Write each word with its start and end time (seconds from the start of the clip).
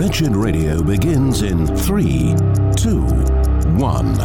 Wretched 0.00 0.34
Radio 0.34 0.82
begins 0.82 1.42
in 1.42 1.66
three, 1.76 2.34
two, 2.74 3.06
one. 3.78 4.16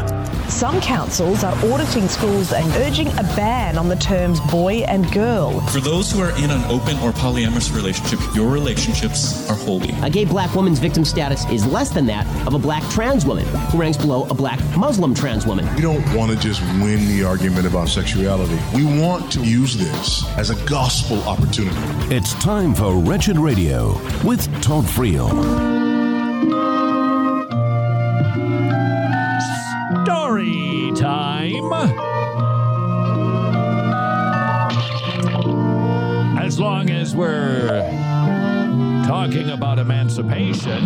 Some 0.50 0.80
councils 0.80 1.44
are 1.44 1.56
auditing 1.66 2.08
schools 2.08 2.54
and 2.54 2.72
urging 2.76 3.08
a 3.08 3.24
ban 3.36 3.78
on 3.78 3.90
the 3.90 3.96
terms 3.96 4.40
boy 4.52 4.84
and 4.88 5.12
girl. 5.12 5.60
For 5.68 5.80
those 5.80 6.12
who 6.12 6.22
are 6.22 6.32
in 6.38 6.52
an 6.52 6.64
open 6.66 6.98
or 7.00 7.12
polyamorous 7.12 7.76
relationship, 7.76 8.20
your 8.36 8.52
relationships 8.52 9.50
are 9.50 9.56
holy. 9.56 9.90
A 10.04 10.10
gay 10.10 10.24
black 10.24 10.54
woman's 10.56 10.80
victim 10.80 11.04
status 11.04 11.46
is 11.50 11.66
less 11.66 11.90
than 11.90 12.06
that 12.06 12.28
of 12.48 12.54
a 12.54 12.60
black 12.60 12.84
trans 12.92 13.26
woman, 13.26 13.46
who 13.72 13.80
ranks 13.80 13.98
below 13.98 14.26
a 14.30 14.34
black 14.34 14.60
Muslim 14.78 15.16
trans 15.16 15.48
woman. 15.48 15.68
We 15.76 15.82
don't 15.82 16.16
want 16.16 16.32
to 16.32 16.38
just 16.38 16.62
win 16.62 17.08
the 17.08 17.24
argument 17.24 17.66
about 17.66 17.90
sexuality. 17.90 18.58
We 18.74 18.86
want 19.02 19.32
to 19.34 19.44
use 19.44 19.76
this 19.76 20.26
as 20.38 20.52
a 20.52 20.66
gospel 20.66 21.22
opportunity. 21.24 21.76
It's 22.16 22.34
time 22.36 22.76
for 22.76 22.96
Wretched 22.96 23.38
Radio 23.38 23.94
with 24.24 24.46
Todd 24.62 24.86
Friel. 24.86 25.95
Story 30.36 30.92
time. 30.98 31.72
As 36.38 36.60
long 36.60 36.90
as 36.90 37.16
we're 37.16 37.90
talking 39.08 39.50
about 39.50 39.80
emancipation, 39.80 40.84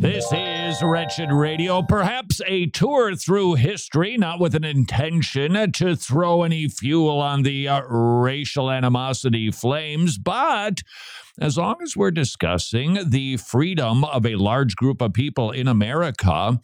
this 0.00 0.26
is 0.32 0.82
Wretched 0.82 1.30
Radio, 1.30 1.82
perhaps 1.82 2.40
a 2.48 2.66
tour 2.66 3.14
through 3.14 3.54
history, 3.54 4.16
not 4.18 4.40
with 4.40 4.56
an 4.56 4.64
intention 4.64 5.70
to 5.70 5.94
throw 5.94 6.42
any 6.42 6.66
fuel 6.66 7.20
on 7.20 7.44
the 7.44 7.68
uh, 7.68 7.82
racial 7.82 8.72
animosity 8.72 9.52
flames, 9.52 10.18
but 10.18 10.82
as 11.40 11.56
long 11.56 11.76
as 11.82 11.96
we're 11.96 12.10
discussing 12.10 12.98
the 13.08 13.36
freedom 13.38 14.04
of 14.04 14.26
a 14.26 14.36
large 14.36 14.76
group 14.76 15.00
of 15.00 15.14
people 15.14 15.50
in 15.50 15.66
America, 15.66 16.60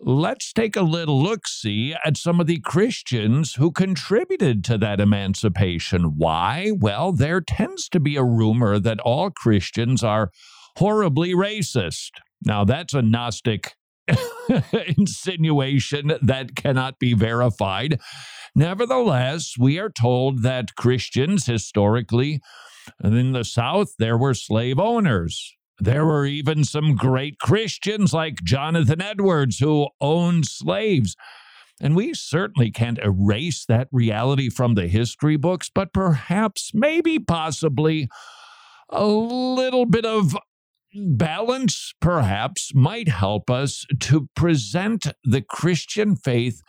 let's 0.00 0.52
take 0.52 0.76
a 0.76 0.82
little 0.82 1.20
look 1.20 1.48
see 1.48 1.94
at 2.04 2.16
some 2.16 2.40
of 2.40 2.46
the 2.46 2.60
Christians 2.60 3.54
who 3.54 3.72
contributed 3.72 4.64
to 4.64 4.78
that 4.78 5.00
emancipation. 5.00 6.16
Why? 6.16 6.72
Well, 6.78 7.12
there 7.12 7.40
tends 7.40 7.88
to 7.88 8.00
be 8.00 8.16
a 8.16 8.24
rumor 8.24 8.78
that 8.78 9.00
all 9.00 9.30
Christians 9.30 10.04
are 10.04 10.30
horribly 10.76 11.34
racist. 11.34 12.10
Now, 12.44 12.64
that's 12.64 12.94
a 12.94 13.02
Gnostic 13.02 13.74
insinuation 14.96 16.12
that 16.22 16.54
cannot 16.54 17.00
be 17.00 17.14
verified. 17.14 18.00
Nevertheless, 18.54 19.54
we 19.58 19.78
are 19.78 19.90
told 19.90 20.42
that 20.42 20.76
Christians 20.76 21.46
historically 21.46 22.40
and 23.00 23.16
in 23.16 23.32
the 23.32 23.44
South, 23.44 23.94
there 23.98 24.18
were 24.18 24.34
slave 24.34 24.78
owners. 24.78 25.54
There 25.80 26.04
were 26.04 26.26
even 26.26 26.64
some 26.64 26.96
great 26.96 27.38
Christians 27.38 28.12
like 28.12 28.42
Jonathan 28.42 29.00
Edwards 29.00 29.58
who 29.58 29.88
owned 30.00 30.46
slaves. 30.46 31.14
And 31.80 31.94
we 31.94 32.14
certainly 32.14 32.72
can't 32.72 32.98
erase 32.98 33.64
that 33.66 33.88
reality 33.92 34.50
from 34.50 34.74
the 34.74 34.88
history 34.88 35.36
books, 35.36 35.70
but 35.72 35.92
perhaps, 35.92 36.72
maybe, 36.74 37.20
possibly, 37.20 38.08
a 38.88 39.06
little 39.06 39.86
bit 39.86 40.04
of 40.04 40.36
balance, 40.92 41.94
perhaps, 42.00 42.72
might 42.74 43.08
help 43.08 43.48
us 43.48 43.86
to 44.00 44.28
present 44.34 45.06
the 45.22 45.42
Christian 45.42 46.16
faith 46.16 46.62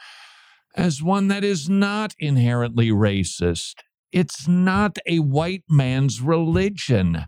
as 0.75 1.01
one 1.01 1.29
that 1.29 1.43
is 1.43 1.67
not 1.67 2.13
inherently 2.19 2.89
racist 2.89 3.75
it's 4.11 4.47
not 4.47 4.97
a 5.07 5.19
white 5.19 5.63
man's 5.69 6.21
religion. 6.21 7.25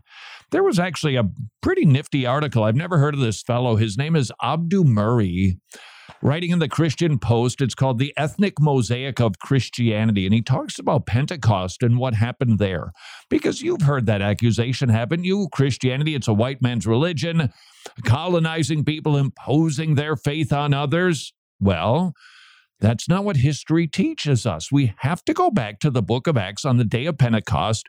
There 0.50 0.62
was 0.62 0.78
actually 0.78 1.16
a 1.16 1.28
pretty 1.60 1.84
nifty 1.84 2.26
article. 2.26 2.64
I've 2.64 2.76
never 2.76 2.98
heard 2.98 3.14
of 3.14 3.20
this 3.20 3.42
fellow. 3.42 3.76
His 3.76 3.96
name 3.96 4.14
is 4.16 4.32
Abdu 4.42 4.84
Murray, 4.84 5.58
writing 6.20 6.50
in 6.50 6.58
the 6.58 6.68
Christian 6.68 7.18
Post. 7.18 7.60
It's 7.60 7.74
called 7.74 7.98
The 7.98 8.12
Ethnic 8.16 8.60
Mosaic 8.60 9.20
of 9.20 9.38
Christianity. 9.38 10.26
And 10.26 10.34
he 10.34 10.42
talks 10.42 10.78
about 10.78 11.06
Pentecost 11.06 11.82
and 11.82 11.98
what 11.98 12.14
happened 12.14 12.58
there. 12.58 12.92
Because 13.30 13.62
you've 13.62 13.82
heard 13.82 14.06
that 14.06 14.20
accusation, 14.20 14.88
haven't 14.90 15.24
you? 15.24 15.48
Christianity, 15.52 16.14
it's 16.14 16.28
a 16.28 16.34
white 16.34 16.60
man's 16.60 16.86
religion, 16.86 17.50
colonizing 18.04 18.84
people, 18.84 19.16
imposing 19.16 19.94
their 19.94 20.16
faith 20.16 20.52
on 20.52 20.74
others. 20.74 21.32
Well, 21.60 22.12
that's 22.82 23.08
not 23.08 23.24
what 23.24 23.36
history 23.36 23.86
teaches 23.86 24.44
us. 24.44 24.72
We 24.72 24.92
have 24.98 25.24
to 25.26 25.32
go 25.32 25.50
back 25.50 25.78
to 25.80 25.90
the 25.90 26.02
book 26.02 26.26
of 26.26 26.36
Acts 26.36 26.64
on 26.64 26.78
the 26.78 26.84
day 26.84 27.06
of 27.06 27.16
Pentecost. 27.16 27.88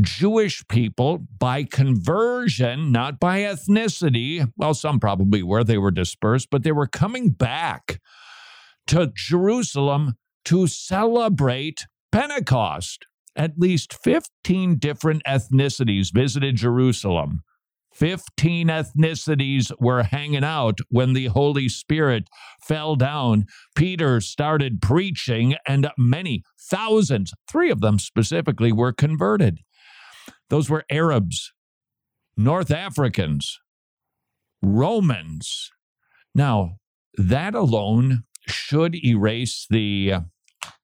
Jewish 0.00 0.66
people, 0.66 1.26
by 1.38 1.64
conversion, 1.64 2.90
not 2.90 3.20
by 3.20 3.40
ethnicity, 3.40 4.50
well, 4.56 4.72
some 4.72 4.98
probably 4.98 5.42
were, 5.42 5.62
they 5.62 5.76
were 5.76 5.90
dispersed, 5.90 6.48
but 6.50 6.62
they 6.62 6.72
were 6.72 6.86
coming 6.86 7.30
back 7.30 8.00
to 8.86 9.12
Jerusalem 9.14 10.14
to 10.46 10.66
celebrate 10.68 11.86
Pentecost. 12.10 13.06
At 13.36 13.58
least 13.58 13.92
15 14.02 14.78
different 14.78 15.22
ethnicities 15.24 16.14
visited 16.14 16.56
Jerusalem. 16.56 17.42
15 17.94 18.68
ethnicities 18.68 19.70
were 19.78 20.02
hanging 20.02 20.44
out 20.44 20.78
when 20.88 21.12
the 21.12 21.26
Holy 21.26 21.68
Spirit 21.68 22.28
fell 22.60 22.96
down. 22.96 23.46
Peter 23.74 24.20
started 24.20 24.82
preaching, 24.82 25.54
and 25.66 25.90
many, 25.96 26.42
thousands, 26.58 27.32
three 27.48 27.70
of 27.70 27.80
them 27.80 27.98
specifically, 27.98 28.72
were 28.72 28.92
converted. 28.92 29.60
Those 30.50 30.68
were 30.68 30.84
Arabs, 30.90 31.52
North 32.36 32.70
Africans, 32.70 33.60
Romans. 34.60 35.70
Now, 36.34 36.76
that 37.16 37.54
alone 37.54 38.24
should 38.46 38.96
erase 39.04 39.66
the 39.70 40.14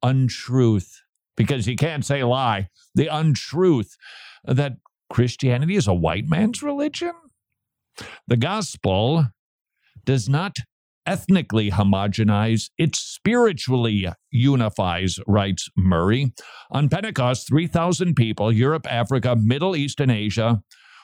untruth, 0.03 1.03
because 1.37 1.67
you 1.67 1.77
can't 1.77 2.05
say 2.05 2.23
lie, 2.23 2.69
the 2.95 3.09
untruth 3.09 3.97
that 4.45 4.75
Christianity 5.11 5.77
is 5.77 5.89
a 5.89 5.95
white 5.95 6.29
man's 6.29 6.63
religion? 6.63 7.13
The 8.27 8.37
gospel 8.37 9.27
does 10.05 10.29
not 10.29 10.57
ethnically 11.07 11.71
homogenize, 11.71 12.71
it 12.79 12.95
spiritually 12.95 14.07
unifies, 14.31 15.19
writes 15.27 15.69
Murray. 15.77 16.33
On 16.71 16.89
Pentecost, 16.89 17.49
3,000 17.49 18.15
people, 18.15 18.53
Europe, 18.53 18.87
Africa, 18.89 19.35
Middle 19.37 19.75
East, 19.75 19.99
and 20.01 20.11
Asia, 20.11 20.63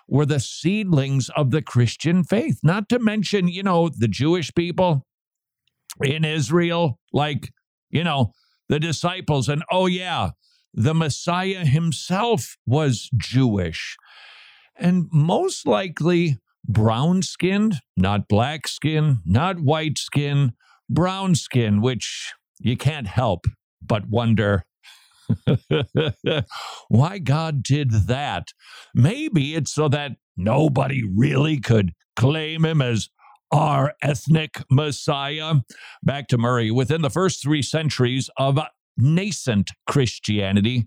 were 0.09 0.27
the 0.27 0.38
seedlings 0.38 1.28
of 1.31 1.50
the 1.50 1.62
Christian 1.62 2.23
faith. 2.23 2.61
Not 2.62 2.88
to 2.91 2.99
mention, 2.99 3.49
you 3.49 3.62
know, 3.62 3.88
the 3.88 4.09
Jewish 4.09 4.55
people 4.55 5.05
in 6.05 6.25
Israel, 6.25 7.00
like, 7.12 7.53
you 7.91 8.05
know, 8.05 8.33
the 8.69 8.78
disciples. 8.78 9.49
And 9.49 9.65
oh, 9.71 9.87
yeah, 9.87 10.31
the 10.75 10.94
Messiah 10.94 11.65
himself 11.65 12.56
was 12.66 13.10
Jewish 13.16 13.97
and 14.78 15.06
most 15.12 15.66
likely 15.66 16.38
brown 16.69 17.22
skinned, 17.22 17.77
not 17.97 18.28
black 18.28 18.69
skin, 18.69 19.19
not 19.25 19.60
white 19.60 19.99
skin, 19.99 20.53
brown 20.88 21.34
skin, 21.34 21.81
which 21.81 22.32
you 22.60 22.76
can't 22.76 23.06
help 23.06 23.47
but 23.82 24.09
wonder 24.09 24.65
why 26.88 27.19
God 27.19 27.62
did 27.62 27.91
that. 27.91 28.49
Maybe 28.94 29.55
it's 29.55 29.72
so 29.72 29.88
that 29.88 30.12
nobody 30.37 31.03
really 31.05 31.59
could 31.59 31.93
claim 32.16 32.65
him 32.65 32.81
as 32.81 33.09
our 33.53 33.94
ethnic 34.03 34.62
Messiah. 34.71 35.56
Back 36.03 36.28
to 36.28 36.38
Murray. 36.38 36.71
Within 36.71 37.03
the 37.03 37.10
first 37.10 37.43
three 37.43 37.62
centuries 37.62 38.28
of 38.37 38.59
nascent 38.96 39.70
Christianity. 39.86 40.86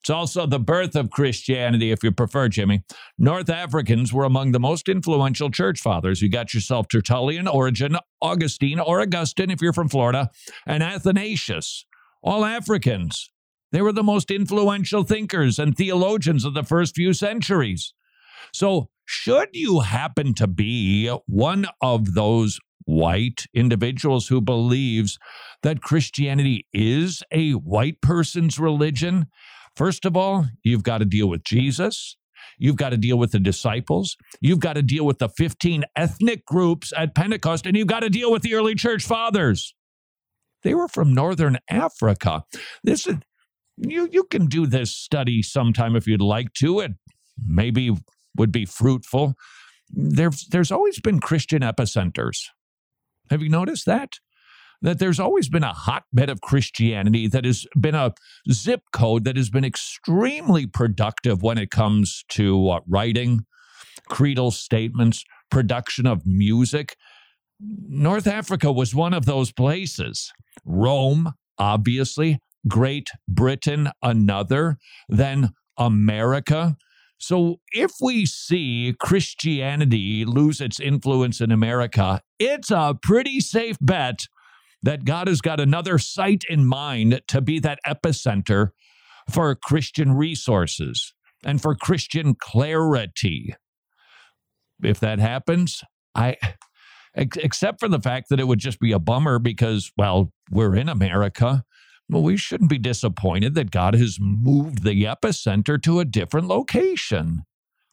It's 0.00 0.10
also 0.10 0.46
the 0.46 0.58
birth 0.58 0.96
of 0.96 1.10
Christianity, 1.10 1.90
if 1.90 2.02
you 2.02 2.10
prefer, 2.10 2.48
Jimmy. 2.48 2.82
North 3.18 3.50
Africans 3.50 4.14
were 4.14 4.24
among 4.24 4.52
the 4.52 4.60
most 4.60 4.88
influential 4.88 5.50
church 5.50 5.78
fathers. 5.80 6.22
You 6.22 6.30
got 6.30 6.54
yourself 6.54 6.88
Tertullian, 6.88 7.46
Origen, 7.46 7.98
Augustine, 8.22 8.80
or 8.80 9.02
Augustine, 9.02 9.50
if 9.50 9.60
you're 9.60 9.74
from 9.74 9.90
Florida, 9.90 10.30
and 10.66 10.82
Athanasius. 10.82 11.84
All 12.22 12.46
Africans. 12.46 13.30
They 13.72 13.82
were 13.82 13.92
the 13.92 14.02
most 14.02 14.30
influential 14.30 15.04
thinkers 15.04 15.58
and 15.58 15.76
theologians 15.76 16.44
of 16.44 16.54
the 16.54 16.64
first 16.64 16.96
few 16.96 17.12
centuries. 17.12 17.92
So, 18.52 18.90
should 19.04 19.48
you 19.52 19.80
happen 19.80 20.34
to 20.34 20.46
be 20.46 21.08
one 21.26 21.66
of 21.82 22.14
those 22.14 22.60
white 22.84 23.46
individuals 23.54 24.28
who 24.28 24.40
believes 24.40 25.18
that 25.62 25.82
Christianity 25.82 26.66
is 26.72 27.22
a 27.32 27.52
white 27.52 28.00
person's 28.00 28.58
religion, 28.58 29.26
first 29.74 30.04
of 30.04 30.16
all, 30.16 30.46
you've 30.62 30.82
got 30.82 30.98
to 30.98 31.04
deal 31.04 31.28
with 31.28 31.44
Jesus. 31.44 32.16
You've 32.58 32.76
got 32.76 32.90
to 32.90 32.96
deal 32.96 33.18
with 33.18 33.32
the 33.32 33.40
disciples. 33.40 34.16
You've 34.40 34.60
got 34.60 34.74
to 34.74 34.82
deal 34.82 35.06
with 35.06 35.18
the 35.18 35.28
15 35.28 35.84
ethnic 35.96 36.44
groups 36.44 36.92
at 36.96 37.14
Pentecost, 37.14 37.66
and 37.66 37.76
you've 37.76 37.86
got 37.86 38.00
to 38.00 38.10
deal 38.10 38.30
with 38.30 38.42
the 38.42 38.54
early 38.54 38.74
church 38.74 39.02
fathers. 39.02 39.74
They 40.62 40.74
were 40.74 40.88
from 40.88 41.14
Northern 41.14 41.58
Africa. 41.70 42.44
This 42.84 43.06
is, 43.06 43.16
you, 43.76 44.08
you 44.12 44.24
can 44.24 44.46
do 44.46 44.66
this 44.66 44.94
study 44.94 45.42
sometime 45.42 45.96
if 45.96 46.06
you'd 46.06 46.20
like 46.20 46.52
to. 46.54 46.80
It 46.80 46.92
maybe 47.46 47.96
would 48.40 48.50
be 48.50 48.64
fruitful. 48.64 49.34
There's, 49.90 50.46
there's 50.46 50.72
always 50.72 50.98
been 50.98 51.20
Christian 51.20 51.60
epicenters. 51.60 52.38
Have 53.30 53.42
you 53.42 53.50
noticed 53.50 53.84
that? 53.86 54.14
That 54.82 54.98
there's 54.98 55.20
always 55.20 55.50
been 55.50 55.62
a 55.62 55.74
hotbed 55.74 56.30
of 56.30 56.40
Christianity 56.40 57.28
that 57.28 57.44
has 57.44 57.66
been 57.78 57.94
a 57.94 58.14
zip 58.50 58.80
code 58.94 59.24
that 59.24 59.36
has 59.36 59.50
been 59.50 59.64
extremely 59.64 60.66
productive 60.66 61.42
when 61.42 61.58
it 61.58 61.70
comes 61.70 62.24
to 62.30 62.70
uh, 62.70 62.80
writing, 62.88 63.44
creedal 64.08 64.50
statements, 64.50 65.22
production 65.50 66.06
of 66.06 66.24
music. 66.24 66.96
North 67.60 68.26
Africa 68.26 68.72
was 68.72 68.94
one 68.94 69.12
of 69.12 69.26
those 69.26 69.52
places. 69.52 70.32
Rome, 70.64 71.34
obviously, 71.58 72.38
Great 72.66 73.10
Britain, 73.28 73.90
another, 74.02 74.78
then 75.10 75.50
America. 75.76 76.76
So 77.20 77.60
if 77.70 77.92
we 78.00 78.24
see 78.24 78.94
Christianity 78.98 80.24
lose 80.24 80.60
its 80.60 80.80
influence 80.80 81.40
in 81.42 81.52
America, 81.52 82.22
it's 82.38 82.70
a 82.70 82.98
pretty 83.00 83.40
safe 83.40 83.76
bet 83.78 84.26
that 84.82 85.04
God 85.04 85.28
has 85.28 85.42
got 85.42 85.60
another 85.60 85.98
site 85.98 86.44
in 86.48 86.64
mind 86.64 87.20
to 87.28 87.42
be 87.42 87.58
that 87.60 87.78
epicenter 87.86 88.70
for 89.30 89.54
Christian 89.54 90.12
resources 90.12 91.12
and 91.44 91.60
for 91.60 91.74
Christian 91.74 92.34
clarity. 92.34 93.54
If 94.82 94.98
that 95.00 95.18
happens, 95.18 95.84
I 96.14 96.36
except 97.14 97.80
for 97.80 97.88
the 97.88 98.00
fact 98.00 98.30
that 98.30 98.40
it 98.40 98.46
would 98.46 98.60
just 98.60 98.80
be 98.80 98.92
a 98.92 98.98
bummer 98.98 99.38
because 99.38 99.92
well, 99.98 100.32
we're 100.50 100.74
in 100.74 100.88
America 100.88 101.64
well, 102.10 102.22
we 102.22 102.36
shouldn't 102.36 102.70
be 102.70 102.78
disappointed 102.78 103.54
that 103.54 103.70
God 103.70 103.94
has 103.94 104.18
moved 104.20 104.82
the 104.82 105.04
epicenter 105.04 105.80
to 105.82 106.00
a 106.00 106.04
different 106.04 106.48
location. 106.48 107.42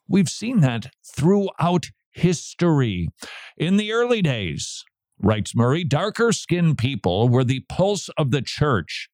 We've 0.10 0.30
seen 0.30 0.62
that 0.62 0.88
throughout 1.16 1.92
history. 2.12 3.10
In 3.58 3.78
the 3.78 3.92
early 3.92 4.24
days, 4.24 4.84
writes 5.22 5.56
Murray, 5.56 5.84
darker 5.84 6.32
skinned 6.32 6.80
people 6.80 7.30
were 7.30 7.44
the 7.44 7.64
pulse 7.70 8.10
of 8.18 8.32
the 8.32 8.42
church 8.42 9.10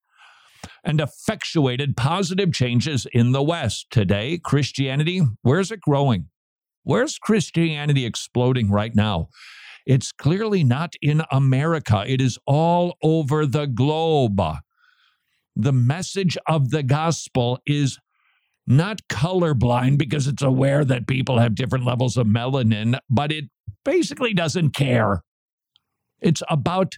and 0.86 1.02
effectuated 1.02 1.98
positive 1.98 2.54
changes 2.54 3.06
in 3.12 3.34
the 3.34 3.44
West. 3.44 3.88
Today, 3.92 4.40
Christianity, 4.42 5.22
where's 5.42 5.72
it 5.72 5.82
growing? 5.82 6.30
Where's 6.84 7.18
Christianity 7.18 8.06
exploding 8.06 8.70
right 8.70 8.96
now? 8.96 9.30
It's 9.86 10.14
clearly 10.14 10.64
not 10.64 10.94
in 11.02 11.24
America. 11.30 12.06
It 12.08 12.22
is 12.22 12.38
all 12.46 12.96
over 13.04 13.46
the 13.46 13.66
globe 13.66 14.40
the 15.56 15.74
message 15.74 16.38
of 16.48 16.70
the 16.72 16.84
gospel 16.84 17.60
is 17.66 18.00
not 18.66 19.02
colorblind 19.10 19.98
because 19.98 20.28
it's 20.28 20.42
aware 20.42 20.86
that 20.86 21.08
people 21.08 21.40
have 21.40 21.56
different 21.56 21.86
levels 21.86 22.18
of 22.18 22.28
melanin, 22.28 22.98
but 23.10 23.32
it 23.32 23.46
basically 23.84 24.34
doesn't 24.34 24.72
care. 24.72 25.22
It's 26.22 26.42
about 26.50 26.96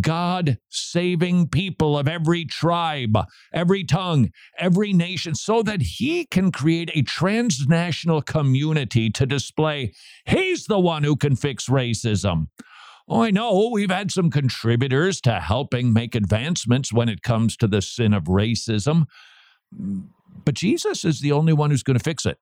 God 0.00 0.58
saving 0.68 1.48
people 1.48 1.98
of 1.98 2.06
every 2.06 2.44
tribe, 2.44 3.16
every 3.52 3.84
tongue, 3.84 4.30
every 4.58 4.92
nation, 4.92 5.34
so 5.34 5.62
that 5.62 5.80
He 5.80 6.26
can 6.26 6.52
create 6.52 6.90
a 6.94 7.02
transnational 7.02 8.22
community 8.22 9.10
to 9.10 9.26
display 9.26 9.92
He's 10.26 10.66
the 10.66 10.78
one 10.78 11.04
who 11.04 11.16
can 11.16 11.36
fix 11.36 11.68
racism. 11.68 12.48
Oh, 13.08 13.22
I 13.22 13.30
know 13.30 13.70
we've 13.72 13.90
had 13.90 14.10
some 14.10 14.30
contributors 14.30 15.20
to 15.22 15.40
helping 15.40 15.92
make 15.94 16.14
advancements 16.14 16.92
when 16.92 17.08
it 17.08 17.22
comes 17.22 17.56
to 17.56 17.66
the 17.66 17.80
sin 17.80 18.12
of 18.12 18.24
racism, 18.24 19.06
but 20.44 20.54
Jesus 20.54 21.04
is 21.04 21.20
the 21.20 21.32
only 21.32 21.54
one 21.54 21.70
who's 21.70 21.82
going 21.82 21.98
to 21.98 22.04
fix 22.04 22.26
it 22.26 22.38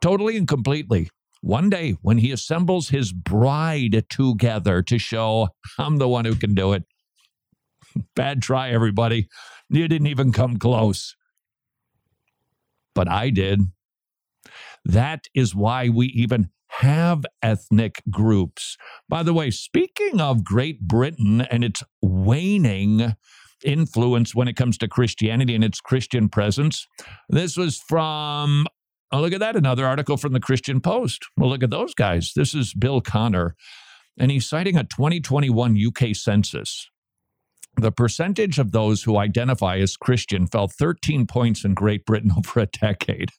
totally 0.00 0.36
and 0.36 0.48
completely. 0.48 1.10
One 1.42 1.68
day, 1.68 1.96
when 2.02 2.18
he 2.18 2.32
assembles 2.32 2.88
his 2.88 3.12
bride 3.12 4.04
together 4.08 4.82
to 4.82 4.98
show 4.98 5.48
I'm 5.78 5.98
the 5.98 6.08
one 6.08 6.24
who 6.24 6.34
can 6.34 6.54
do 6.54 6.72
it. 6.72 6.84
Bad 8.16 8.42
try, 8.42 8.70
everybody. 8.70 9.28
You 9.68 9.86
didn't 9.88 10.06
even 10.06 10.32
come 10.32 10.58
close. 10.58 11.14
But 12.94 13.08
I 13.08 13.30
did. 13.30 13.62
That 14.84 15.26
is 15.34 15.54
why 15.54 15.88
we 15.88 16.06
even 16.08 16.50
have 16.80 17.24
ethnic 17.42 18.02
groups. 18.10 18.76
By 19.08 19.22
the 19.22 19.32
way, 19.32 19.50
speaking 19.50 20.20
of 20.20 20.44
Great 20.44 20.80
Britain 20.80 21.40
and 21.42 21.64
its 21.64 21.82
waning 22.02 23.14
influence 23.64 24.34
when 24.34 24.48
it 24.48 24.56
comes 24.56 24.76
to 24.78 24.88
Christianity 24.88 25.54
and 25.54 25.64
its 25.64 25.80
Christian 25.80 26.28
presence, 26.28 26.86
this 27.28 27.56
was 27.56 27.78
from, 27.78 28.66
oh, 29.10 29.20
look 29.20 29.32
at 29.32 29.40
that, 29.40 29.56
another 29.56 29.86
article 29.86 30.16
from 30.16 30.32
the 30.32 30.40
Christian 30.40 30.80
Post. 30.80 31.24
Well, 31.36 31.48
look 31.48 31.62
at 31.62 31.70
those 31.70 31.94
guys. 31.94 32.32
This 32.36 32.54
is 32.54 32.74
Bill 32.74 33.00
Connor, 33.00 33.56
and 34.18 34.30
he's 34.30 34.48
citing 34.48 34.76
a 34.76 34.84
2021 34.84 35.78
UK 35.78 36.14
census. 36.14 36.90
The 37.78 37.92
percentage 37.92 38.58
of 38.58 38.72
those 38.72 39.02
who 39.02 39.18
identify 39.18 39.76
as 39.78 39.96
Christian 39.96 40.46
fell 40.46 40.66
13 40.66 41.26
points 41.26 41.64
in 41.64 41.74
Great 41.74 42.06
Britain 42.06 42.32
over 42.36 42.60
a 42.60 42.66
decade. 42.66 43.30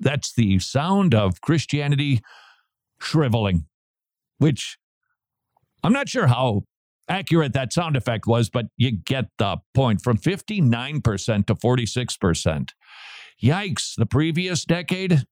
That's 0.00 0.32
the 0.32 0.58
sound 0.58 1.14
of 1.14 1.40
Christianity 1.40 2.20
shriveling, 3.00 3.66
which 4.38 4.78
I'm 5.82 5.92
not 5.92 6.08
sure 6.08 6.26
how 6.26 6.64
accurate 7.08 7.52
that 7.52 7.72
sound 7.72 7.96
effect 7.96 8.26
was, 8.26 8.48
but 8.48 8.66
you 8.76 8.92
get 8.92 9.26
the 9.38 9.58
point 9.74 10.02
from 10.02 10.16
59% 10.16 11.46
to 11.46 11.54
46%. 11.54 12.70
Yikes, 13.42 13.94
the 13.96 14.06
previous 14.06 14.64
decade, 14.64 15.24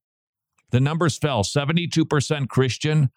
the 0.70 0.80
numbers 0.80 1.16
fell 1.16 1.42
72% 1.42 2.48
Christian 2.48 3.10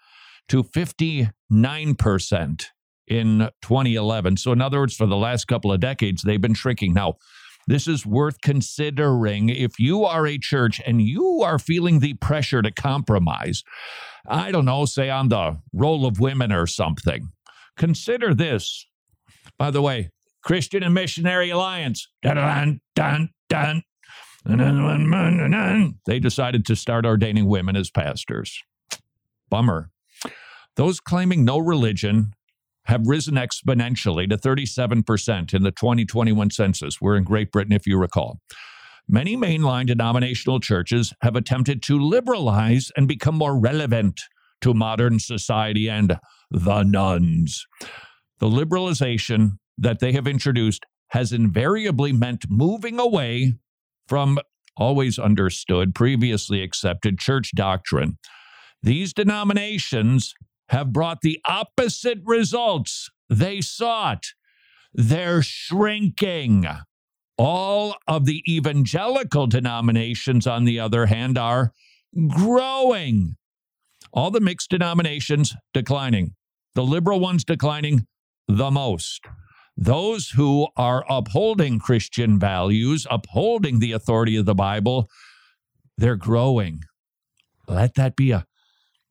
to 0.48 0.64
59% 0.64 2.66
in 3.08 3.50
2011. 3.62 4.38
So, 4.38 4.52
in 4.52 4.62
other 4.62 4.80
words, 4.80 4.96
for 4.96 5.08
the 5.08 5.18
last 5.18 5.46
couple 5.46 5.72
of 5.72 5.80
decades, 5.80 6.22
they've 6.22 6.42
been 6.42 6.54
shrinking. 6.54 6.94
Now, 6.94 7.16
this 7.68 7.88
is 7.88 8.06
worth 8.06 8.42
considering 8.42 9.50
if 9.50 9.80
you 9.80 10.04
are 10.04 10.26
a 10.26 10.38
church 10.38 10.82
and 10.86 11.02
you 11.02 11.42
are 11.42 11.60
feeling 11.60 12.00
the 12.00 12.16
pressure 12.16 12.62
to 12.62 12.72
compromise. 12.72 13.64
I 14.28 14.52
don't 14.52 14.66
know, 14.66 14.86
say 14.86 15.10
on 15.10 15.30
the 15.30 15.60
role 15.74 16.06
of 16.06 16.20
women 16.20 16.52
or 16.52 16.68
something. 16.68 17.30
Consider 17.78 18.34
this. 18.34 18.86
By 19.58 19.72
the 19.72 19.82
way, 19.82 20.10
Christian 20.44 20.84
and 20.84 20.94
Missionary 20.94 21.50
Alliance. 21.50 22.08
Dun, 22.22 22.82
dun, 22.96 23.30
dun, 23.50 23.84
they 26.06 26.20
decided 26.20 26.66
to 26.66 26.76
start 26.76 27.06
ordaining 27.06 27.46
women 27.46 27.76
as 27.76 27.92
pastors. 27.92 28.60
Bummer. 29.50 29.92
Those 30.78 31.00
claiming 31.00 31.46
no 31.46 31.60
religion 31.60 32.34
have 32.86 33.06
risen 33.06 33.36
exponentially 33.36 34.30
to 34.30 34.38
37% 34.38 35.54
in 35.54 35.64
the 35.64 35.72
2021 35.72 36.50
census. 36.50 37.00
We're 37.00 37.18
in 37.18 37.24
Great 37.24 37.52
Britain, 37.52 37.74
if 37.74 37.86
you 37.86 37.98
recall. 37.98 38.40
Many 39.08 39.36
mainline 39.36 39.88
denominational 39.88 40.60
churches 40.60 41.14
have 41.22 41.36
attempted 41.36 41.84
to 41.84 42.00
liberalize 42.00 42.92
and 42.96 43.08
become 43.08 43.36
more 43.36 43.60
relevant 43.60 44.22
to 44.62 44.74
modern 44.74 45.20
society 45.20 45.90
and 45.90 46.18
the 46.50 46.84
nuns. 46.84 47.66
The 48.40 48.48
liberalization 48.48 49.58
that 49.78 50.00
they 50.00 50.14
have 50.14 50.28
introduced 50.28 50.86
has 51.10 51.34
invariably 51.34 52.14
meant 52.14 52.46
moving 52.50 53.00
away 53.00 53.54
from 54.08 54.40
always 54.78 55.20
understood, 55.20 55.94
previously 55.94 56.64
accepted 56.64 57.20
church 57.20 57.52
doctrine. 57.56 58.18
These 58.82 59.14
denominations 59.14 60.34
have 60.72 60.94
brought 60.94 61.20
the 61.22 61.40
opposite 61.46 62.20
results 62.24 63.10
they 63.30 63.60
sought. 63.60 64.28
They're 64.94 65.42
shrinking. 65.42 66.66
All 67.38 67.96
of 68.08 68.26
the 68.26 68.42
evangelical 68.48 69.48
denominations, 69.48 70.48
on 70.48 70.64
the 70.64 70.80
other 70.80 71.08
hand, 71.08 71.38
are 71.38 71.74
growing. 72.30 73.36
All 74.14 74.32
the 74.32 74.40
mixed 74.40 74.70
denominations 74.70 75.56
declining. 75.74 76.36
The 76.76 76.84
liberal 76.84 77.20
ones 77.20 77.44
declining 77.44 78.08
the 78.48 78.72
most. 78.72 79.26
Those 79.76 80.30
who 80.30 80.68
are 80.78 81.04
upholding 81.10 81.80
Christian 81.80 82.40
values, 82.40 83.06
upholding 83.12 83.80
the 83.80 83.92
authority 83.92 84.38
of 84.38 84.46
the 84.46 84.56
Bible, 84.56 85.10
they're 85.98 86.16
growing. 86.16 86.84
Let 87.68 87.96
that 87.96 88.16
be 88.16 88.32
a. 88.32 88.46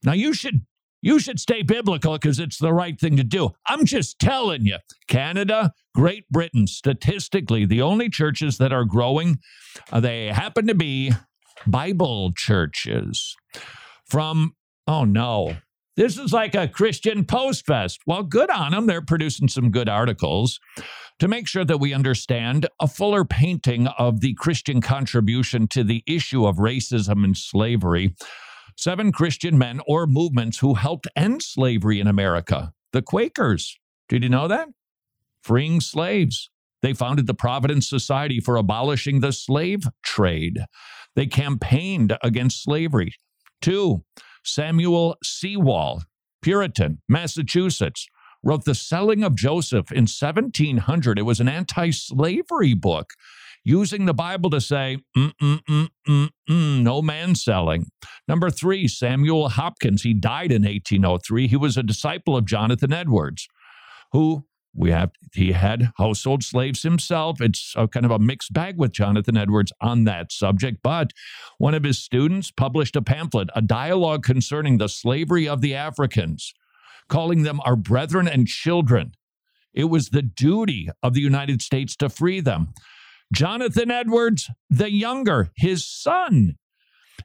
Now, 0.03 0.13
you 0.13 0.33
should 0.33 0.63
you 1.03 1.19
should 1.19 1.41
stay 1.41 1.63
biblical 1.63 2.15
because 2.15 2.39
it's 2.39 2.59
the 2.59 2.73
right 2.73 2.99
thing 2.99 3.17
to 3.17 3.25
do. 3.25 3.51
I'm 3.67 3.85
just 3.85 4.19
telling 4.19 4.65
you, 4.67 4.79
Canada, 5.09 5.73
Great 5.95 6.29
Britain, 6.29 6.67
statistically, 6.67 7.65
the 7.65 7.83
only 7.83 8.09
churches 8.09 8.59
that 8.59 8.73
are 8.73 8.85
growing, 8.85 9.39
uh, 9.93 10.01
they 10.01 10.29
happen 10.29 10.67
to 10.67 10.75
be 10.75 11.13
Bible 11.67 12.33
churches. 12.37 13.37
From, 14.05 14.55
oh 14.87 15.05
no, 15.05 15.57
this 15.97 16.19
is 16.19 16.33
like 16.33 16.55
a 16.55 16.69
Christian 16.69 17.25
post 17.25 17.67
fest. 17.67 18.01
Well, 18.07 18.23
good 18.23 18.51
on 18.51 18.73
them. 18.73 18.87
They're 18.87 19.03
producing 19.03 19.49
some 19.49 19.71
good 19.71 19.89
articles. 19.89 20.59
To 21.19 21.29
make 21.29 21.47
sure 21.47 21.67
that 21.67 21.77
we 21.77 21.93
understand 21.93 22.67
a 22.81 22.89
fuller 22.89 23.27
painting 23.27 23.87
of 23.87 24.21
the 24.21 24.33
Christian 24.35 24.81
contribution 24.81 25.69
to 25.69 25.85
the 25.85 26.03
issue 26.07 26.47
of 26.47 26.57
racism 26.57 27.25
and 27.25 27.37
slavery, 27.37 28.15
seven 28.81 29.13
Christian 29.13 29.59
men 29.59 29.81
or 29.87 30.07
movements 30.07 30.59
who 30.59 30.75
helped 30.75 31.07
end 31.15 31.43
slavery 31.43 32.01
in 32.01 32.07
America. 32.07 32.73
The 32.93 33.03
Quakers. 33.03 33.79
Did 34.09 34.23
you 34.23 34.31
know 34.31 34.49
that? 34.49 34.69
Freeing 35.43 35.81
slaves. 35.81 36.49
They 36.81 36.95
founded 36.95 37.27
the 37.27 37.35
Providence 37.35 37.89
Society 37.89 38.41
for 38.41 38.57
abolishing 38.57 39.21
the 39.21 39.33
slave 39.33 39.85
trade. 40.03 40.65
They 41.15 41.27
campaigned 41.27 42.17
against 42.23 42.63
slavery. 42.63 43.15
Two, 43.61 44.03
Samuel 44.45 45.17
Sewall, 45.23 46.03
Puritan, 46.41 47.03
Massachusetts, 47.07 48.07
wrote 48.43 48.65
The 48.65 48.75
Selling 48.75 49.23
of 49.23 49.35
Joseph 49.35 49.93
in 49.93 50.07
1700. 50.07 51.19
It 51.19 51.23
was 51.23 51.41
an 51.41 51.49
anti 51.49 51.91
slavery 51.91 52.73
book 52.73 53.11
using 53.65 54.07
the 54.07 54.15
Bible 54.15 54.51
to 54.51 54.61
say, 54.61 54.99
mm, 55.17 55.33
mm, 55.41 55.89
mm, 56.09 56.83
no 56.83 57.03
man 57.03 57.35
selling. 57.35 57.87
Number 58.27 58.51
three, 58.51 58.89
Samuel 58.89 59.51
Hopkins. 59.51 60.03
He 60.03 60.15
died 60.15 60.53
in 60.53 60.63
1803. 60.63 61.49
He 61.49 61.57
was 61.57 61.77
a 61.77 61.83
disciple 61.83 62.37
of 62.37 62.47
Jonathan 62.47 62.93
Edwards, 62.93 63.49
who 64.13 64.45
we 64.75 64.91
have 64.91 65.11
he 65.35 65.53
had 65.53 65.91
household 65.97 66.45
slaves 66.45 66.83
himself 66.83 67.41
it's 67.41 67.75
kind 67.91 68.07
of 68.07 68.13
a 68.13 68.19
mixed 68.19 68.53
bag 68.53 68.79
with 68.79 68.93
jonathan 68.93 69.37
edwards 69.37 69.73
on 69.81 70.05
that 70.05 70.31
subject 70.31 70.79
but 70.83 71.13
one 71.59 71.75
of 71.75 71.83
his 71.83 71.99
students 71.99 72.51
published 72.51 72.97
a 72.97 73.03
pamphlet 73.03 73.49
a 73.55 73.63
dialogue 73.63 74.23
concerning 74.23 74.79
the 74.79 74.89
slavery 74.89 75.49
of 75.49 75.61
the 75.61 75.75
africans 75.75 76.55
calling 77.09 77.43
them 77.43 77.61
our 77.65 77.77
brethren 77.77 78.29
and 78.29 78.47
children 78.47 79.13
it 79.75 79.85
was 79.85 80.11
the 80.11 80.23
duty 80.23 80.89
of 81.03 81.15
the 81.15 81.21
united 81.21 81.61
states 81.61 81.97
to 81.97 82.09
free 82.09 82.41
them 82.41 82.73
jonathan 83.33 83.91
edwards 83.91 84.51
the 84.69 84.91
younger 84.91 85.51
his 85.57 85.87
son 85.87 86.57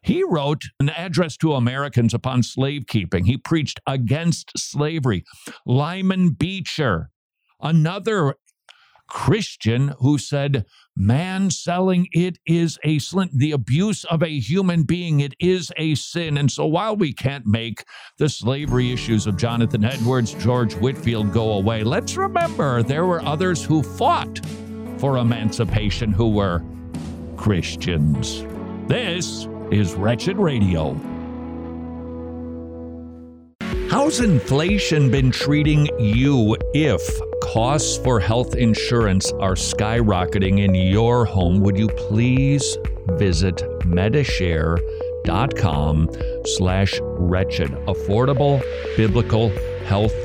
he 0.05 0.23
wrote 0.23 0.63
an 0.79 0.89
address 0.89 1.37
to 1.37 1.53
Americans 1.53 2.13
upon 2.13 2.43
slave 2.43 2.85
keeping. 2.87 3.25
He 3.25 3.37
preached 3.37 3.79
against 3.87 4.51
slavery. 4.55 5.23
Lyman 5.65 6.31
Beecher, 6.31 7.09
another 7.59 8.35
Christian 9.07 9.93
who 9.99 10.17
said, 10.17 10.65
Man 10.95 11.51
selling 11.51 12.07
it 12.11 12.39
is 12.45 12.79
a 12.83 12.99
sin. 12.99 13.29
The 13.33 13.51
abuse 13.51 14.03
of 14.05 14.23
a 14.23 14.39
human 14.39 14.83
being, 14.83 15.19
it 15.19 15.33
is 15.39 15.71
a 15.77 15.95
sin. 15.95 16.37
And 16.37 16.51
so 16.51 16.65
while 16.65 16.95
we 16.95 17.13
can't 17.13 17.45
make 17.45 17.83
the 18.17 18.29
slavery 18.29 18.91
issues 18.91 19.27
of 19.27 19.37
Jonathan 19.37 19.83
Edwards, 19.83 20.33
George 20.35 20.73
Whitefield 20.75 21.33
go 21.33 21.53
away, 21.53 21.83
let's 21.83 22.15
remember 22.15 22.81
there 22.81 23.05
were 23.05 23.23
others 23.23 23.63
who 23.63 23.83
fought 23.83 24.39
for 25.05 25.17
emancipation 25.19 26.11
who 26.11 26.27
were 26.29 26.63
Christians. 27.37 28.43
This 28.87 29.47
is 29.69 29.93
Wretched 29.93 30.35
Radio. 30.35 30.99
How's 33.91 34.19
inflation 34.19 35.11
been 35.11 35.29
treating 35.29 35.87
you 35.99 36.57
if 36.73 37.03
costs 37.43 37.99
for 37.99 38.19
health 38.19 38.55
insurance 38.55 39.31
are 39.33 39.53
skyrocketing 39.53 40.65
in 40.65 40.73
your 40.73 41.23
home? 41.23 41.59
Would 41.59 41.77
you 41.77 41.89
please 41.89 42.75
visit 43.09 43.57
medishare.com 43.81 44.79
slash 46.45 46.99
wretched. 47.03 47.69
Affordable 47.85 48.59
biblical 48.97 49.49
health 49.85 50.24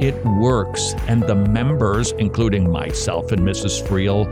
It 0.00 0.22
works, 0.24 0.94
and 1.08 1.22
the 1.22 1.34
members, 1.34 2.12
including 2.12 2.70
myself 2.70 3.32
and 3.32 3.40
Mrs. 3.40 3.82
Friel, 3.82 4.26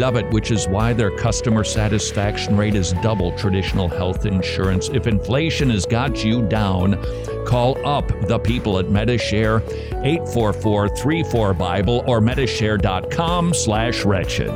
love 0.00 0.16
it, 0.16 0.28
which 0.32 0.50
is 0.50 0.66
why 0.66 0.92
their 0.92 1.16
customer 1.16 1.62
satisfaction 1.62 2.56
rate 2.56 2.74
is 2.74 2.92
double 2.94 3.30
traditional 3.38 3.86
health 3.86 4.26
insurance. 4.26 4.88
If 4.88 5.06
inflation 5.06 5.70
has 5.70 5.86
got 5.86 6.24
you 6.24 6.42
down, 6.48 7.00
call 7.46 7.78
up 7.86 8.08
the 8.26 8.40
people 8.40 8.80
at 8.80 8.86
Medishare 8.86 9.60
844-34 10.02 11.56
Bible 11.56 12.02
or 12.08 12.20
medishare.com 12.20 13.54
slash 13.54 14.04
wretched. 14.04 14.50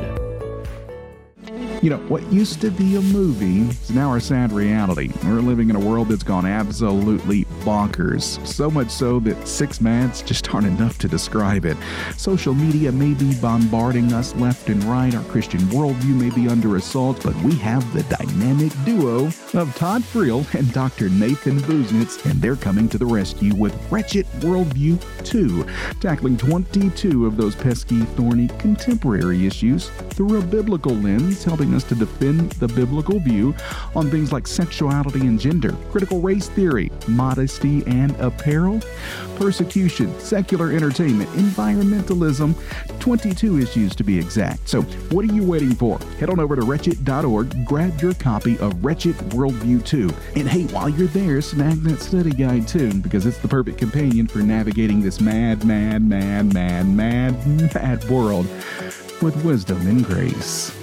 You 1.83 1.89
know, 1.89 1.97
what 2.07 2.23
used 2.31 2.61
to 2.61 2.71
be 2.71 2.95
a 2.95 3.01
movie 3.01 3.69
is 3.69 3.91
now 3.91 4.09
our 4.09 4.21
sad 4.21 4.53
reality. 4.53 5.11
We're 5.25 5.41
living 5.41 5.69
in 5.69 5.75
a 5.75 5.79
world 5.81 6.07
that's 6.07 6.23
gone 6.23 6.45
absolutely 6.45 7.42
bonkers. 7.63 8.45
So 8.45 8.69
much 8.69 8.89
so 8.89 9.19
that 9.21 9.47
six 9.47 9.81
mads 9.81 10.21
just 10.21 10.53
aren't 10.53 10.67
enough 10.67 10.97
to 10.99 11.07
describe 11.07 11.65
it. 11.65 11.77
Social 12.17 12.53
media 12.53 12.91
may 12.91 13.13
be 13.13 13.33
bombarding 13.35 14.13
us 14.13 14.35
left 14.35 14.69
and 14.69 14.83
right. 14.83 15.13
Our 15.15 15.23
Christian 15.25 15.61
worldview 15.61 16.15
may 16.15 16.29
be 16.29 16.47
under 16.47 16.75
assault, 16.75 17.21
but 17.23 17.35
we 17.43 17.55
have 17.55 17.83
the 17.93 18.03
dynamic 18.03 18.71
duo 18.85 19.25
of 19.53 19.75
Todd 19.75 20.03
Friel 20.03 20.45
and 20.53 20.71
Dr. 20.73 21.09
Nathan 21.09 21.59
Busenitz, 21.61 22.23
and 22.29 22.41
they're 22.41 22.55
coming 22.55 22.87
to 22.89 22.97
the 22.97 23.05
rescue 23.05 23.55
with 23.55 23.75
Wretched 23.91 24.25
Worldview 24.39 25.01
2, 25.23 25.65
tackling 25.99 26.37
22 26.37 27.25
of 27.25 27.37
those 27.37 27.55
pesky, 27.55 28.01
thorny, 28.15 28.47
contemporary 28.59 29.45
issues 29.45 29.89
through 30.11 30.39
a 30.39 30.41
biblical 30.41 30.93
lens, 30.95 31.43
helping 31.43 31.73
us 31.73 31.83
to 31.85 31.95
defend 31.95 32.51
the 32.53 32.67
biblical 32.67 33.19
view 33.19 33.55
on 33.95 34.09
things 34.09 34.31
like 34.31 34.47
sexuality 34.47 35.21
and 35.21 35.39
gender, 35.39 35.73
critical 35.91 36.21
race 36.21 36.49
theory, 36.49 36.91
modesty 37.53 37.83
and 37.89 38.15
apparel, 38.19 38.81
persecution, 39.35 40.17
secular 40.19 40.71
entertainment, 40.71 41.29
environmentalism, 41.31 42.55
22 42.99 43.59
issues 43.59 43.95
to 43.95 44.03
be 44.03 44.17
exact. 44.17 44.67
So, 44.67 44.81
what 45.11 45.23
are 45.25 45.33
you 45.33 45.43
waiting 45.43 45.75
for? 45.75 45.99
Head 46.19 46.29
on 46.29 46.39
over 46.39 46.55
to 46.55 46.63
wretched.org, 46.63 47.65
grab 47.65 48.01
your 48.01 48.13
copy 48.15 48.57
of 48.59 48.83
Wretched 48.83 49.15
Worldview 49.31 49.85
2. 49.85 50.09
And 50.35 50.47
hey, 50.47 50.63
while 50.73 50.89
you're 50.89 51.07
there, 51.07 51.41
snag 51.41 51.83
that 51.83 51.99
study 51.99 52.31
guide 52.31 52.67
too, 52.67 52.93
because 52.95 53.25
it's 53.25 53.39
the 53.39 53.47
perfect 53.47 53.77
companion 53.77 54.27
for 54.27 54.39
navigating 54.39 55.01
this 55.01 55.19
mad, 55.21 55.65
mad, 55.65 56.07
mad, 56.07 56.53
mad, 56.53 56.87
mad, 56.87 57.73
mad 57.75 58.09
world 58.09 58.47
with 59.21 59.35
wisdom 59.43 59.85
and 59.87 60.05
grace. 60.05 60.82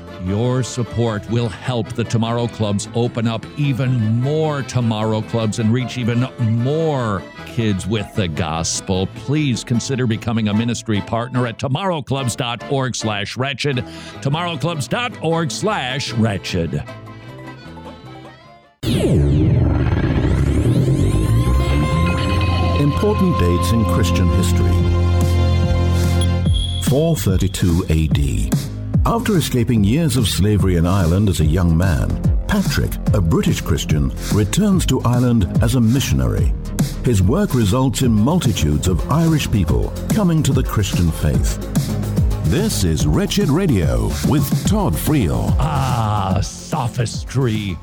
Your 0.25 0.61
support 0.61 1.27
will 1.31 1.49
help 1.49 1.93
the 1.93 2.03
Tomorrow 2.03 2.47
Clubs 2.47 2.87
open 2.93 3.27
up 3.27 3.43
even 3.57 4.21
more 4.21 4.61
Tomorrow 4.61 5.21
Clubs 5.23 5.57
and 5.57 5.73
reach 5.73 5.97
even 5.97 6.27
more 6.39 7.23
kids 7.47 7.87
with 7.87 8.13
the 8.15 8.27
gospel. 8.27 9.07
Please 9.15 9.63
consider 9.63 10.05
becoming 10.05 10.47
a 10.49 10.53
ministry 10.53 11.01
partner 11.01 11.47
at 11.47 11.57
tomorrowclubs.org 11.57 12.95
slash 12.95 13.35
wretched. 13.35 13.77
Tomorrowclubs.org 14.21 15.51
slash 15.51 16.13
wretched. 16.13 16.83
Important 22.79 23.39
dates 23.39 23.71
in 23.71 23.85
Christian 23.85 24.27
history. 24.29 24.67
432 26.83 27.85
AD. 27.89 28.70
After 29.05 29.35
escaping 29.35 29.83
years 29.83 30.15
of 30.15 30.27
slavery 30.27 30.75
in 30.75 30.85
Ireland 30.85 31.27
as 31.27 31.39
a 31.39 31.45
young 31.45 31.75
man, 31.75 32.07
Patrick, 32.47 32.91
a 33.15 33.21
British 33.21 33.59
Christian, 33.59 34.11
returns 34.31 34.85
to 34.85 35.01
Ireland 35.01 35.57
as 35.63 35.73
a 35.73 35.81
missionary. 35.81 36.53
His 37.03 37.21
work 37.21 37.55
results 37.55 38.03
in 38.03 38.11
multitudes 38.11 38.87
of 38.87 39.09
Irish 39.11 39.51
people 39.51 39.91
coming 40.13 40.43
to 40.43 40.53
the 40.53 40.63
Christian 40.63 41.09
faith. 41.11 41.57
This 42.45 42.83
is 42.83 43.07
Wretched 43.07 43.49
Radio 43.49 44.05
with 44.29 44.47
Todd 44.67 44.93
Friel. 44.93 45.55
Ah, 45.57 46.39
sophistry. 46.43 47.77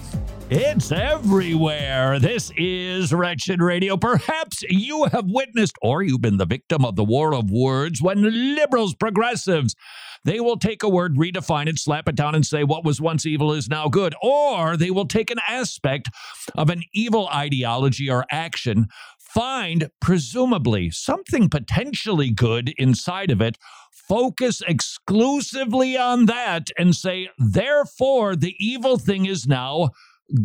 It's 0.50 0.90
everywhere. 0.90 2.19
This 2.19 2.50
is 2.57 3.12
Wretched 3.12 3.61
Radio. 3.61 3.99
Perhaps 3.99 4.62
you 4.62 5.05
have 5.05 5.26
witnessed 5.26 5.76
or 5.83 6.02
you've 6.02 6.23
been 6.23 6.38
the 6.38 6.47
victim 6.47 6.87
of 6.87 6.97
the 6.97 7.05
war 7.05 7.35
of 7.35 7.50
words 7.50 8.00
when 8.00 8.55
liberals, 8.55 8.95
progressives, 8.95 9.76
they 10.25 10.40
will 10.40 10.57
take 10.57 10.83
a 10.83 10.88
word, 10.88 11.17
redefine 11.17 11.67
it, 11.67 11.78
slap 11.78 12.09
it 12.09 12.14
down, 12.14 12.35
and 12.35 12.47
say 12.47 12.64
what 12.64 12.83
was 12.83 12.99
once 12.99 13.26
evil 13.26 13.52
is 13.52 13.69
now 13.69 13.88
good. 13.88 14.14
Or 14.23 14.78
they 14.78 14.90
will 14.90 15.07
take 15.07 15.31
an 15.31 15.37
aspect 15.47 16.09
of 16.57 16.71
an 16.71 16.83
evil 16.95 17.28
ideology 17.28 18.09
or 18.09 18.25
action, 18.31 18.87
find 19.19 19.90
presumably 20.00 20.90
something 20.90 21.50
potentially 21.50 22.31
good 22.31 22.73
inside 22.78 23.31
of 23.31 23.43
it, 23.43 23.59
focus 23.93 24.62
exclusively 24.67 25.99
on 25.99 26.25
that, 26.25 26.69
and 26.78 26.97
say, 26.97 27.28
therefore, 27.37 28.35
the 28.35 28.55
evil 28.59 28.97
thing 28.97 29.26
is 29.26 29.47
now 29.47 29.90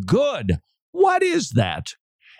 good. 0.05 0.59
What 0.91 1.23
is 1.23 1.51
that? 1.51 1.95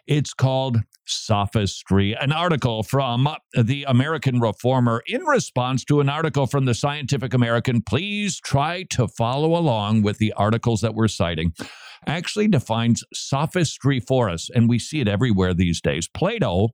It's 0.06 0.34
called 0.34 0.80
sophistry. 1.06 2.14
An 2.14 2.32
article 2.32 2.84
from 2.84 3.28
the 3.54 3.86
American 3.88 4.40
Reformer 4.40 5.02
in 5.08 5.24
response 5.24 5.84
to 5.86 6.02
an 6.02 6.10
article 6.10 6.46
from 6.46 6.66
the 6.66 6.74
Scientific 6.74 7.34
American. 7.34 7.82
Please 7.82 8.40
try 8.40 8.84
to 8.92 9.08
follow 9.08 9.56
along 9.56 10.02
with 10.04 10.18
the 10.18 10.34
articles 10.34 10.82
that 10.82 10.94
we're 10.94 11.08
citing. 11.08 11.54
Actually 12.06 12.50
defines 12.50 13.04
sophistry 13.14 14.00
for 14.02 14.30
us, 14.30 14.50
and 14.54 14.68
we 14.68 14.78
see 14.78 15.00
it 15.00 15.08
everywhere 15.08 15.54
these 15.54 15.80
days. 15.80 16.10
Plato 16.14 16.70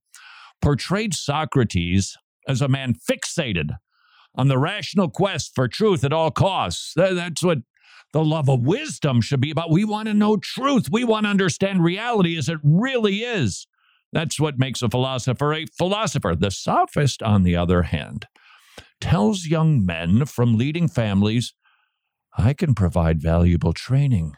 portrayed 0.61 1.13
Socrates 1.13 2.17
as 2.47 2.61
a 2.61 2.67
man 2.67 2.93
fixated 2.93 3.69
on 4.35 4.47
the 4.47 4.57
rational 4.57 5.09
quest 5.09 5.51
for 5.53 5.67
truth 5.67 6.03
at 6.03 6.13
all 6.13 6.31
costs. 6.31 6.93
That's 6.95 7.43
what 7.43 7.59
the 8.11 8.23
love 8.23 8.49
of 8.49 8.61
wisdom 8.61 9.21
should 9.21 9.41
be 9.41 9.51
about. 9.51 9.71
We 9.71 9.85
want 9.85 10.07
to 10.07 10.13
know 10.13 10.37
truth. 10.37 10.89
We 10.91 11.03
want 11.03 11.25
to 11.25 11.29
understand 11.29 11.83
reality 11.83 12.37
as 12.37 12.49
it 12.49 12.59
really 12.63 13.17
is. 13.17 13.67
That's 14.11 14.39
what 14.39 14.57
makes 14.57 14.81
a 14.81 14.89
philosopher 14.89 15.53
a 15.53 15.65
philosopher. 15.65 16.35
The 16.35 16.51
sophist, 16.51 17.21
on 17.21 17.43
the 17.43 17.55
other 17.55 17.83
hand, 17.83 18.25
tells 18.99 19.45
young 19.45 19.85
men 19.85 20.25
from 20.25 20.57
leading 20.57 20.87
families 20.87 21.53
I 22.37 22.53
can 22.53 22.73
provide 22.73 23.21
valuable 23.21 23.73
training 23.73 24.33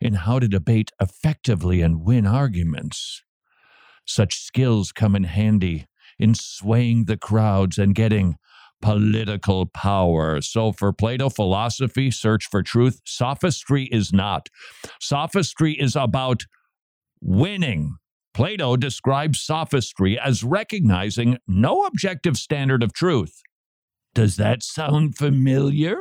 in 0.00 0.14
how 0.14 0.38
to 0.38 0.48
debate 0.48 0.92
effectively 1.00 1.80
and 1.80 2.02
win 2.02 2.26
arguments. 2.26 3.22
Such 4.04 4.40
skills 4.40 4.92
come 4.92 5.14
in 5.14 5.24
handy 5.24 5.86
in 6.18 6.34
swaying 6.34 7.04
the 7.04 7.16
crowds 7.16 7.78
and 7.78 7.94
getting 7.94 8.36
political 8.82 9.66
power. 9.66 10.40
So, 10.40 10.72
for 10.72 10.92
Plato, 10.92 11.28
philosophy, 11.28 12.10
search 12.10 12.46
for 12.50 12.62
truth, 12.62 13.00
sophistry 13.04 13.84
is 13.84 14.12
not. 14.12 14.48
Sophistry 15.00 15.74
is 15.74 15.96
about 15.96 16.44
winning. 17.20 17.96
Plato 18.32 18.76
describes 18.76 19.42
sophistry 19.42 20.18
as 20.18 20.44
recognizing 20.44 21.38
no 21.46 21.84
objective 21.84 22.36
standard 22.36 22.82
of 22.82 22.92
truth. 22.92 23.42
Does 24.14 24.36
that 24.36 24.62
sound 24.62 25.16
familiar? 25.16 25.98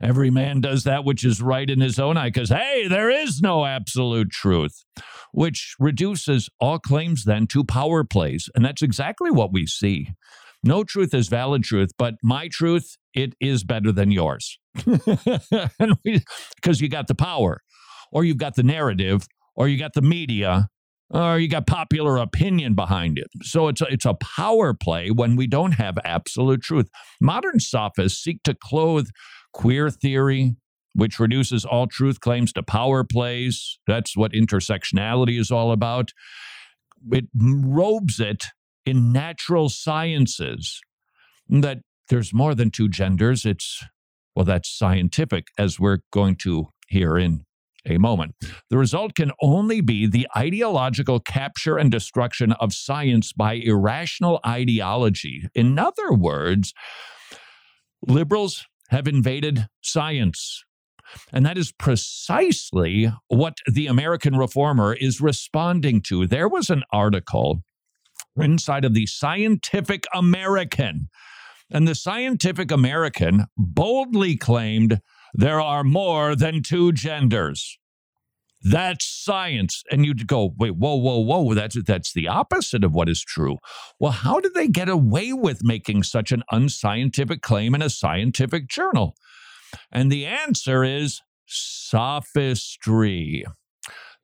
Every 0.00 0.30
man 0.30 0.60
does 0.60 0.84
that 0.84 1.04
which 1.04 1.24
is 1.24 1.42
right 1.42 1.68
in 1.68 1.80
his 1.80 1.98
own 1.98 2.16
eye, 2.16 2.28
because, 2.28 2.50
hey, 2.50 2.86
there 2.88 3.10
is 3.10 3.40
no 3.40 3.66
absolute 3.66 4.30
truth, 4.30 4.84
which 5.32 5.74
reduces 5.80 6.48
all 6.60 6.78
claims 6.78 7.24
then 7.24 7.46
to 7.48 7.64
power 7.64 8.04
plays. 8.04 8.48
And 8.54 8.64
that's 8.64 8.82
exactly 8.82 9.30
what 9.30 9.52
we 9.52 9.66
see. 9.66 10.10
No 10.64 10.82
truth 10.84 11.14
is 11.14 11.28
valid 11.28 11.62
truth, 11.62 11.90
but 11.98 12.14
my 12.22 12.48
truth, 12.48 12.96
it 13.14 13.34
is 13.40 13.64
better 13.64 13.92
than 13.92 14.10
yours. 14.10 14.58
Because 16.56 16.80
you 16.80 16.88
got 16.88 17.06
the 17.06 17.14
power, 17.14 17.62
or 18.12 18.24
you've 18.24 18.38
got 18.38 18.56
the 18.56 18.62
narrative, 18.62 19.26
or 19.54 19.68
you 19.68 19.78
got 19.78 19.94
the 19.94 20.02
media, 20.02 20.68
or 21.10 21.38
you 21.38 21.48
got 21.48 21.66
popular 21.66 22.16
opinion 22.16 22.74
behind 22.74 23.18
it. 23.18 23.28
So 23.42 23.68
it's 23.68 23.80
a, 23.80 23.86
it's 23.86 24.04
a 24.04 24.14
power 24.14 24.74
play 24.74 25.10
when 25.10 25.36
we 25.36 25.46
don't 25.46 25.72
have 25.72 25.96
absolute 26.04 26.62
truth. 26.62 26.88
Modern 27.20 27.60
sophists 27.60 28.22
seek 28.22 28.42
to 28.42 28.54
clothe 28.54 29.08
queer 29.52 29.90
theory, 29.90 30.56
which 30.94 31.18
reduces 31.18 31.64
all 31.64 31.86
truth 31.86 32.20
claims 32.20 32.52
to 32.52 32.62
power 32.62 33.04
plays. 33.04 33.78
That's 33.86 34.16
what 34.16 34.32
intersectionality 34.32 35.38
is 35.38 35.50
all 35.50 35.72
about. 35.72 36.12
It 37.10 37.26
robes 37.34 38.20
it 38.20 38.46
in 38.88 39.12
natural 39.12 39.68
sciences 39.68 40.80
that 41.48 41.78
there's 42.08 42.34
more 42.34 42.54
than 42.54 42.70
two 42.70 42.88
genders. 42.88 43.44
It's, 43.44 43.84
well, 44.34 44.44
that's 44.44 44.68
scientific, 44.76 45.48
as 45.58 45.78
we're 45.78 45.98
going 46.12 46.36
to 46.36 46.68
hear 46.88 47.18
in 47.18 47.44
a 47.86 47.98
moment. 47.98 48.34
The 48.70 48.78
result 48.78 49.14
can 49.14 49.32
only 49.40 49.80
be 49.80 50.06
the 50.06 50.26
ideological 50.36 51.20
capture 51.20 51.76
and 51.76 51.90
destruction 51.90 52.52
of 52.52 52.72
science 52.72 53.32
by 53.32 53.54
irrational 53.54 54.40
ideology. 54.46 55.48
In 55.54 55.78
other 55.78 56.12
words, 56.12 56.72
liberals 58.06 58.66
have 58.88 59.06
invaded 59.06 59.68
science. 59.82 60.64
And 61.32 61.46
that 61.46 61.56
is 61.56 61.72
precisely 61.72 63.10
what 63.28 63.58
the 63.66 63.86
American 63.86 64.36
Reformer 64.36 64.92
is 64.94 65.20
responding 65.20 66.02
to. 66.02 66.26
There 66.26 66.48
was 66.48 66.68
an 66.68 66.84
article 66.92 67.62
inside 68.40 68.84
of 68.84 68.94
the 68.94 69.06
Scientific 69.06 70.04
American. 70.14 71.08
And 71.70 71.86
the 71.86 71.94
Scientific 71.94 72.70
American 72.70 73.46
boldly 73.56 74.36
claimed 74.36 75.00
there 75.34 75.60
are 75.60 75.84
more 75.84 76.34
than 76.34 76.62
two 76.62 76.92
genders. 76.92 77.78
That's 78.62 79.06
science. 79.06 79.84
And 79.90 80.04
you'd 80.04 80.26
go, 80.26 80.52
wait, 80.58 80.76
whoa, 80.76 80.96
whoa, 80.96 81.18
whoa, 81.18 81.54
that's, 81.54 81.80
that's 81.84 82.12
the 82.12 82.26
opposite 82.26 82.82
of 82.82 82.92
what 82.92 83.08
is 83.08 83.22
true. 83.22 83.58
Well, 84.00 84.12
how 84.12 84.40
did 84.40 84.54
they 84.54 84.66
get 84.68 84.88
away 84.88 85.32
with 85.32 85.62
making 85.62 86.02
such 86.02 86.32
an 86.32 86.42
unscientific 86.50 87.40
claim 87.40 87.74
in 87.74 87.82
a 87.82 87.90
scientific 87.90 88.68
journal? 88.68 89.14
And 89.92 90.10
the 90.10 90.26
answer 90.26 90.82
is 90.82 91.20
sophistry. 91.46 93.44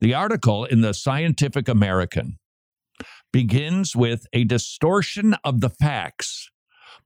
The 0.01 0.15
article 0.15 0.65
in 0.65 0.81
the 0.81 0.95
Scientific 0.95 1.69
American 1.69 2.39
begins 3.35 3.97
with 3.97 4.29
a 4.33 4.45
distortion 4.45 5.35
of 5.43 5.61
the 5.61 5.69
facts 5.69 6.49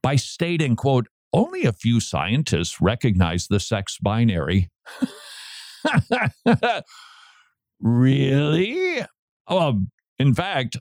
by 0.03 0.15
stating, 0.15 0.77
quote, 0.77 1.07
only 1.33 1.65
a 1.65 1.73
few 1.73 2.01
scientists 2.01 2.83
recognize 2.83 3.47
the 3.47 3.59
sex 3.59 3.97
binary. 3.99 4.69
really? 7.81 9.03
Well, 9.49 9.87
in 10.19 10.35
fact, 10.35 10.77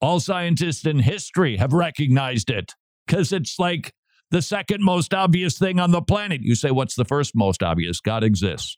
all 0.00 0.18
scientists 0.18 0.84
in 0.84 0.98
history 0.98 1.58
have 1.58 1.72
recognized 1.72 2.50
it 2.50 2.72
because 3.06 3.32
it's 3.32 3.56
like 3.56 3.92
the 4.32 4.42
second 4.42 4.82
most 4.82 5.14
obvious 5.14 5.56
thing 5.56 5.78
on 5.78 5.92
the 5.92 6.02
planet. 6.02 6.40
You 6.42 6.56
say, 6.56 6.72
what's 6.72 6.96
the 6.96 7.04
first 7.04 7.36
most 7.36 7.62
obvious? 7.62 8.00
God 8.00 8.24
exists. 8.24 8.76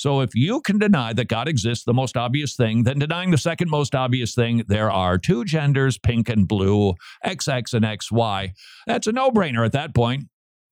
So 0.00 0.22
if 0.22 0.34
you 0.34 0.62
can 0.62 0.78
deny 0.78 1.12
that 1.12 1.28
God 1.28 1.46
exists, 1.46 1.84
the 1.84 1.92
most 1.92 2.16
obvious 2.16 2.56
thing, 2.56 2.84
then 2.84 2.98
denying 2.98 3.32
the 3.32 3.36
second 3.36 3.68
most 3.68 3.94
obvious 3.94 4.34
thing, 4.34 4.64
there 4.66 4.90
are 4.90 5.18
two 5.18 5.44
genders, 5.44 5.98
pink 5.98 6.30
and 6.30 6.48
blue, 6.48 6.94
XX 7.22 7.74
and 7.74 7.84
XY. 7.84 8.52
That's 8.86 9.06
a 9.06 9.12
no 9.12 9.30
brainer 9.30 9.62
at 9.62 9.72
that 9.72 9.94
point. 9.94 10.28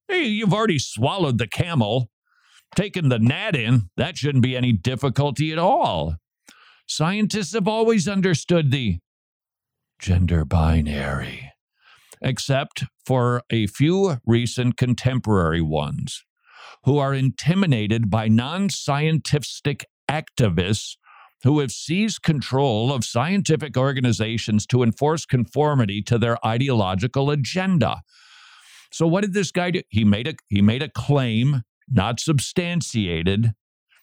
Hey, 0.08 0.24
you've 0.24 0.54
already 0.54 0.78
swallowed 0.78 1.36
the 1.36 1.46
camel, 1.46 2.08
taken 2.74 3.10
the 3.10 3.18
gnat 3.18 3.54
in. 3.54 3.90
That 3.98 4.16
shouldn't 4.16 4.42
be 4.42 4.56
any 4.56 4.72
difficulty 4.72 5.52
at 5.52 5.58
all. 5.58 6.16
Scientists 6.86 7.52
have 7.52 7.68
always 7.68 8.08
understood 8.08 8.70
the 8.70 8.98
gender 9.98 10.46
binary, 10.46 11.52
except 12.22 12.84
for 13.04 13.42
a 13.50 13.66
few 13.66 14.22
recent 14.24 14.78
contemporary 14.78 15.60
ones 15.60 16.24
who 16.84 16.98
are 16.98 17.14
intimidated 17.14 18.10
by 18.10 18.28
non 18.28 18.70
scientific 18.70 19.86
activists 20.10 20.96
who 21.44 21.60
have 21.60 21.70
seized 21.70 22.22
control 22.22 22.92
of 22.92 23.04
scientific 23.04 23.76
organizations 23.76 24.66
to 24.66 24.82
enforce 24.82 25.24
conformity 25.24 26.02
to 26.02 26.18
their 26.18 26.44
ideological 26.44 27.30
agenda. 27.30 28.02
So 28.92 29.06
what 29.06 29.20
did 29.20 29.34
this 29.34 29.52
guy 29.52 29.70
do? 29.70 29.82
He 29.88 30.04
made 30.04 30.26
a 30.26 30.34
he 30.48 30.62
made 30.62 30.82
a 30.82 30.88
claim 30.88 31.62
not 31.90 32.20
substantiated. 32.20 33.52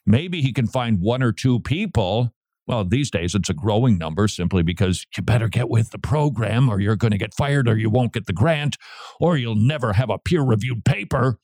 Maybe 0.05 0.41
he 0.41 0.53
can 0.53 0.67
find 0.67 0.99
one 1.01 1.23
or 1.23 1.31
two 1.31 1.59
people. 1.59 2.31
Well, 2.67 2.83
these 2.83 3.11
days 3.11 3.35
it's 3.35 3.49
a 3.49 3.53
growing 3.53 3.97
number 3.97 4.27
simply 4.27 4.63
because 4.63 5.05
you 5.15 5.23
better 5.23 5.47
get 5.47 5.69
with 5.69 5.91
the 5.91 5.99
program 5.99 6.69
or 6.69 6.79
you're 6.79 6.95
going 6.95 7.11
to 7.11 7.17
get 7.17 7.33
fired 7.33 7.67
or 7.67 7.77
you 7.77 7.89
won't 7.89 8.13
get 8.13 8.25
the 8.25 8.33
grant 8.33 8.77
or 9.19 9.37
you'll 9.37 9.55
never 9.55 9.93
have 9.93 10.09
a 10.09 10.17
peer 10.17 10.41
reviewed 10.41 10.83
paper. 10.83 11.37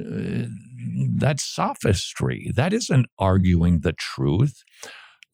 Uh, 0.00 0.46
that's 1.16 1.44
sophistry. 1.44 2.50
That 2.54 2.72
isn't 2.72 3.06
arguing 3.18 3.80
the 3.80 3.92
truth. 3.92 4.62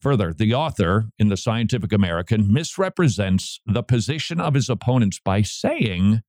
Further, 0.01 0.33
the 0.33 0.53
author 0.53 1.09
in 1.17 1.27
the 1.27 1.37
Scientific 1.37 1.91
American 1.91 2.51
misrepresents 2.51 3.59
the 3.65 3.83
position 3.83 4.39
of 4.39 4.53
his 4.53 4.69
opponents 4.69 5.19
by 5.23 5.41
saying 5.41 6.21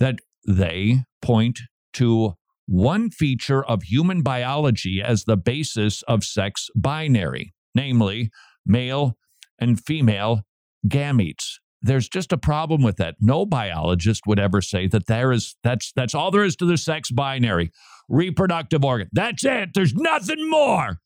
that 0.00 0.16
they 0.46 1.04
point 1.22 1.60
to 1.94 2.34
one 2.66 3.10
feature 3.10 3.64
of 3.64 3.84
human 3.84 4.22
biology 4.22 5.00
as 5.02 5.24
the 5.24 5.36
basis 5.36 6.02
of 6.02 6.24
sex 6.24 6.68
binary, 6.74 7.52
namely 7.74 8.30
male 8.66 9.16
and 9.58 9.80
female 9.84 10.42
gametes. 10.86 11.58
There's 11.84 12.08
just 12.08 12.32
a 12.32 12.38
problem 12.38 12.82
with 12.82 12.96
that. 12.96 13.16
No 13.20 13.44
biologist 13.44 14.22
would 14.26 14.38
ever 14.38 14.62
say 14.62 14.86
that 14.88 15.06
there 15.06 15.32
is 15.32 15.54
that's 15.62 15.92
that's 15.94 16.14
all 16.14 16.30
there 16.30 16.42
is 16.42 16.56
to 16.56 16.64
the 16.64 16.78
sex 16.78 17.10
binary, 17.10 17.70
reproductive 18.08 18.82
organ. 18.82 19.08
That's 19.12 19.44
it. 19.44 19.70
There's 19.74 19.94
nothing 19.94 20.48
more. 20.48 21.00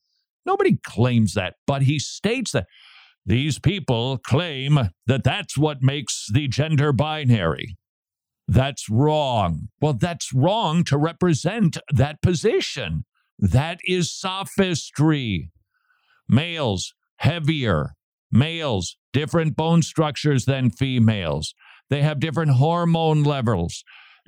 Nobody 0.47 0.79
claims 0.87 1.35
that, 1.35 1.57
but 1.67 1.83
he 1.83 1.99
states 1.99 2.53
that 2.53 2.69
these 3.27 3.59
people 3.59 4.19
claim 4.19 4.91
that 5.07 5.25
that's 5.25 5.59
what 5.59 5.83
makes 5.83 6.29
the 6.33 6.47
gender 6.47 6.93
binary. 6.93 7.77
That's 8.47 8.89
wrong. 8.89 9.69
Well, 9.81 9.95
that's 9.95 10.33
wrong 10.33 10.85
to 10.85 10.97
represent 10.97 11.77
that 11.93 12.23
position. 12.23 13.05
That 13.37 13.81
is 13.85 14.17
sophistry. 14.17 15.51
Males, 16.29 16.95
heavier. 17.17 17.95
Males, 18.31 18.97
different 19.19 19.57
bone 19.57 19.83
structures 19.83 20.45
than 20.45 20.71
females. 20.71 21.53
They 21.91 22.03
have 22.03 22.21
different 22.21 22.53
hormone 22.53 23.25
levels 23.25 23.83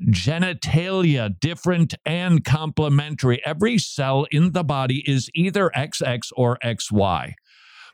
genitalia 0.06 1.28
different 1.40 1.94
and 2.06 2.42
complementary. 2.42 3.40
Every 3.44 3.76
cell 3.76 4.26
in 4.30 4.52
the 4.52 4.64
body 4.64 5.04
is 5.06 5.28
either 5.34 5.70
XX 5.76 6.20
or 6.36 6.58
XY. 6.64 7.34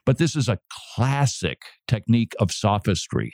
But 0.04 0.18
this 0.18 0.36
is 0.36 0.48
a 0.48 0.60
classic 0.70 1.62
technique 1.88 2.32
of 2.38 2.52
sophistry. 2.52 3.32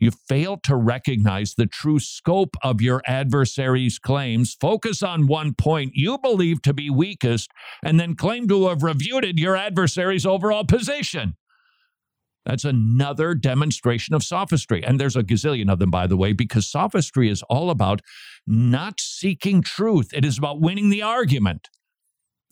You 0.00 0.10
fail 0.10 0.56
to 0.64 0.74
recognize 0.74 1.54
the 1.54 1.66
true 1.66 1.98
scope 2.00 2.56
of 2.62 2.80
your 2.80 3.02
adversary's 3.06 3.98
claims, 3.98 4.56
focus 4.58 5.02
on 5.02 5.26
one 5.26 5.52
point 5.52 5.92
you 5.94 6.16
believe 6.16 6.62
to 6.62 6.72
be 6.72 6.88
weakest, 6.88 7.50
and 7.84 8.00
then 8.00 8.16
claim 8.16 8.48
to 8.48 8.68
have 8.68 8.82
refuted 8.82 9.38
your 9.38 9.54
adversary's 9.54 10.24
overall 10.24 10.64
position. 10.64 11.34
That's 12.48 12.64
another 12.64 13.34
demonstration 13.34 14.14
of 14.14 14.24
sophistry. 14.24 14.82
And 14.82 14.98
there's 14.98 15.16
a 15.16 15.22
gazillion 15.22 15.70
of 15.70 15.78
them, 15.78 15.90
by 15.90 16.06
the 16.06 16.16
way, 16.16 16.32
because 16.32 16.66
sophistry 16.66 17.28
is 17.28 17.42
all 17.42 17.68
about 17.68 18.00
not 18.46 19.00
seeking 19.00 19.60
truth, 19.60 20.08
it 20.14 20.24
is 20.24 20.38
about 20.38 20.58
winning 20.58 20.88
the 20.88 21.02
argument. 21.02 21.68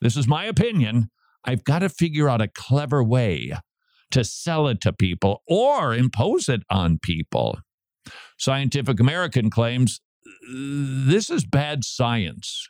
This 0.01 0.15
is 0.15 0.29
my 0.29 0.45
opinion. 0.45 1.09
I've 1.47 1.65
got 1.65 1.79
to 1.79 1.89
figure 1.89 2.29
out 2.29 2.43
a 2.43 2.49
clever 2.49 3.03
way 3.03 3.55
to 4.11 4.23
sell 4.23 4.69
it 4.69 4.83
to 4.83 4.93
people 4.93 5.43
or 5.49 5.95
impose 5.95 6.51
it 6.51 6.61
on 6.69 6.99
people. 6.99 7.59
Scientific 8.39 9.01
American 9.01 9.49
claims 9.49 10.03
this 10.53 11.31
is 11.31 11.47
bad 11.47 11.85
science. 11.85 12.69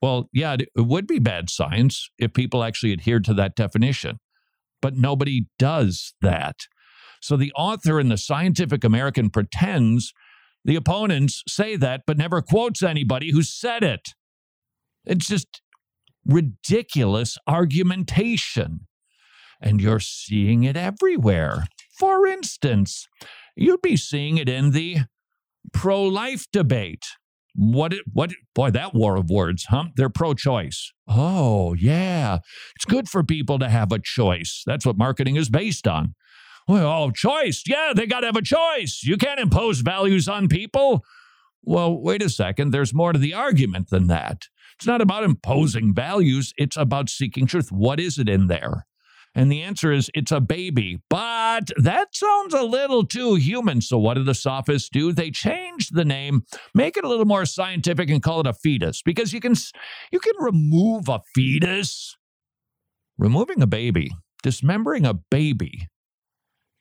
Well, 0.00 0.28
yeah, 0.32 0.54
it 0.54 0.68
would 0.76 1.08
be 1.08 1.18
bad 1.18 1.50
science 1.50 2.08
if 2.18 2.32
people 2.32 2.62
actually 2.62 2.92
adhered 2.92 3.24
to 3.24 3.34
that 3.34 3.56
definition 3.56 4.18
but 4.82 4.96
nobody 4.96 5.46
does 5.58 6.12
that. 6.20 6.56
So 7.22 7.36
the 7.36 7.52
author 7.52 7.98
in 7.98 8.08
the 8.08 8.18
Scientific 8.18 8.84
American 8.84 9.30
pretends 9.30 10.12
the 10.64 10.76
opponents 10.76 11.42
say 11.48 11.76
that, 11.76 12.02
but 12.06 12.18
never 12.18 12.42
quotes 12.42 12.82
anybody 12.82 13.30
who 13.30 13.42
said 13.42 13.82
it. 13.82 14.10
It's 15.04 15.26
just 15.26 15.62
ridiculous 16.26 17.38
argumentation. 17.46 18.86
And 19.60 19.80
you're 19.80 20.00
seeing 20.00 20.64
it 20.64 20.76
everywhere. 20.76 21.66
For 21.96 22.26
instance, 22.26 23.08
you'd 23.56 23.82
be 23.82 23.96
seeing 23.96 24.38
it 24.38 24.48
in 24.48 24.72
the 24.72 24.98
pro 25.72 26.02
life 26.02 26.46
debate. 26.52 27.04
What 27.54 27.92
it, 27.92 28.02
what 28.12 28.32
boy 28.54 28.70
that 28.70 28.94
war 28.94 29.16
of 29.16 29.28
words, 29.28 29.66
huh? 29.68 29.86
They're 29.96 30.08
pro-choice. 30.08 30.92
Oh, 31.06 31.74
yeah. 31.74 32.38
It's 32.76 32.84
good 32.86 33.08
for 33.08 33.22
people 33.22 33.58
to 33.58 33.68
have 33.68 33.92
a 33.92 33.98
choice. 33.98 34.62
That's 34.66 34.86
what 34.86 34.96
marketing 34.96 35.36
is 35.36 35.50
based 35.50 35.86
on. 35.86 36.14
Well, 36.66 36.86
oh, 36.86 37.10
choice. 37.10 37.62
Yeah, 37.66 37.92
they 37.94 38.06
got 38.06 38.20
to 38.20 38.26
have 38.26 38.36
a 38.36 38.42
choice. 38.42 39.02
You 39.04 39.16
can't 39.16 39.40
impose 39.40 39.80
values 39.80 40.28
on 40.28 40.48
people. 40.48 41.04
Well, 41.62 42.00
wait 42.00 42.22
a 42.22 42.30
second. 42.30 42.70
There's 42.70 42.94
more 42.94 43.12
to 43.12 43.18
the 43.18 43.34
argument 43.34 43.90
than 43.90 44.06
that. 44.06 44.44
It's 44.76 44.86
not 44.86 45.00
about 45.00 45.22
imposing 45.22 45.94
values, 45.94 46.52
it's 46.56 46.76
about 46.76 47.08
seeking 47.08 47.46
truth. 47.46 47.70
What 47.70 48.00
is 48.00 48.18
it 48.18 48.28
in 48.28 48.46
there? 48.46 48.86
And 49.34 49.50
the 49.50 49.62
answer 49.62 49.92
is 49.92 50.10
it's 50.14 50.32
a 50.32 50.40
baby. 50.40 51.00
But 51.08 51.70
that 51.76 52.14
sounds 52.14 52.52
a 52.52 52.62
little 52.62 53.04
too 53.04 53.36
human. 53.36 53.80
So 53.80 53.98
what 53.98 54.14
do 54.14 54.24
the 54.24 54.34
sophists 54.34 54.90
do? 54.90 55.12
They 55.12 55.30
change 55.30 55.88
the 55.88 56.04
name, 56.04 56.42
make 56.74 56.96
it 56.96 57.04
a 57.04 57.08
little 57.08 57.24
more 57.24 57.46
scientific 57.46 58.10
and 58.10 58.22
call 58.22 58.40
it 58.40 58.46
a 58.46 58.52
fetus 58.52 59.02
because 59.02 59.32
you 59.32 59.40
can 59.40 59.54
you 60.10 60.20
can 60.20 60.34
remove 60.38 61.08
a 61.08 61.20
fetus. 61.34 62.16
Removing 63.18 63.62
a 63.62 63.66
baby, 63.66 64.10
dismembering 64.42 65.06
a 65.06 65.14
baby 65.14 65.88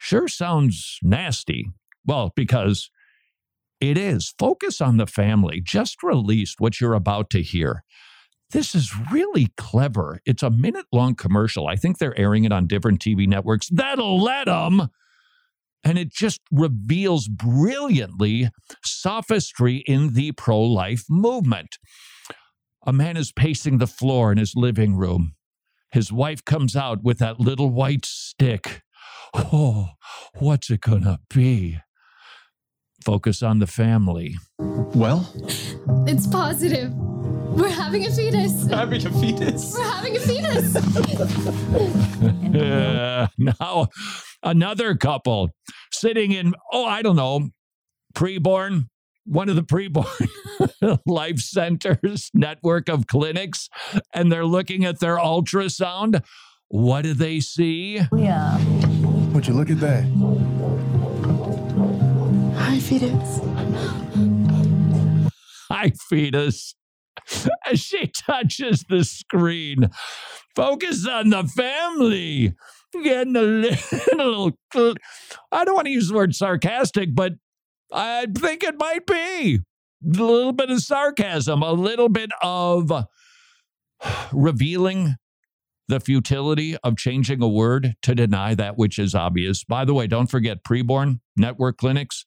sure 0.01 0.27
sounds 0.27 0.97
nasty. 1.03 1.69
Well, 2.05 2.33
because 2.35 2.89
it 3.79 3.97
is. 3.97 4.33
Focus 4.37 4.81
on 4.81 4.97
the 4.97 5.05
family. 5.05 5.61
Just 5.63 6.01
released 6.01 6.59
what 6.59 6.81
you're 6.81 6.95
about 6.95 7.29
to 7.31 7.41
hear. 7.41 7.83
This 8.51 8.75
is 8.75 8.91
really 9.11 9.47
clever. 9.57 10.19
It's 10.25 10.43
a 10.43 10.49
minute 10.49 10.85
long 10.91 11.15
commercial. 11.15 11.67
I 11.67 11.75
think 11.75 11.97
they're 11.97 12.17
airing 12.19 12.43
it 12.43 12.51
on 12.51 12.67
different 12.67 12.99
TV 12.99 13.27
networks. 13.27 13.69
That'll 13.69 14.21
let 14.21 14.45
them. 14.45 14.89
And 15.83 15.97
it 15.97 16.11
just 16.11 16.41
reveals 16.51 17.27
brilliantly 17.27 18.49
sophistry 18.83 19.77
in 19.87 20.13
the 20.13 20.31
pro 20.33 20.61
life 20.61 21.05
movement. 21.09 21.77
A 22.85 22.93
man 22.93 23.17
is 23.17 23.31
pacing 23.31 23.77
the 23.77 23.87
floor 23.87 24.31
in 24.31 24.37
his 24.37 24.53
living 24.55 24.95
room. 24.95 25.33
His 25.91 26.11
wife 26.11 26.43
comes 26.45 26.75
out 26.75 27.03
with 27.03 27.19
that 27.19 27.39
little 27.39 27.69
white 27.69 28.05
stick. 28.05 28.81
Oh, 29.33 29.89
what's 30.39 30.69
it 30.69 30.81
gonna 30.81 31.19
be? 31.33 31.79
Focus 33.03 33.41
on 33.41 33.59
the 33.59 33.67
family. 33.67 34.37
Well, 34.59 35.31
it's 36.07 36.27
positive. 36.27 36.93
We're 37.51 37.69
having 37.69 38.05
a 38.07 38.11
fetus. 38.11 38.65
Having 38.67 39.05
a 39.05 39.09
fetus. 39.11 39.75
We're 39.77 39.83
having 39.83 40.15
a 40.15 40.19
fetus. 40.19 40.75
uh, 42.55 43.27
now, 43.37 43.87
another 44.41 44.95
couple 44.95 45.49
sitting 45.91 46.31
in, 46.31 46.53
oh, 46.71 46.85
I 46.85 47.01
don't 47.01 47.17
know, 47.17 47.49
preborn, 48.15 48.87
one 49.25 49.49
of 49.49 49.57
the 49.57 49.63
preborn 49.63 50.99
life 51.05 51.39
centers 51.39 52.31
network 52.33 52.87
of 52.87 53.07
clinics, 53.07 53.67
and 54.13 54.31
they're 54.31 54.45
looking 54.45 54.85
at 54.85 55.01
their 55.01 55.17
ultrasound. 55.17 56.23
What 56.69 57.01
do 57.01 57.13
they 57.13 57.41
see? 57.41 57.99
Yeah. 58.15 58.57
Would 59.33 59.45
you 59.45 59.53
look 59.53 59.69
at 59.69 59.81
that? 59.81 60.05
Hi, 62.57 62.79
fetus. 62.79 63.41
Hi, 65.69 65.91
fetus. 66.09 66.75
as 67.71 67.80
she 67.80 68.08
touches 68.08 68.86
the 68.89 69.04
screen. 69.04 69.89
Focus 70.56 71.08
on 71.08 71.30
the 71.30 71.43
family. 71.43 72.54
Getting 73.04 73.36
a 73.36 73.41
little, 74.15 74.52
I 75.52 75.63
don't 75.63 75.76
want 75.76 75.86
to 75.86 75.91
use 75.91 76.10
the 76.10 76.15
word 76.15 76.36
sarcastic, 76.36 77.15
but 77.15 77.34
I 77.91 78.28
think 78.38 78.63
it 78.63 78.78
might 78.78 79.06
be 79.06 79.60
a 80.04 80.08
little 80.10 80.52
bit 80.52 80.69
of 80.69 80.82
sarcasm, 80.82 81.63
a 81.63 81.71
little 81.71 82.10
bit 82.10 82.32
of 82.41 82.91
revealing 84.34 85.15
the 85.88 86.00
futility 86.00 86.78
of 86.84 86.97
changing 86.97 87.41
a 87.41 87.47
word 87.47 87.95
to 88.02 88.15
deny 88.15 88.56
that 88.56 88.78
which 88.78 89.00
is 89.00 89.15
obvious. 89.15 89.63
By 89.63 89.86
the 89.86 89.93
way, 89.93 90.08
don't 90.08 90.28
forget 90.28 90.63
preborn 90.63 91.19
network 91.36 91.78
clinics. 91.78 92.26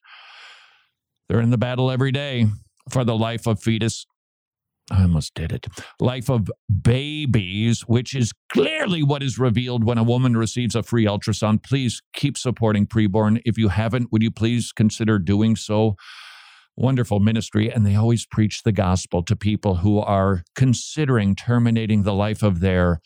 They're 1.28 1.40
in 1.40 1.50
the 1.50 1.58
battle 1.58 1.90
every 1.90 2.12
day 2.12 2.46
for 2.90 3.04
the 3.04 3.16
life 3.16 3.46
of 3.46 3.62
fetus 3.62 4.06
I 4.90 5.02
almost 5.02 5.34
did 5.34 5.50
it. 5.50 5.66
Life 5.98 6.28
of 6.28 6.50
babies, 6.82 7.82
which 7.82 8.14
is 8.14 8.32
clearly 8.52 9.02
what 9.02 9.22
is 9.22 9.38
revealed 9.38 9.82
when 9.84 9.96
a 9.96 10.02
woman 10.02 10.36
receives 10.36 10.74
a 10.74 10.82
free 10.82 11.06
ultrasound. 11.06 11.62
Please 11.62 12.02
keep 12.12 12.36
supporting 12.36 12.86
preborn. 12.86 13.40
If 13.46 13.56
you 13.56 13.68
haven't, 13.68 14.12
would 14.12 14.22
you 14.22 14.30
please 14.30 14.72
consider 14.72 15.18
doing 15.18 15.56
so? 15.56 15.96
Wonderful 16.76 17.20
ministry. 17.20 17.72
And 17.72 17.86
they 17.86 17.94
always 17.94 18.26
preach 18.26 18.62
the 18.62 18.72
gospel 18.72 19.22
to 19.22 19.34
people 19.34 19.76
who 19.76 20.00
are 20.00 20.42
considering 20.54 21.34
terminating 21.34 22.02
the 22.02 22.12
life 22.12 22.42
of 22.42 22.60
their 22.60 23.00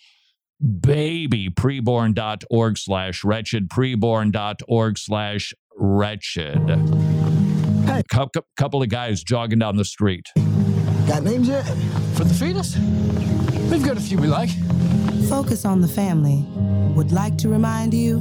baby. 0.81 1.49
Preborn.org 1.49 2.77
slash 2.77 3.23
wretched. 3.23 3.69
Preborn.org 3.69 4.99
slash 4.99 5.55
wretched. 5.77 6.69
Hey. 7.85 8.03
Couple 8.57 8.83
of 8.83 8.88
guys 8.88 9.23
jogging 9.23 9.61
down 9.61 9.77
the 9.77 9.85
street. 9.85 10.27
Got 11.09 11.23
names 11.25 11.49
yet? 11.49 11.64
For 12.14 12.25
the 12.25 12.35
fetus? 12.35 12.77
We've 13.71 13.83
got 13.85 13.97
a 13.97 14.01
few 14.01 14.18
we 14.18 14.27
like. 14.27 14.51
Focus 15.29 15.64
on 15.64 15.81
the 15.81 15.88
family 15.88 16.44
would 16.94 17.12
like 17.12 17.37
to 17.38 17.49
remind 17.49 17.94
you 17.94 18.18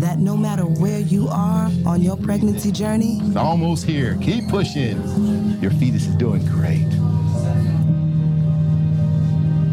that 0.00 0.18
no 0.18 0.36
matter 0.36 0.62
where 0.64 0.98
you 1.00 1.28
are 1.28 1.70
on 1.86 2.00
your 2.02 2.16
pregnancy 2.16 2.72
journey, 2.72 3.20
It's 3.22 3.36
almost 3.36 3.84
here. 3.84 4.16
Keep 4.22 4.48
pushing. 4.48 4.96
Your 5.60 5.70
fetus 5.72 6.06
is 6.06 6.14
doing 6.16 6.44
great. 6.46 6.88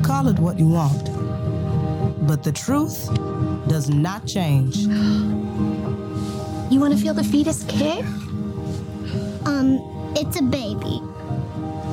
call 0.03 0.27
it 0.27 0.37
what 0.39 0.59
you 0.59 0.67
want. 0.67 1.05
But 2.27 2.43
the 2.43 2.51
truth 2.51 3.07
does 3.67 3.89
not 3.89 4.25
change. 4.27 4.85
You 6.71 6.79
want 6.79 6.93
to 6.93 6.99
feel 6.99 7.15
the 7.15 7.23
fetus 7.23 7.63
kick? 7.67 8.05
Um, 9.47 9.79
it's 10.15 10.39
a 10.39 10.43
baby. 10.43 11.01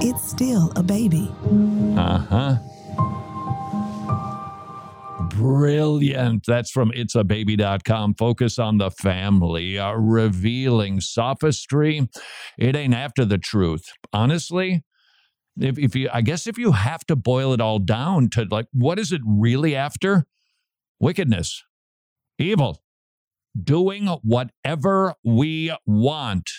It's 0.01 0.29
still 0.29 0.73
a 0.77 0.83
baby. 0.83 1.31
Uh 1.97 2.19
huh. 2.19 2.57
Brilliant. 5.31 6.45
That's 6.47 6.71
from 6.71 6.91
it'sababy.com. 6.93 8.15
Focus 8.15 8.59
on 8.59 8.79
the 8.79 8.91
family, 8.91 9.79
uh, 9.79 9.93
revealing 9.93 11.01
sophistry. 11.01 12.09
It 12.59 12.77
ain't 12.77 12.95
after 12.95 13.25
the 13.25 13.39
truth. 13.39 13.85
Honestly, 14.13 14.85
if, 15.59 15.79
if 15.79 15.95
you, 15.95 16.11
I 16.13 16.21
guess 16.21 16.47
if 16.47 16.59
you 16.59 16.73
have 16.73 17.05
to 17.07 17.17
boil 17.17 17.53
it 17.53 17.61
all 17.61 17.79
down 17.79 18.29
to 18.31 18.47
like, 18.51 18.67
what 18.73 18.99
is 18.99 19.13
it 19.13 19.23
really 19.27 19.75
after? 19.75 20.27
Wickedness, 21.01 21.63
evil, 22.39 22.83
doing 23.63 24.07
whatever 24.23 25.15
we 25.25 25.75
want 25.87 26.51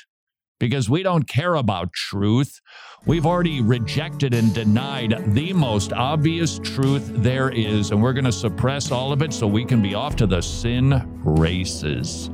because 0.60 0.89
we 0.89 1.04
don't 1.04 1.28
care 1.28 1.56
about 1.56 1.93
truth. 1.93 2.62
We've 3.06 3.26
already 3.26 3.62
rejected 3.62 4.34
and 4.34 4.54
denied 4.54 5.15
the 5.28 5.54
most 5.54 5.93
obvious 5.93 6.60
truth 6.60 7.10
there 7.13 7.50
is, 7.50 7.91
and 7.91 8.02
we're 8.02 8.13
going 8.13 8.26
to 8.26 8.32
suppress 8.32 8.91
all 8.91 9.12
of 9.12 9.22
it 9.22 9.34
so 9.34 9.48
we 9.48 9.65
can 9.65 9.82
be 9.82 9.96
off 9.96 10.15
to 10.17 10.28
the 10.28 10.41
sin 10.41 11.04
races. 11.24 12.30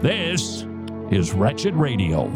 This 0.00 0.66
is 1.10 1.32
Wretched 1.32 1.74
Radio. 1.74 2.30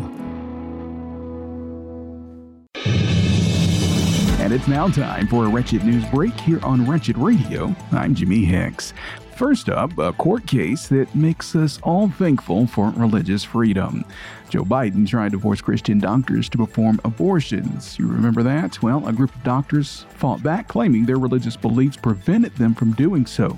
And 4.41 4.53
it's 4.55 4.67
now 4.67 4.89
time 4.89 5.29
for 5.29 5.45
a 5.45 5.49
Wretched 5.49 5.85
News 5.85 6.05
Break 6.07 6.33
here 6.41 6.59
on 6.65 6.91
Wretched 6.91 7.17
Radio. 7.17 7.75
I'm 7.93 8.15
Jimmy 8.15 8.45
Hicks. 8.45 8.93
First 9.37 9.69
up, 9.69 9.97
a 9.97 10.13
court 10.13 10.47
case 10.47 10.89
that 10.89 11.15
makes 11.15 11.55
us 11.55 11.79
all 11.83 12.09
thankful 12.09 12.67
for 12.67 12.91
religious 12.91 13.45
freedom. 13.45 14.05
Joe 14.51 14.65
Biden 14.65 15.09
tried 15.09 15.31
to 15.31 15.39
force 15.39 15.61
Christian 15.61 16.01
doctors 16.01 16.49
to 16.49 16.59
perform 16.59 17.01
abortions. 17.05 17.97
You 18.01 18.09
remember 18.09 18.43
that? 18.43 18.83
Well, 18.83 19.07
a 19.07 19.13
group 19.13 19.33
of 19.33 19.45
doctors 19.45 20.07
fought 20.17 20.43
back, 20.43 20.67
claiming 20.67 21.07
their 21.07 21.21
religious 21.21 21.57
beliefs 21.57 21.97
prevented 21.97 22.57
them 22.57 22.75
from 22.75 22.93
doing 22.95 23.27
so. 23.27 23.57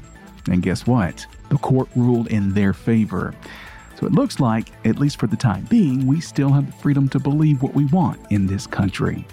And 0.50 0.62
guess 0.62 0.87
what? 0.87 1.26
The 1.48 1.57
court 1.57 1.88
ruled 1.96 2.26
in 2.28 2.52
their 2.52 2.74
favor. 2.74 3.35
So 3.98 4.07
it 4.07 4.12
looks 4.12 4.38
like, 4.38 4.68
at 4.85 4.98
least 4.98 5.18
for 5.18 5.28
the 5.28 5.37
time 5.37 5.64
being, 5.70 6.07
we 6.07 6.20
still 6.20 6.50
have 6.50 6.66
the 6.66 6.72
freedom 6.72 7.09
to 7.09 7.18
believe 7.18 7.62
what 7.62 7.74
we 7.74 7.87
want 7.87 8.20
in 8.31 8.46
this 8.46 8.66
country. 8.66 9.26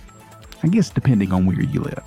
I 0.64 0.68
guess 0.70 0.90
depending 0.90 1.34
on 1.34 1.46
where 1.46 1.62
you 1.62 1.82
live. 1.82 2.04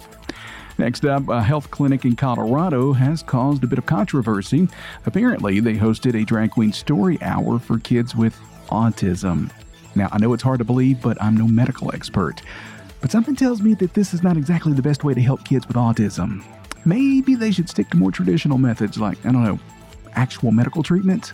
Next 0.79 1.05
up, 1.05 1.29
a 1.29 1.43
health 1.43 1.71
clinic 1.71 2.07
in 2.07 2.17
Colorado 2.17 2.95
has 2.95 3.23
caused 3.23 3.63
a 3.65 3.67
bit 3.67 3.79
of 3.79 3.85
controversy. 3.85 4.69
Apparently, 5.05 5.61
they 5.61 5.75
hosted 5.75 6.21
a 6.21 6.25
drag 6.25 6.53
queen 6.53 6.73
story 6.73 7.19
hour 7.21 7.59
for 7.59 7.79
kids 7.79 8.17
with 8.17 8.41
autism. 8.73 9.51
Now, 9.95 10.09
I 10.11 10.19
know 10.19 10.33
it's 10.33 10.43
hard 10.43 10.59
to 10.59 10.65
believe, 10.65 11.03
but 11.03 11.21
I'm 11.23 11.37
no 11.37 11.47
medical 11.47 11.95
expert. 11.95 12.43
But 13.01 13.11
something 13.11 13.37
tells 13.37 13.61
me 13.61 13.75
that 13.75 13.95
this 13.95 14.15
is 14.15 14.23
not 14.23 14.37
exactly 14.37 14.73
the 14.73 14.83
best 14.83 15.05
way 15.05 15.13
to 15.13 15.21
help 15.21 15.45
kids 15.45 15.69
with 15.69 15.77
autism. 15.77 16.45
Maybe 16.85 17.35
they 17.35 17.51
should 17.51 17.69
stick 17.69 17.91
to 17.91 17.97
more 17.97 18.11
traditional 18.11 18.59
methods 18.59 18.99
like, 18.99 19.25
I 19.27 19.33
don't 19.33 19.45
know, 19.45 19.61
actual 20.15 20.51
medical 20.51 20.83
treatment. 20.83 21.33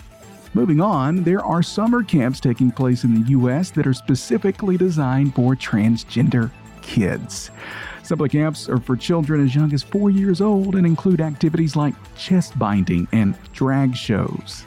Moving 0.55 0.81
on, 0.81 1.23
there 1.25 1.45
are 1.45 1.63
summer 1.63 2.03
camps 2.03 2.41
taking 2.41 2.71
place 2.71 3.05
in 3.05 3.23
the 3.23 3.31
U.S. 3.31 3.71
that 3.73 3.87
are 3.87 3.95
specifically 3.95 4.77
designed 4.77 5.35
for 5.35 5.55
transgender 5.55 6.51
kids. 6.83 7.51
Some 8.03 8.21
of 8.21 8.31
the 8.31 8.39
camps 8.39 8.69
are 8.69 8.81
for 8.81 8.97
children 8.97 9.45
as 9.45 9.55
young 9.55 9.73
as 9.75 9.83
four 9.83 10.09
years 10.09 10.41
old 10.41 10.75
and 10.75 10.87
include 10.87 11.21
activities 11.21 11.77
like 11.77 11.95
chest 12.17 12.59
binding 12.59 13.07
and 13.13 13.37
drag 13.53 13.95
shows. 13.95 14.65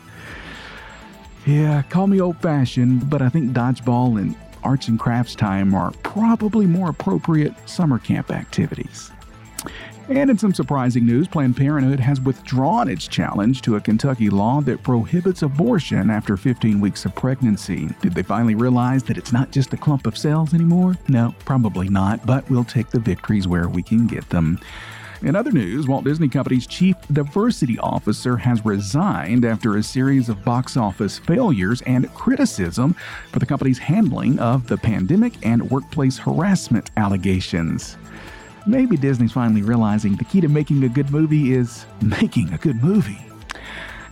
Yeah, 1.46 1.82
call 1.84 2.08
me 2.08 2.22
old 2.22 2.38
fashioned, 2.42 3.10
but 3.10 3.22
I 3.22 3.30
think 3.30 3.52
dodgeball 3.52 4.20
and 4.20 4.36
arts 4.64 4.88
and 4.88 5.00
crafts 5.00 5.34
time 5.34 5.74
are 5.74 5.92
probably 6.04 6.68
more 6.68 6.90
appropriate 6.90 7.54
summer 7.68 7.98
camp 7.98 8.32
activities. 8.32 9.12
And 10.10 10.30
in 10.30 10.38
some 10.38 10.54
surprising 10.54 11.06
news, 11.06 11.28
Planned 11.28 11.56
Parenthood 11.56 12.00
has 12.00 12.20
withdrawn 12.20 12.90
its 12.90 13.08
challenge 13.08 13.62
to 13.62 13.76
a 13.76 13.82
Kentucky 13.82 14.30
law 14.30 14.60
that 14.62 14.84
prohibits 14.84 15.42
abortion 15.42 16.10
after 16.10 16.36
15 16.36 16.82
weeks 16.82 17.06
of 17.06 17.16
pregnancy. 17.16 17.90
Did 18.02 18.14
they 18.14 18.24
finally 18.24 18.56
realize 18.56 19.04
that 19.04 19.18
it's 19.18 19.32
not 19.32 19.52
just 19.52 19.74
a 19.74 19.78
clump 19.78 20.06
of 20.06 20.18
cells 20.18 20.54
anymore? 20.54 20.96
No, 21.08 21.34
probably 21.46 21.88
not, 21.88 22.26
but 22.26 22.50
we'll 22.50 22.64
take 22.66 22.90
the 22.90 23.00
victories 23.00 23.48
where 23.48 23.70
we 23.70 23.82
can 23.82 24.06
get 24.06 24.28
them. 24.30 24.60
In 25.24 25.36
other 25.36 25.52
news, 25.52 25.88
Walt 25.88 26.04
Disney 26.04 26.28
Company's 26.28 26.66
chief 26.66 26.96
diversity 27.12 27.78
officer 27.78 28.38
has 28.38 28.66
resigned 28.66 29.46
after 29.46 29.78
a 29.78 29.84
series 29.84 30.30
of 30.30 30.44
box 30.44 30.76
office 30.76 31.20
failures 31.20 31.84
and 31.84 32.12
criticism 32.16 32.96
for 33.32 33.38
the 33.38 33.46
company's 33.46 33.78
handling 33.78 34.40
of 34.40 34.66
the 34.68 34.78
pandemic 34.78 35.34
and 35.46 35.70
workplace 35.70 36.18
harassment 36.18 36.90
allegations. 36.98 37.98
Maybe 38.66 38.98
Disney's 38.98 39.32
finally 39.32 39.62
realizing 39.62 40.16
the 40.16 40.26
key 40.26 40.42
to 40.42 40.48
making 40.48 40.84
a 40.84 40.90
good 40.90 41.12
movie 41.12 41.54
is 41.54 41.86
making 42.02 42.52
a 42.52 42.58
good 42.58 42.84
movie. 42.84 43.22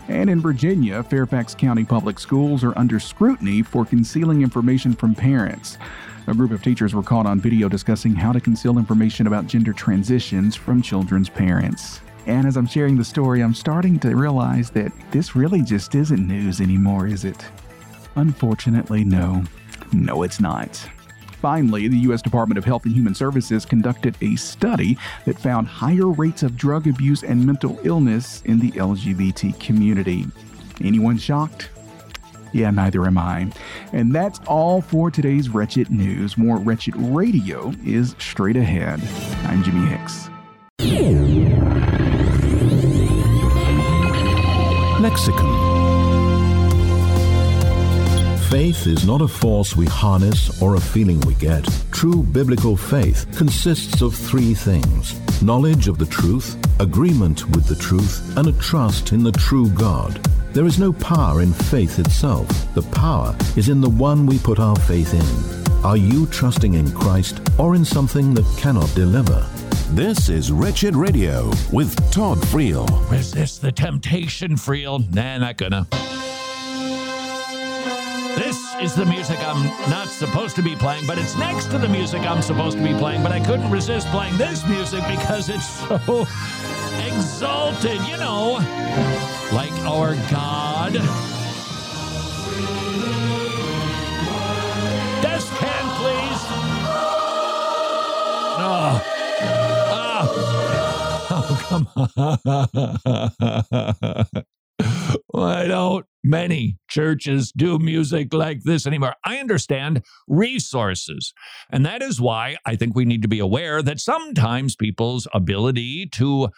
And 0.10 0.30
in 0.30 0.42
Virginia, 0.42 1.02
Fairfax 1.02 1.56
County 1.56 1.86
Public 1.86 2.20
Schools 2.20 2.64
are 2.64 2.78
under 2.78 3.00
scrutiny 3.00 3.64
for 3.64 3.84
concealing 3.84 4.44
information 4.44 4.94
from 4.94 5.16
parents. 5.16 5.80
A 6.28 6.34
group 6.34 6.52
of 6.52 6.62
teachers 6.62 6.94
were 6.94 7.04
caught 7.04 7.26
on 7.26 7.40
video 7.40 7.68
discussing 7.70 8.14
how 8.14 8.32
to 8.32 8.40
conceal 8.40 8.78
information 8.78 9.28
about 9.28 9.48
gender 9.48 9.74
transitions 9.74 10.56
from 10.56 10.82
children's 10.82 11.30
parents. 11.30 12.02
And 12.28 12.46
as 12.46 12.58
I'm 12.58 12.68
sharing 12.68 12.98
the 12.98 13.04
story, 13.04 13.42
I'm 13.42 13.56
starting 13.56 13.98
to 14.00 14.16
realize 14.16 14.70
that 14.72 14.92
this 15.12 15.36
really 15.36 15.62
just 15.62 15.96
isn't 15.96 16.28
news 16.28 16.62
anymore, 16.62 17.08
is 17.08 17.26
it? 17.26 17.44
Unfortunately, 18.16 19.04
no. 19.04 19.44
No, 19.92 20.24
it's 20.24 20.40
not. 20.40 20.76
Finally, 21.42 21.88
the 21.88 21.98
U.S. 22.00 22.22
Department 22.22 22.58
of 22.58 22.66
Health 22.66 22.86
and 22.86 22.94
Human 22.94 23.16
Services 23.16 23.66
conducted 23.66 24.16
a 24.22 24.36
study 24.36 24.98
that 25.26 25.40
found 25.40 25.68
higher 25.68 26.08
rates 26.08 26.44
of 26.44 26.58
drug 26.58 26.88
abuse 26.88 27.24
and 27.24 27.44
mental 27.44 27.80
illness 27.84 28.42
in 28.44 28.60
the 28.60 28.72
LGBT 28.72 29.58
community. 29.60 30.26
Anyone 30.82 31.18
shocked? 31.18 31.70
Yeah, 32.52 32.72
neither 32.72 33.06
am 33.06 33.18
I. 33.18 33.52
And 33.94 34.14
that's 34.14 34.40
all 34.48 34.82
for 34.82 35.12
today's 35.12 35.50
Wretched 35.50 35.92
News. 35.92 36.38
More 36.38 36.58
Wretched 36.58 36.96
Radio 36.98 37.74
is 37.86 38.16
straight 38.20 38.58
ahead. 38.58 39.02
I'm 39.46 39.64
Jimmy 39.64 39.86
Hicks. 39.88 40.30
Lexicon. 45.00 45.70
Faith 48.50 48.88
is 48.88 49.06
not 49.06 49.22
a 49.22 49.28
force 49.28 49.76
we 49.76 49.86
harness 49.86 50.60
or 50.60 50.76
a 50.76 50.80
feeling 50.80 51.20
we 51.22 51.36
get. 51.36 51.64
True 51.92 52.24
biblical 52.24 52.76
faith 52.76 53.28
consists 53.38 54.02
of 54.02 54.16
three 54.16 54.56
things 54.56 55.20
knowledge 55.42 55.88
of 55.88 55.98
the 55.98 56.06
truth, 56.06 56.58
agreement 56.82 57.48
with 57.52 57.66
the 57.68 57.76
truth, 57.76 58.36
and 58.38 58.48
a 58.48 58.54
trust 58.54 59.14
in 59.14 59.24
the 59.24 59.32
true 59.34 59.70
God. 59.70 60.20
There 60.60 60.68
is 60.68 60.78
no 60.78 60.92
power 60.92 61.42
in 61.42 61.54
faith 61.54 62.00
itself. 62.00 62.46
The 62.74 62.82
power 62.82 63.34
is 63.56 63.70
in 63.70 63.80
the 63.80 63.90
one 63.90 64.26
we 64.26 64.38
put 64.40 64.60
our 64.60 64.76
faith 64.76 65.14
in. 65.14 65.86
Are 65.86 65.96
you 65.96 66.26
trusting 66.26 66.74
in 66.74 66.92
Christ 66.92 67.40
or 67.58 67.76
in 67.76 67.86
something 67.86 68.34
that 68.34 68.46
cannot 68.58 68.94
deliver? 68.94 69.48
This 69.92 70.28
is 70.28 70.52
Wretched 70.52 70.98
Radio 70.98 71.50
with 71.72 71.96
Todd 72.12 72.40
Friel. 72.40 72.86
Resist 73.10 73.62
the 73.62 73.72
temptation, 73.72 74.58
Friel. 74.58 75.00
Nah, 75.16 75.38
not 75.38 75.56
gonna. 75.56 75.88
This 78.36 78.76
is 78.82 78.94
the 78.96 79.06
music 79.06 79.40
I'm 79.40 79.66
not 79.90 80.10
supposed 80.10 80.58
to 80.58 80.62
be 80.62 80.76
playing, 80.76 81.08
but 81.08 81.18
it's 81.18 81.38
next 81.38 81.72
to 81.72 81.78
the 81.78 81.88
music 81.88 82.24
I'm 82.24 82.42
supposed 82.42 82.78
to 82.78 82.84
be 82.84 82.94
playing. 82.96 83.24
But 83.24 83.32
I 83.32 83.40
couldn't 83.40 83.72
resist 83.72 84.08
playing 84.08 84.38
this 84.38 84.68
music 84.68 85.06
because 85.08 85.48
it's 85.48 85.70
so 85.88 86.26
exalted, 87.40 88.02
you 88.02 88.18
know, 88.18 88.56
like 89.54 89.72
our 89.86 90.14
God. 90.30 90.92
Desk 95.22 95.48
can, 95.56 95.86
please. 95.96 96.44
Oh. 98.60 99.02
Oh. 99.96 100.28
Oh, 101.32 101.56
come 101.70 101.88
on. 104.36 104.44
Why 105.32 105.66
don't 105.68 106.06
many 106.22 106.78
churches 106.90 107.54
do 107.56 107.80
music 107.80 108.34
like 108.34 108.64
this 108.64 108.86
anymore? 108.86 109.14
I 109.26 109.38
understand 109.38 110.04
resources. 110.28 111.34
And 111.70 111.86
that 111.86 112.02
is 112.02 112.20
why 112.20 112.58
I 112.66 112.76
think 112.76 112.96
we 112.96 113.06
need 113.06 113.22
to 113.22 113.30
be 113.30 113.40
aware 113.40 113.82
that 113.82 114.02
sometimes 114.02 114.76
people's 114.76 115.26
ability 115.34 116.08
to 116.08 116.50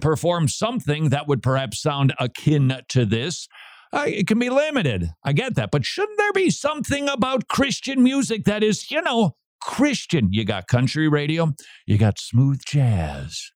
perform 0.00 0.48
something 0.48 1.10
that 1.10 1.28
would 1.28 1.42
perhaps 1.42 1.80
sound 1.80 2.14
akin 2.18 2.80
to 2.88 3.04
this, 3.04 3.48
uh, 3.92 4.04
it 4.06 4.26
can 4.26 4.38
be 4.38 4.50
limited. 4.50 5.10
I 5.24 5.32
get 5.32 5.54
that. 5.54 5.70
But 5.70 5.84
shouldn't 5.84 6.18
there 6.18 6.32
be 6.32 6.50
something 6.50 7.08
about 7.08 7.48
Christian 7.48 8.02
music 8.02 8.44
that 8.44 8.62
is, 8.62 8.90
you 8.90 9.00
know, 9.02 9.36
Christian? 9.60 10.32
You 10.32 10.44
got 10.44 10.66
country 10.66 11.08
radio, 11.08 11.52
you 11.86 11.96
got 11.96 12.18
smooth 12.18 12.60
jazz, 12.66 13.50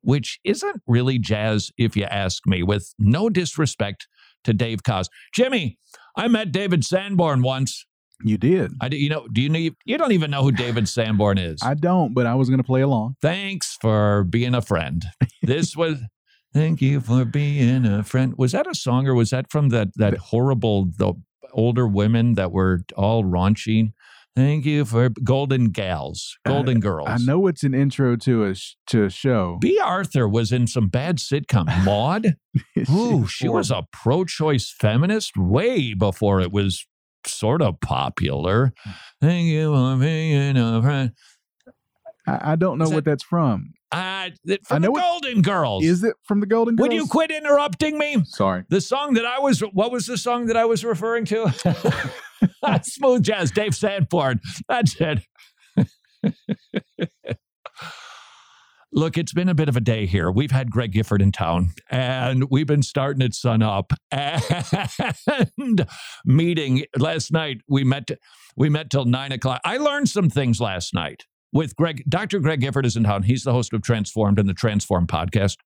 which 0.00 0.38
isn't 0.44 0.82
really 0.86 1.18
jazz, 1.18 1.70
if 1.76 1.96
you 1.96 2.04
ask 2.04 2.46
me, 2.46 2.62
with 2.62 2.94
no 2.98 3.28
disrespect 3.28 4.08
to 4.44 4.54
Dave 4.54 4.82
Koz. 4.82 5.08
Jimmy, 5.34 5.78
I 6.16 6.28
met 6.28 6.52
David 6.52 6.84
Sanborn 6.84 7.42
once. 7.42 7.84
You 8.24 8.38
did. 8.38 8.72
I 8.80 8.88
do, 8.88 8.96
you 8.96 9.08
know, 9.08 9.26
do 9.28 9.40
you 9.40 9.48
know 9.48 9.58
you 9.58 9.98
don't 9.98 10.12
even 10.12 10.30
know 10.30 10.42
who 10.42 10.52
David 10.52 10.88
Sanborn 10.88 11.38
is? 11.38 11.60
I 11.62 11.74
don't, 11.74 12.14
but 12.14 12.26
I 12.26 12.34
was 12.34 12.48
going 12.48 12.58
to 12.58 12.64
play 12.64 12.80
along. 12.80 13.16
Thanks 13.20 13.76
for 13.80 14.24
being 14.24 14.54
a 14.54 14.62
friend. 14.62 15.04
This 15.42 15.76
was 15.76 16.00
Thank 16.56 16.80
you 16.80 17.02
for 17.02 17.26
being 17.26 17.84
a 17.84 18.02
friend. 18.02 18.32
Was 18.38 18.52
that 18.52 18.66
a 18.66 18.74
song 18.74 19.06
or 19.06 19.14
was 19.14 19.28
that 19.28 19.50
from 19.50 19.68
that 19.68 19.88
that 19.96 20.16
horrible 20.16 20.86
the 20.86 21.12
older 21.52 21.86
women 21.86 22.32
that 22.34 22.50
were 22.50 22.80
all 22.96 23.24
raunchy? 23.24 23.92
Thank 24.34 24.64
you 24.64 24.86
for 24.86 25.10
Golden 25.22 25.70
Gals, 25.70 26.38
Golden 26.46 26.78
I, 26.78 26.80
Girls. 26.80 27.08
I 27.10 27.18
know 27.18 27.46
it's 27.46 27.62
an 27.62 27.74
intro 27.74 28.16
to 28.16 28.44
a 28.44 28.54
sh- 28.54 28.76
to 28.86 29.04
a 29.04 29.10
show. 29.10 29.58
Bea 29.60 29.78
Arthur 29.80 30.26
was 30.26 30.50
in 30.50 30.66
some 30.66 30.88
bad 30.88 31.18
sitcom. 31.18 31.66
Maude, 31.84 32.36
ooh, 32.90 33.26
she 33.26 33.50
was 33.50 33.70
a 33.70 33.84
pro-choice 33.92 34.74
feminist 34.78 35.36
way 35.36 35.92
before 35.92 36.40
it 36.40 36.52
was 36.52 36.86
sort 37.28 37.62
of 37.62 37.80
popular. 37.80 38.72
Thank 39.20 39.46
you 39.48 39.72
for 39.74 39.96
being 40.00 40.56
a 40.56 40.82
friend. 40.82 41.12
I, 42.26 42.52
I 42.52 42.56
don't 42.56 42.78
know 42.78 42.86
what 42.86 43.04
that- 43.04 43.10
that's 43.12 43.22
from. 43.24 43.72
Uh, 43.92 44.30
from 44.44 44.58
I 44.70 44.78
know 44.78 44.92
the 44.92 44.98
it- 44.98 45.00
Golden 45.00 45.42
Girls. 45.42 45.84
Is 45.84 46.02
it 46.02 46.16
from 46.24 46.40
the 46.40 46.46
Golden 46.46 46.74
Girls? 46.74 46.88
Would 46.88 46.92
you 46.96 47.06
quit 47.06 47.30
interrupting 47.30 47.96
me? 47.98 48.24
Sorry. 48.24 48.64
The 48.68 48.80
song 48.80 49.14
that 49.14 49.24
I 49.24 49.38
was, 49.38 49.60
what 49.60 49.92
was 49.92 50.06
the 50.06 50.18
song 50.18 50.46
that 50.46 50.56
I 50.56 50.64
was 50.64 50.84
referring 50.84 51.24
to? 51.26 51.52
Smooth 52.82 53.22
Jazz, 53.22 53.52
Dave 53.52 53.74
Sanborn. 53.76 54.40
That's 54.68 54.96
it. 55.00 55.20
Look, 58.96 59.18
it's 59.18 59.34
been 59.34 59.50
a 59.50 59.54
bit 59.54 59.68
of 59.68 59.76
a 59.76 59.80
day 59.80 60.06
here. 60.06 60.30
We've 60.30 60.50
had 60.50 60.70
Greg 60.70 60.92
Gifford 60.92 61.20
in 61.20 61.30
town, 61.30 61.74
and 61.90 62.44
we've 62.50 62.66
been 62.66 62.82
starting 62.82 63.22
at 63.22 63.34
sun 63.34 63.62
up. 63.62 63.92
And 65.58 65.86
meeting 66.24 66.84
last 66.98 67.30
night, 67.30 67.58
we 67.68 67.84
met. 67.84 68.10
We 68.56 68.70
met 68.70 68.88
till 68.88 69.04
nine 69.04 69.32
o'clock. 69.32 69.60
I 69.66 69.76
learned 69.76 70.08
some 70.08 70.30
things 70.30 70.60
last 70.60 70.94
night 70.94 71.24
with 71.52 71.76
Greg. 71.76 72.04
Dr. 72.08 72.38
Greg 72.38 72.60
Gifford 72.60 72.86
is 72.86 72.96
in 72.96 73.04
town. 73.04 73.24
He's 73.24 73.42
the 73.42 73.52
host 73.52 73.74
of 73.74 73.82
Transformed 73.82 74.38
and 74.38 74.48
the 74.48 74.54
Transform 74.54 75.06
podcast, 75.06 75.56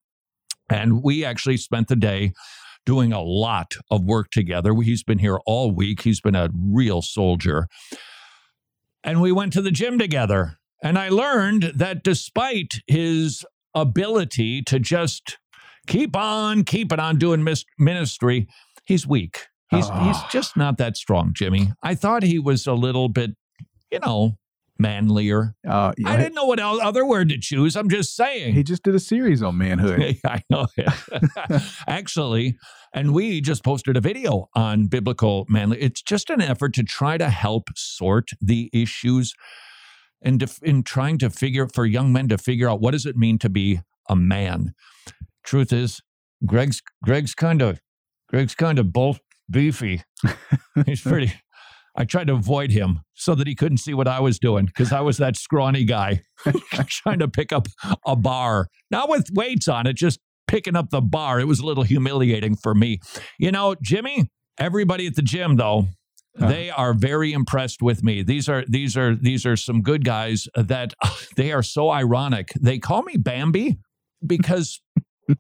and 0.69 1.01
we 1.05 1.25
actually 1.25 1.59
spent 1.59 1.87
the 1.87 1.97
day 1.97 2.33
doing 2.85 3.13
a 3.13 3.23
lot 3.23 3.75
of 3.93 4.05
work 4.05 4.31
together. 4.31 4.75
He's 4.75 5.05
been 5.05 5.19
here 5.19 5.39
all 5.47 5.71
week. 5.71 6.03
He's 6.03 6.21
been 6.21 6.35
a 6.35 6.49
real 6.53 7.01
soldier. 7.01 7.69
And 9.05 9.21
we 9.21 9.31
went 9.31 9.53
to 9.53 9.63
the 9.63 9.71
gym 9.71 9.99
together. 9.99 10.60
And 10.83 10.99
I 10.99 11.09
learned 11.09 11.73
that 11.75 12.03
despite 12.03 12.75
his 12.87 13.45
ability 13.75 14.63
to 14.63 14.79
just 14.79 15.39
keep 15.87 16.17
on 16.17 16.65
keeping 16.65 17.01
on 17.01 17.19
doing 17.19 17.47
ministry, 17.79 18.49
he's 18.85 19.07
weak. 19.07 19.47
He's 19.71 19.89
he's 19.89 20.17
just 20.33 20.57
not 20.57 20.79
that 20.79 20.97
strong, 20.97 21.33
Jimmy. 21.33 21.73
I 21.83 21.95
thought 21.95 22.25
he 22.25 22.41
was 22.41 22.67
a 22.67 22.73
little 22.73 23.09
bit, 23.09 23.31
you 23.93 24.01
know, 24.01 24.37
manlier. 24.81 25.55
Uh, 25.69 25.93
I 26.05 26.17
didn't 26.17 26.35
know 26.35 26.47
what 26.47 26.59
other 26.59 27.05
word 27.05 27.29
to 27.29 27.39
choose. 27.39 27.77
I'm 27.77 27.89
just 27.89 28.17
saying. 28.17 28.55
He 28.55 28.65
just 28.65 28.83
did 28.83 28.97
a 28.97 29.01
series 29.01 29.43
on 29.43 29.59
manhood. 29.59 30.19
I 30.27 30.43
know. 30.51 30.67
Actually, 31.87 32.57
and 32.93 33.15
we 33.15 33.41
just 33.41 33.63
posted 33.63 33.97
a 33.97 34.01
video 34.01 34.49
on 34.57 34.89
biblical 34.89 35.47
manly. 35.49 35.81
It's 35.81 36.03
just 36.03 36.31
an 36.31 36.41
effort 36.41 36.75
to 36.75 36.83
try 36.83 37.17
to 37.19 37.29
help 37.29 37.69
sort 37.77 38.31
the 38.41 38.71
issues 38.73 39.35
and 40.23 40.41
def- 40.41 40.63
in 40.63 40.83
trying 40.83 41.19
to 41.19 41.31
figure 41.31 41.69
for 41.69 41.87
young 41.87 42.13
men 42.13 42.29
to 42.29 42.39
figure 42.39 42.69
out 42.69 42.81
what 42.81 42.93
does 42.93 43.07
it 43.07 43.17
mean 43.17 43.39
to 43.39 43.49
be 43.49 43.81
a 44.09 44.17
man. 44.17 44.75
Truth 45.45 45.73
is, 45.73 46.01
Greg's 46.47 46.83
Greg's 47.05 47.35
kind 47.35 47.63
of 47.63 47.81
Greg's 48.29 48.55
kind 48.55 48.79
of 48.79 48.93
both 48.93 49.21
beefy. 49.51 50.03
He's 50.87 51.01
pretty. 51.01 51.33
I 51.97 52.05
tried 52.05 52.29
to 52.29 52.35
avoid 52.35 52.71
him 52.71 53.01
so 53.15 53.35
that 53.35 53.47
he 53.47 53.55
couldn't 53.55 53.79
see 53.79 53.95
what 53.95 54.07
I 54.07 54.21
was 54.21 54.39
doing 54.39 54.67
because 54.67 54.93
I 54.93 55.01
was 55.01 55.17
that 55.19 55.37
scrawny 55.37 55.85
guy 55.85 56.23
trying 56.87 57.19
to 57.19 57.29
pick 57.29 57.53
up 57.53 57.67
a 58.07 58.15
bar, 58.15 58.69
not 58.91 59.09
with 59.09 59.29
weights 59.33 59.67
on 59.67 59.87
it, 59.87 59.95
just 59.95 60.21
picking 60.47 60.77
up 60.77 60.91
the 60.91 61.01
bar. 61.01 61.41
It 61.41 61.47
was 61.47 61.59
a 61.59 61.67
little 61.67 61.83
humiliating 61.83 62.57
for 62.57 62.75
me. 62.75 63.01
You 63.39 63.51
know, 63.51 63.75
Jimmy, 63.83 64.31
everybody 64.57 65.07
at 65.07 65.17
the 65.17 65.23
gym, 65.23 65.57
though, 65.57 65.89
Uh-huh. 66.39 66.49
they 66.49 66.71
are 66.71 66.95
very 66.95 67.33
impressed 67.33 67.83
with 67.83 68.05
me. 68.05 68.23
These 68.23 68.49
are 68.49 68.65
these 68.69 68.97
are 68.97 69.15
these 69.17 69.45
are 69.45 69.57
some 69.57 69.83
good 69.83 70.05
guys 70.05 70.49
that 70.55 70.95
they 71.37 71.53
are 71.53 71.63
so 71.63 71.91
ironic. 71.91 72.49
They 72.61 72.79
call 72.79 73.03
me 73.03 73.17
Bambi 73.17 73.79
because 74.25 74.81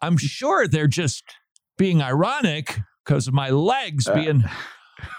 I'm 0.00 0.16
sure 0.16 0.66
they're 0.66 0.88
just 0.88 1.22
being 1.78 2.02
ironic 2.02 2.78
because 3.04 3.28
of 3.28 3.34
my 3.34 3.50
legs 3.50 4.08
uh. 4.08 4.14
being 4.14 4.44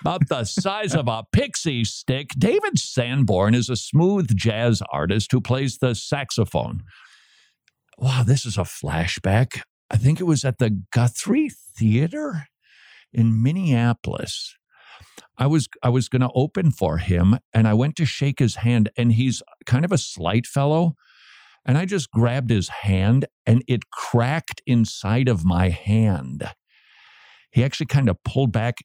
about 0.01 0.27
the 0.27 0.43
size 0.43 0.93
of 0.93 1.07
a 1.07 1.23
pixie 1.31 1.84
stick. 1.84 2.29
David 2.38 2.77
Sanborn 2.77 3.55
is 3.55 3.69
a 3.69 3.75
smooth 3.75 4.36
jazz 4.36 4.81
artist 4.91 5.31
who 5.31 5.41
plays 5.41 5.77
the 5.77 5.95
saxophone. 5.95 6.84
Wow, 7.97 8.23
this 8.23 8.45
is 8.45 8.57
a 8.57 8.62
flashback. 8.62 9.62
I 9.89 9.97
think 9.97 10.19
it 10.19 10.25
was 10.25 10.45
at 10.45 10.57
the 10.57 10.84
Guthrie 10.91 11.49
Theater 11.49 12.47
in 13.13 13.41
Minneapolis. 13.41 14.55
I 15.37 15.47
was 15.47 15.67
I 15.81 15.89
was 15.89 16.09
going 16.09 16.21
to 16.21 16.31
open 16.35 16.71
for 16.71 16.97
him 16.97 17.37
and 17.53 17.67
I 17.67 17.73
went 17.73 17.95
to 17.97 18.05
shake 18.05 18.39
his 18.39 18.55
hand 18.55 18.89
and 18.97 19.13
he's 19.13 19.41
kind 19.65 19.85
of 19.85 19.91
a 19.91 19.97
slight 19.97 20.45
fellow 20.45 20.95
and 21.65 21.77
I 21.77 21.85
just 21.85 22.11
grabbed 22.11 22.49
his 22.49 22.69
hand 22.69 23.25
and 23.45 23.63
it 23.67 23.89
cracked 23.91 24.61
inside 24.65 25.27
of 25.27 25.45
my 25.45 25.69
hand. 25.69 26.49
He 27.51 27.63
actually 27.63 27.87
kind 27.87 28.09
of 28.09 28.23
pulled 28.23 28.51
back 28.51 28.77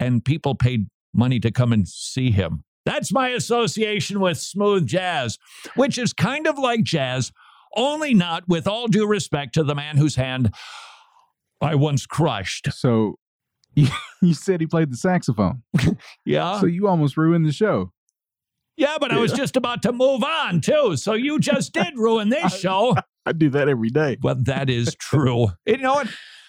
and 0.00 0.24
people 0.24 0.54
paid 0.54 0.88
money 1.12 1.38
to 1.40 1.50
come 1.50 1.72
and 1.72 1.86
see 1.86 2.30
him. 2.30 2.64
That's 2.84 3.12
my 3.12 3.28
association 3.30 4.20
with 4.20 4.38
smooth 4.38 4.86
jazz, 4.86 5.38
which 5.74 5.96
is 5.96 6.12
kind 6.12 6.46
of 6.46 6.58
like 6.58 6.82
jazz, 6.82 7.32
only 7.76 8.14
not 8.14 8.44
with 8.46 8.66
all 8.66 8.88
due 8.88 9.06
respect 9.06 9.54
to 9.54 9.64
the 9.64 9.74
man 9.74 9.96
whose 9.96 10.16
hand 10.16 10.54
I 11.60 11.74
once 11.76 12.04
crushed. 12.06 12.72
So 12.72 13.16
you, 13.74 13.88
you 14.22 14.34
said 14.34 14.60
he 14.60 14.66
played 14.66 14.90
the 14.92 14.96
saxophone. 14.96 15.62
Yeah. 16.26 16.60
So 16.60 16.66
you 16.66 16.88
almost 16.88 17.16
ruined 17.16 17.46
the 17.46 17.52
show. 17.52 17.92
Yeah, 18.76 18.96
but 18.98 19.12
I 19.12 19.18
was 19.18 19.32
just 19.32 19.56
about 19.56 19.82
to 19.82 19.92
move 19.92 20.24
on 20.24 20.60
too. 20.60 20.96
So 20.96 21.12
you 21.14 21.38
just 21.38 21.72
did 21.74 21.94
ruin 21.96 22.28
this 22.30 22.58
show. 22.58 22.96
I 23.26 23.32
do 23.32 23.50
that 23.50 23.68
every 23.68 23.90
day. 23.90 24.16
But 24.20 24.46
that 24.46 24.68
is 24.70 24.94
true. 24.98 25.48
You 25.66 25.76
know 25.78 25.94
what? 25.94 26.08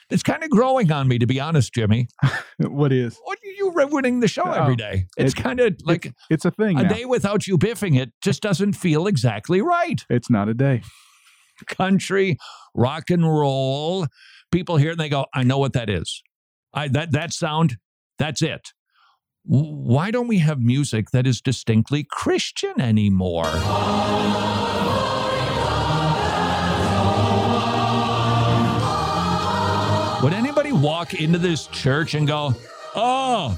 It's 0.10 0.24
kind 0.24 0.44
of 0.44 0.50
growing 0.50 0.92
on 0.92 1.08
me, 1.08 1.18
to 1.20 1.26
be 1.28 1.40
honest, 1.40 1.74
Jimmy. 1.74 2.08
What 2.60 2.92
is? 2.94 3.20
What 3.24 3.38
are 3.44 3.52
you 3.52 3.72
ruining 3.74 4.20
the 4.22 4.28
show 4.28 4.44
every 4.52 4.74
Oh, 4.74 4.78
day? 4.78 5.06
It's 5.18 5.34
it- 5.34 5.38
kind 5.44 5.60
of 5.60 5.76
like 5.84 6.14
It's 6.30 6.46
a 6.46 6.52
thing. 6.52 6.80
a 6.80 6.84
now. 6.84 6.90
day 6.90 7.06
without 7.06 7.48
you 7.48 7.58
biffing 7.58 8.00
it 8.00 8.12
just 8.22 8.42
doesn't 8.42 8.74
feel 8.74 9.08
exactly 9.08 9.62
right. 9.62 10.04
It's 10.10 10.30
not 10.30 10.48
a 10.50 10.54
day. 10.54 10.82
Country, 11.68 12.38
rock 12.74 13.10
and 13.10 13.24
roll. 13.24 14.08
People 14.52 14.78
hear 14.78 14.92
and 14.92 15.00
they 15.00 15.10
go, 15.10 15.26
I 15.34 15.44
know 15.44 15.58
what 15.58 15.74
that 15.74 15.90
is. 15.90 16.22
I 16.76 16.90
that 16.90 17.14
that 17.14 17.34
sound, 17.34 17.78
that's 18.20 18.42
it. 18.42 18.74
Why 19.48 20.12
don't 20.12 20.28
we 20.28 20.40
have 20.40 20.60
music 20.60 21.12
that 21.12 21.26
is 21.26 21.40
distinctly 21.40 22.04
Christian 22.04 22.82
anymore? 22.82 23.46
Would 30.24 30.34
anybody 30.34 30.72
walk 30.72 31.14
into 31.14 31.38
this 31.38 31.68
church 31.68 32.16
and 32.16 32.28
go, 32.28 32.56
Oh, 32.96 33.56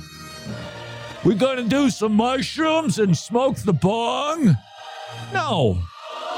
we're 1.24 1.36
going 1.36 1.57
to 1.57 1.63
do 1.63 1.89
some 1.89 2.13
mushrooms 2.13 2.99
and 2.99 3.18
smoke 3.18 3.55
the 3.57 3.74
bong? 3.74 4.57
No. 5.34 5.82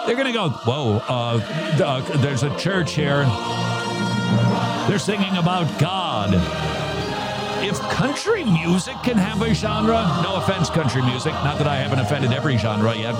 They're 0.05 0.15
going 0.15 0.27
to 0.27 0.33
go, 0.33 0.49
Whoa, 0.49 1.01
uh, 1.09 1.83
uh, 1.83 2.17
there's 2.17 2.43
a 2.43 2.55
church 2.57 2.93
here. 2.93 3.25
They're 4.87 4.99
singing 4.99 5.37
about 5.37 5.79
God. 5.79 6.68
If 7.69 7.79
country 7.81 8.43
music 8.43 8.95
can 9.03 9.15
have 9.15 9.43
a 9.43 9.53
genre, 9.53 10.01
no 10.23 10.37
offense, 10.37 10.71
country 10.71 11.03
music, 11.03 11.33
not 11.33 11.59
that 11.59 11.67
I 11.67 11.75
haven't 11.75 11.99
offended 11.99 12.33
every 12.33 12.57
genre 12.57 12.95
yet. 12.95 13.13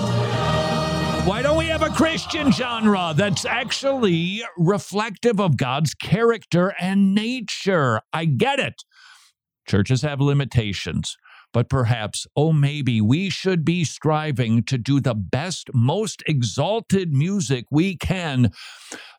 Why 1.24 1.40
don't 1.40 1.56
we 1.56 1.66
have 1.66 1.82
a 1.82 1.90
Christian 1.90 2.50
genre 2.50 3.14
that's 3.16 3.44
actually 3.44 4.42
reflective 4.56 5.38
of 5.40 5.56
God's 5.56 5.94
character 5.94 6.74
and 6.80 7.14
nature? 7.14 8.00
I 8.12 8.24
get 8.24 8.58
it. 8.58 8.82
Churches 9.68 10.02
have 10.02 10.20
limitations, 10.20 11.16
but 11.52 11.68
perhaps, 11.68 12.26
oh, 12.36 12.52
maybe 12.52 13.00
we 13.00 13.30
should 13.30 13.64
be 13.64 13.84
striving 13.84 14.62
to 14.64 14.78
do 14.78 15.00
the 15.00 15.14
best, 15.14 15.70
most 15.74 16.22
exalted 16.26 17.12
music 17.12 17.64
we 17.70 17.96
can 17.96 18.50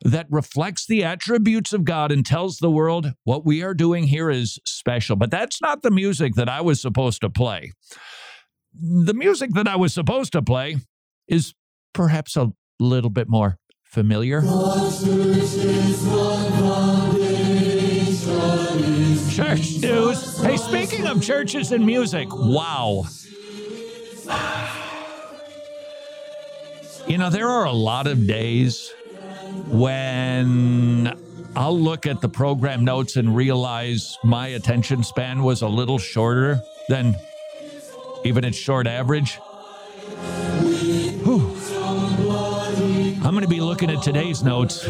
that 0.02 0.26
reflects 0.30 0.86
the 0.86 1.04
attributes 1.04 1.72
of 1.72 1.84
God 1.84 2.10
and 2.10 2.24
tells 2.24 2.58
the 2.58 2.70
world 2.70 3.12
what 3.24 3.44
we 3.44 3.62
are 3.62 3.74
doing 3.74 4.04
here 4.04 4.30
is 4.30 4.58
special. 4.64 5.16
But 5.16 5.30
that's 5.30 5.60
not 5.60 5.82
the 5.82 5.90
music 5.90 6.34
that 6.34 6.48
I 6.48 6.60
was 6.60 6.80
supposed 6.80 7.20
to 7.20 7.30
play. 7.30 7.72
The 8.74 9.14
music 9.14 9.50
that 9.52 9.68
I 9.68 9.76
was 9.76 9.92
supposed 9.92 10.32
to 10.32 10.42
play 10.42 10.76
is 11.28 11.54
perhaps 11.92 12.36
a 12.36 12.52
little 12.80 13.10
bit 13.10 13.28
more 13.28 13.58
familiar. 13.84 14.40
Church 19.32 19.78
news. 19.78 20.42
Hey, 20.42 20.58
speaking 20.58 21.06
of 21.06 21.22
churches 21.22 21.72
and 21.72 21.86
music, 21.86 22.28
wow. 22.30 23.04
You 27.08 27.16
know, 27.16 27.30
there 27.30 27.48
are 27.48 27.64
a 27.64 27.72
lot 27.72 28.06
of 28.06 28.26
days 28.26 28.92
when 29.68 31.18
I'll 31.56 31.78
look 31.78 32.06
at 32.06 32.20
the 32.20 32.28
program 32.28 32.84
notes 32.84 33.16
and 33.16 33.34
realize 33.34 34.18
my 34.22 34.48
attention 34.48 35.02
span 35.02 35.42
was 35.42 35.62
a 35.62 35.68
little 35.68 35.98
shorter 35.98 36.60
than 36.90 37.16
even 38.24 38.44
its 38.44 38.58
short 38.58 38.86
average. 38.86 39.36
Whew. 41.24 41.56
I'm 43.24 43.30
going 43.30 43.44
to 43.44 43.48
be 43.48 43.61
looking 43.82 43.96
at 43.96 44.04
today's 44.04 44.44
notes. 44.44 44.84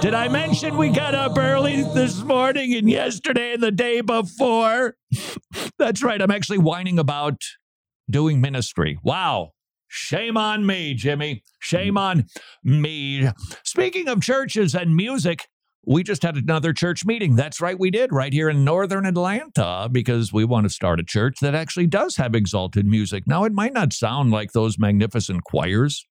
Did 0.00 0.14
I 0.14 0.28
mention 0.28 0.78
we 0.78 0.88
got 0.88 1.14
up 1.14 1.36
early 1.36 1.82
this 1.82 2.22
morning 2.22 2.74
and 2.74 2.88
yesterday 2.88 3.52
and 3.52 3.62
the 3.62 3.70
day 3.70 4.00
before? 4.00 4.96
That's 5.78 6.02
right. 6.02 6.22
I'm 6.22 6.30
actually 6.30 6.56
whining 6.56 6.98
about 6.98 7.42
doing 8.08 8.40
ministry. 8.40 8.98
Wow. 9.02 9.50
Shame 9.88 10.38
on 10.38 10.64
me, 10.64 10.94
Jimmy. 10.94 11.42
Shame 11.58 11.98
on 11.98 12.24
me. 12.64 13.28
Speaking 13.62 14.08
of 14.08 14.22
churches 14.22 14.74
and 14.74 14.96
music, 14.96 15.48
we 15.84 16.02
just 16.02 16.22
had 16.22 16.36
another 16.36 16.72
church 16.72 17.04
meeting. 17.04 17.36
That's 17.36 17.60
right, 17.60 17.78
we 17.78 17.90
did 17.90 18.12
right 18.12 18.32
here 18.32 18.50
in 18.50 18.64
northern 18.64 19.06
Atlanta 19.06 19.88
because 19.90 20.32
we 20.32 20.44
want 20.44 20.64
to 20.64 20.70
start 20.70 21.00
a 21.00 21.04
church 21.04 21.36
that 21.40 21.54
actually 21.54 21.86
does 21.86 22.16
have 22.16 22.34
exalted 22.34 22.86
music. 22.86 23.26
Now, 23.26 23.44
it 23.44 23.52
might 23.52 23.72
not 23.72 23.92
sound 23.92 24.30
like 24.30 24.52
those 24.52 24.78
magnificent 24.78 25.44
choirs 25.44 26.04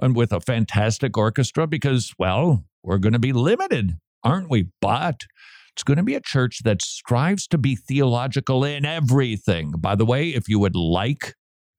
and 0.00 0.14
with 0.14 0.32
a 0.32 0.40
fantastic 0.40 1.16
orchestra 1.18 1.66
because, 1.66 2.12
well, 2.18 2.64
we're 2.82 2.98
going 2.98 3.12
to 3.12 3.18
be 3.18 3.32
limited, 3.32 3.96
aren't 4.22 4.50
we? 4.50 4.68
But 4.80 5.20
it's 5.74 5.82
going 5.82 5.96
to 5.96 6.02
be 6.02 6.14
a 6.14 6.20
church 6.20 6.60
that 6.64 6.82
strives 6.82 7.46
to 7.48 7.58
be 7.58 7.76
theological 7.76 8.64
in 8.64 8.84
everything. 8.84 9.72
By 9.78 9.94
the 9.94 10.06
way, 10.06 10.28
if 10.28 10.48
you 10.48 10.58
would 10.58 10.76
like 10.76 11.34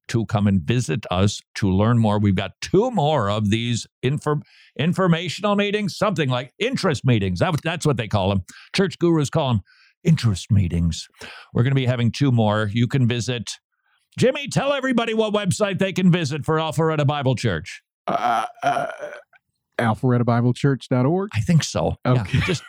to 0.10 0.26
come 0.26 0.48
and 0.48 0.62
visit 0.62 1.06
us 1.12 1.42
to 1.56 1.70
learn 1.70 2.00
more. 2.00 2.20
We've 2.20 2.36
got 2.36 2.52
two 2.62 2.92
more 2.92 3.30
of 3.30 3.50
these 3.50 3.88
inform- 4.02 4.44
informational 4.78 5.56
meetings, 5.56 5.98
something 5.98 6.30
like 6.30 6.54
interest 6.60 7.06
meetings. 7.06 7.40
That, 7.40 7.56
that's 7.64 7.86
what 7.86 7.98
they 7.98 8.08
call 8.08 8.30
them. 8.30 8.44
Church 8.76 9.00
gurus 9.00 9.30
call 9.30 9.50
them 9.50 9.62
interest 10.04 10.52
meetings. 10.52 11.08
We're 11.54 11.64
going 11.64 11.72
to 11.72 11.76
be 11.76 11.86
having 11.86 12.12
two 12.12 12.32
more. 12.32 12.70
You 12.72 12.88
can 12.88 13.08
visit. 13.08 13.52
Jimmy, 14.18 14.48
tell 14.48 14.74
everybody 14.74 15.14
what 15.14 15.34
website 15.34 15.80
they 15.80 15.94
can 15.94 16.12
visit 16.12 16.46
for 16.46 16.58
Alpharetta 16.58 17.08
Bible 17.08 17.36
Church. 17.36 17.82
Uh, 18.06 18.46
uh, 18.62 18.88
alpharettabiblechurch.org? 19.80 21.30
I 21.34 21.40
think 21.40 21.64
so. 21.64 21.96
Okay. 22.06 22.38
Yeah, 22.38 22.46
just 22.46 22.64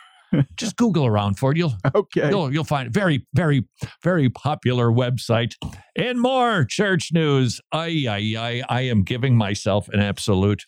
just 0.55 0.77
Google 0.77 1.05
around 1.05 1.37
for 1.39 1.51
it. 1.51 1.57
You'll 1.57 1.75
okay. 1.95 2.29
You'll 2.29 2.53
you'll 2.53 2.63
find 2.63 2.87
it. 2.87 2.93
very 2.93 3.25
very 3.33 3.65
very 4.03 4.29
popular 4.29 4.87
website. 4.87 5.53
And 5.95 6.21
more 6.21 6.65
church 6.65 7.11
news. 7.13 7.61
I 7.71 8.05
I 8.09 8.35
I 8.37 8.63
I 8.69 8.81
am 8.81 9.03
giving 9.03 9.35
myself 9.35 9.87
an 9.89 9.99
absolute 9.99 10.65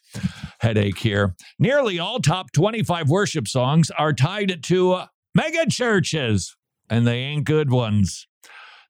headache 0.60 1.00
here. 1.00 1.36
Nearly 1.60 2.00
all 2.00 2.20
top 2.20 2.52
25 2.52 3.10
worship 3.10 3.48
songs 3.48 3.92
are 3.98 4.14
tied 4.14 4.64
to 4.64 5.02
mega 5.36 5.66
churches, 5.70 6.56
and 6.90 7.06
they 7.06 7.20
ain't 7.20 7.46
good 7.46 7.72
ones. 7.72 8.28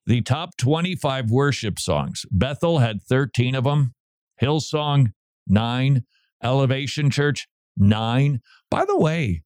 The 0.06 0.22
top 0.22 0.56
25 0.56 1.30
worship 1.30 1.78
songs. 1.78 2.24
Bethel 2.30 2.78
had 2.78 3.02
13 3.02 3.54
of 3.54 3.64
them. 3.64 3.94
Hillsong, 4.40 5.12
nine. 5.46 6.04
Elevation 6.42 7.10
Church, 7.10 7.48
nine. 7.76 8.40
By 8.70 8.84
the 8.84 8.98
way, 8.98 9.42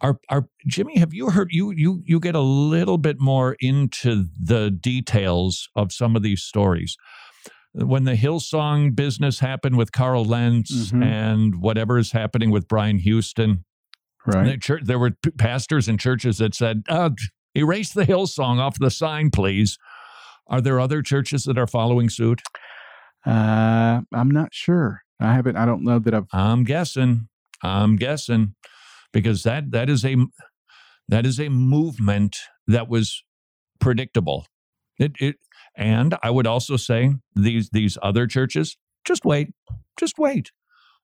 our, 0.00 0.18
our 0.28 0.46
Jimmy, 0.66 0.98
have 0.98 1.14
you 1.14 1.30
heard 1.30 1.48
you 1.50 1.70
you 1.72 2.02
you 2.04 2.20
get 2.20 2.34
a 2.34 2.40
little 2.40 2.98
bit 2.98 3.18
more 3.20 3.56
into 3.60 4.26
the 4.38 4.70
details 4.70 5.68
of 5.74 5.92
some 5.92 6.16
of 6.16 6.22
these 6.22 6.42
stories? 6.42 6.96
When 7.72 8.04
the 8.04 8.14
Hillsong 8.16 8.94
business 8.96 9.40
happened 9.40 9.76
with 9.76 9.92
Carl 9.92 10.24
Lentz 10.24 10.92
Mhm. 10.92 11.04
and 11.04 11.60
whatever 11.60 11.98
is 11.98 12.12
happening 12.12 12.50
with 12.50 12.68
Brian 12.68 12.98
Houston, 12.98 13.64
Right. 14.26 14.44
the 14.52 14.58
church, 14.58 14.82
there 14.84 14.98
were 14.98 15.10
p- 15.10 15.30
pastors 15.30 15.86
and 15.88 16.00
churches 16.00 16.38
that 16.38 16.54
said, 16.54 16.82
uh, 16.88 17.10
"Erase 17.54 17.92
the 17.92 18.04
Hillsong 18.06 18.58
off 18.58 18.78
the 18.78 18.90
sign, 18.90 19.30
please." 19.30 19.78
Are 20.48 20.60
there 20.60 20.78
other 20.80 21.02
churches 21.02 21.44
that 21.44 21.58
are 21.58 21.66
following 21.66 22.08
suit? 22.08 22.40
Uh, 23.26 24.02
I'm 24.12 24.30
not 24.30 24.48
sure. 24.52 25.02
I 25.20 25.34
haven't. 25.34 25.56
I 25.56 25.66
don't 25.66 25.82
know 25.84 25.98
that 25.98 26.14
I've. 26.14 26.26
I'm 26.32 26.64
guessing. 26.64 27.28
I'm 27.62 27.96
guessing 27.96 28.54
because 29.16 29.44
that 29.44 29.70
that 29.70 29.88
is 29.88 30.04
a 30.04 30.14
that 31.08 31.24
is 31.24 31.40
a 31.40 31.48
movement 31.48 32.36
that 32.66 32.86
was 32.86 33.24
predictable. 33.80 34.46
It 34.98 35.12
it 35.18 35.36
and 35.74 36.18
I 36.22 36.28
would 36.28 36.46
also 36.46 36.76
say 36.76 37.14
these 37.34 37.70
these 37.70 37.96
other 38.02 38.26
churches 38.26 38.76
just 39.06 39.24
wait, 39.24 39.54
just 39.98 40.18
wait. 40.18 40.50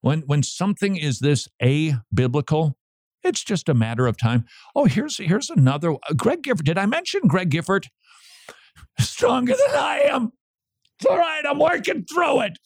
When 0.02 0.20
when 0.26 0.42
something 0.42 0.96
is 0.96 1.20
this 1.20 1.48
a 1.62 1.94
biblical, 2.12 2.76
it's 3.22 3.42
just 3.42 3.70
a 3.70 3.74
matter 3.74 4.06
of 4.06 4.18
time. 4.18 4.44
Oh, 4.76 4.84
here's 4.84 5.16
here's 5.16 5.48
another 5.48 5.96
Greg 6.14 6.42
Gifford. 6.42 6.66
Did 6.66 6.76
I 6.76 6.84
mention 6.84 7.22
Greg 7.26 7.48
Gifford? 7.48 7.86
Stronger 8.98 9.54
than 9.54 9.74
I 9.74 10.00
am. 10.00 10.32
It's 10.98 11.06
all 11.06 11.16
right. 11.16 11.42
I'm 11.48 11.58
working 11.58 12.04
through 12.04 12.42
it. 12.42 12.58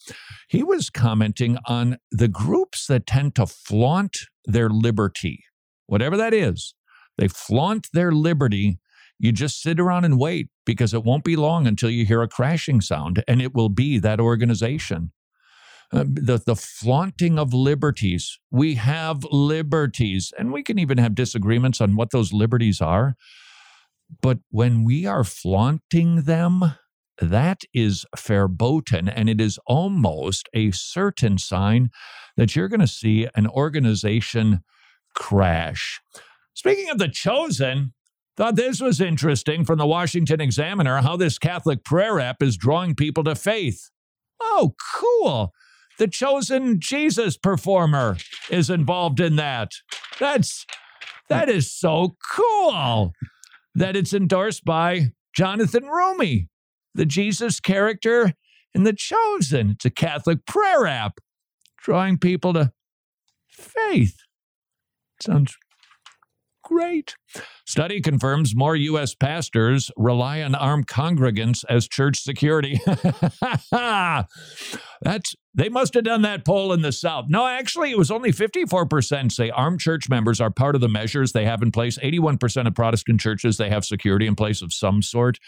He 0.49 0.61
was 0.61 0.89
commenting 0.89 1.57
on 1.67 1.99
the 2.11 2.27
groups 2.27 2.85
that 2.87 3.07
tend 3.07 3.35
to 3.35 3.47
flaunt 3.47 4.17
their 4.47 4.69
liberty, 4.69 5.43
whatever 5.85 6.17
that 6.17 6.33
is. 6.33 6.73
They 7.17 7.27
flaunt 7.27 7.89
their 7.93 8.11
liberty. 8.11 8.79
You 9.19 9.31
just 9.31 9.61
sit 9.61 9.79
around 9.79 10.05
and 10.05 10.19
wait 10.19 10.49
because 10.65 10.93
it 10.93 11.03
won't 11.03 11.23
be 11.23 11.35
long 11.35 11.67
until 11.67 11.89
you 11.89 12.05
hear 12.05 12.21
a 12.21 12.27
crashing 12.27 12.81
sound, 12.81 13.23
and 13.27 13.41
it 13.41 13.53
will 13.53 13.69
be 13.69 13.99
that 13.99 14.19
organization. 14.19 15.11
Uh, 15.91 16.03
the, 16.05 16.37
the 16.45 16.55
flaunting 16.55 17.39
of 17.39 17.53
liberties. 17.53 18.39
We 18.51 18.75
have 18.75 19.23
liberties, 19.31 20.33
and 20.37 20.51
we 20.51 20.61
can 20.61 20.79
even 20.79 20.97
have 20.97 21.15
disagreements 21.15 21.79
on 21.79 21.95
what 21.95 22.11
those 22.11 22.33
liberties 22.33 22.81
are. 22.81 23.15
But 24.21 24.39
when 24.49 24.83
we 24.83 25.05
are 25.05 25.23
flaunting 25.23 26.23
them, 26.23 26.73
that 27.19 27.61
is 27.73 28.05
verboten, 28.17 29.09
and 29.09 29.29
it 29.29 29.41
is 29.41 29.59
almost 29.65 30.49
a 30.53 30.71
certain 30.71 31.37
sign 31.37 31.89
that 32.35 32.55
you're 32.55 32.67
going 32.67 32.79
to 32.79 32.87
see 32.87 33.27
an 33.35 33.47
organization 33.47 34.61
crash. 35.15 35.99
Speaking 36.53 36.89
of 36.89 36.99
the 36.99 37.07
chosen, 37.07 37.93
thought 38.35 38.55
this 38.55 38.79
was 38.79 39.01
interesting 39.01 39.65
from 39.65 39.79
the 39.79 39.87
Washington 39.87 40.39
Examiner 40.39 41.01
how 41.01 41.17
this 41.17 41.39
Catholic 41.39 41.83
prayer 41.83 42.19
app 42.19 42.41
is 42.41 42.55
drawing 42.55 42.95
people 42.95 43.23
to 43.23 43.35
faith. 43.35 43.89
Oh, 44.39 44.75
cool. 44.95 45.53
The 45.97 46.07
chosen 46.07 46.79
Jesus 46.79 47.37
performer 47.37 48.17
is 48.51 48.69
involved 48.69 49.19
in 49.19 49.35
that. 49.37 49.71
That's 50.19 50.65
that 51.29 51.49
is 51.49 51.71
so 51.71 52.15
cool 52.31 53.13
that 53.75 53.95
it's 53.95 54.13
endorsed 54.13 54.63
by 54.63 55.07
Jonathan 55.35 55.83
Roumie, 55.83 56.47
the 56.97 57.05
Jesus 57.05 57.61
character 57.61 58.33
in 58.73 58.83
The 58.83 58.93
Chosen. 58.93 59.71
It's 59.71 59.85
a 59.85 59.89
Catholic 59.89 60.45
prayer 60.45 60.85
app 60.85 61.19
drawing 61.81 62.17
people 62.17 62.51
to 62.53 62.73
faith. 63.47 64.17
Sounds 65.21 65.55
great. 66.63 67.15
Study 67.65 68.01
confirms 68.01 68.55
more 68.55 68.75
U.S. 68.75 69.15
pastors 69.15 69.89
rely 69.95 70.41
on 70.41 70.53
armed 70.53 70.87
congregants 70.87 71.63
as 71.69 71.87
church 71.87 72.19
security. 72.19 72.81
That's 73.71 75.35
they 75.53 75.69
must 75.69 75.93
have 75.93 76.03
done 76.03 76.23
that 76.23 76.45
poll 76.45 76.73
in 76.73 76.81
the 76.81 76.91
South. 76.91 77.25
No, 77.29 77.47
actually, 77.47 77.91
it 77.91 77.97
was 77.97 78.11
only 78.11 78.31
54% 78.31 79.31
say 79.31 79.49
armed 79.49 79.79
church 79.79 80.09
members 80.09 80.41
are 80.41 80.51
part 80.51 80.75
of 80.75 80.81
the 80.81 80.89
measures 80.89 81.31
they 81.31 81.45
have 81.45 81.61
in 81.61 81.71
place. 81.71 81.97
81% 81.97 82.67
of 82.67 82.75
Protestant 82.75 83.21
churches 83.21 83.57
they 83.57 83.69
have 83.69 83.85
security 83.85 84.27
in 84.27 84.35
place 84.35 84.61
of 84.61 84.73
some 84.73 85.01
sort. 85.01 85.39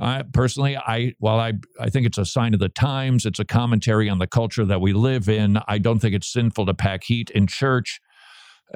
I 0.00 0.22
personally, 0.32 0.76
I 0.76 1.14
while 1.18 1.38
I 1.38 1.54
I 1.78 1.90
think 1.90 2.06
it's 2.06 2.18
a 2.18 2.24
sign 2.24 2.54
of 2.54 2.60
the 2.60 2.68
times, 2.68 3.26
it's 3.26 3.38
a 3.38 3.44
commentary 3.44 4.08
on 4.08 4.18
the 4.18 4.26
culture 4.26 4.64
that 4.64 4.80
we 4.80 4.92
live 4.92 5.28
in. 5.28 5.58
I 5.68 5.78
don't 5.78 5.98
think 5.98 6.14
it's 6.14 6.32
sinful 6.32 6.66
to 6.66 6.74
pack 6.74 7.04
heat 7.04 7.30
in 7.30 7.46
church. 7.46 8.00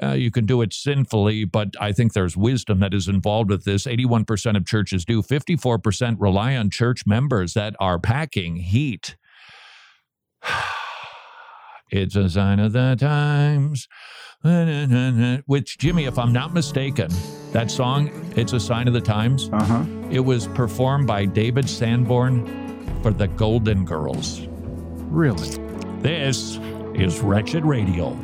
Uh, 0.01 0.11
you 0.11 0.29
can 0.29 0.45
do 0.45 0.61
it 0.61 0.73
sinfully, 0.73 1.43
but 1.43 1.69
I 1.79 1.91
think 1.91 2.13
there's 2.13 2.37
wisdom 2.37 2.79
that 2.81 2.93
is 2.93 3.07
involved 3.07 3.49
with 3.49 3.63
this. 3.65 3.85
81% 3.85 4.55
of 4.55 4.65
churches 4.65 5.05
do. 5.05 5.23
54% 5.23 6.17
rely 6.19 6.55
on 6.55 6.69
church 6.69 7.07
members 7.07 7.53
that 7.55 7.75
are 7.79 7.97
packing 7.97 8.57
heat. 8.57 9.15
it's 11.91 12.15
a 12.15 12.29
sign 12.29 12.59
of 12.59 12.73
the 12.73 12.95
times. 12.99 13.87
Which, 15.45 15.77
Jimmy, 15.77 16.05
if 16.05 16.19
I'm 16.19 16.31
not 16.31 16.53
mistaken, 16.53 17.09
that 17.51 17.71
song, 17.71 18.11
It's 18.35 18.53
a 18.53 18.59
Sign 18.59 18.87
of 18.87 18.93
the 18.93 19.01
Times, 19.01 19.49
uh-huh. 19.51 19.83
it 20.11 20.19
was 20.19 20.47
performed 20.47 21.07
by 21.07 21.25
David 21.25 21.67
Sanborn 21.67 22.45
for 23.01 23.11
the 23.11 23.27
Golden 23.27 23.83
Girls. 23.83 24.41
Really? 25.09 25.49
This 26.01 26.59
is 26.93 27.19
Wretched 27.19 27.65
Radio. 27.65 28.15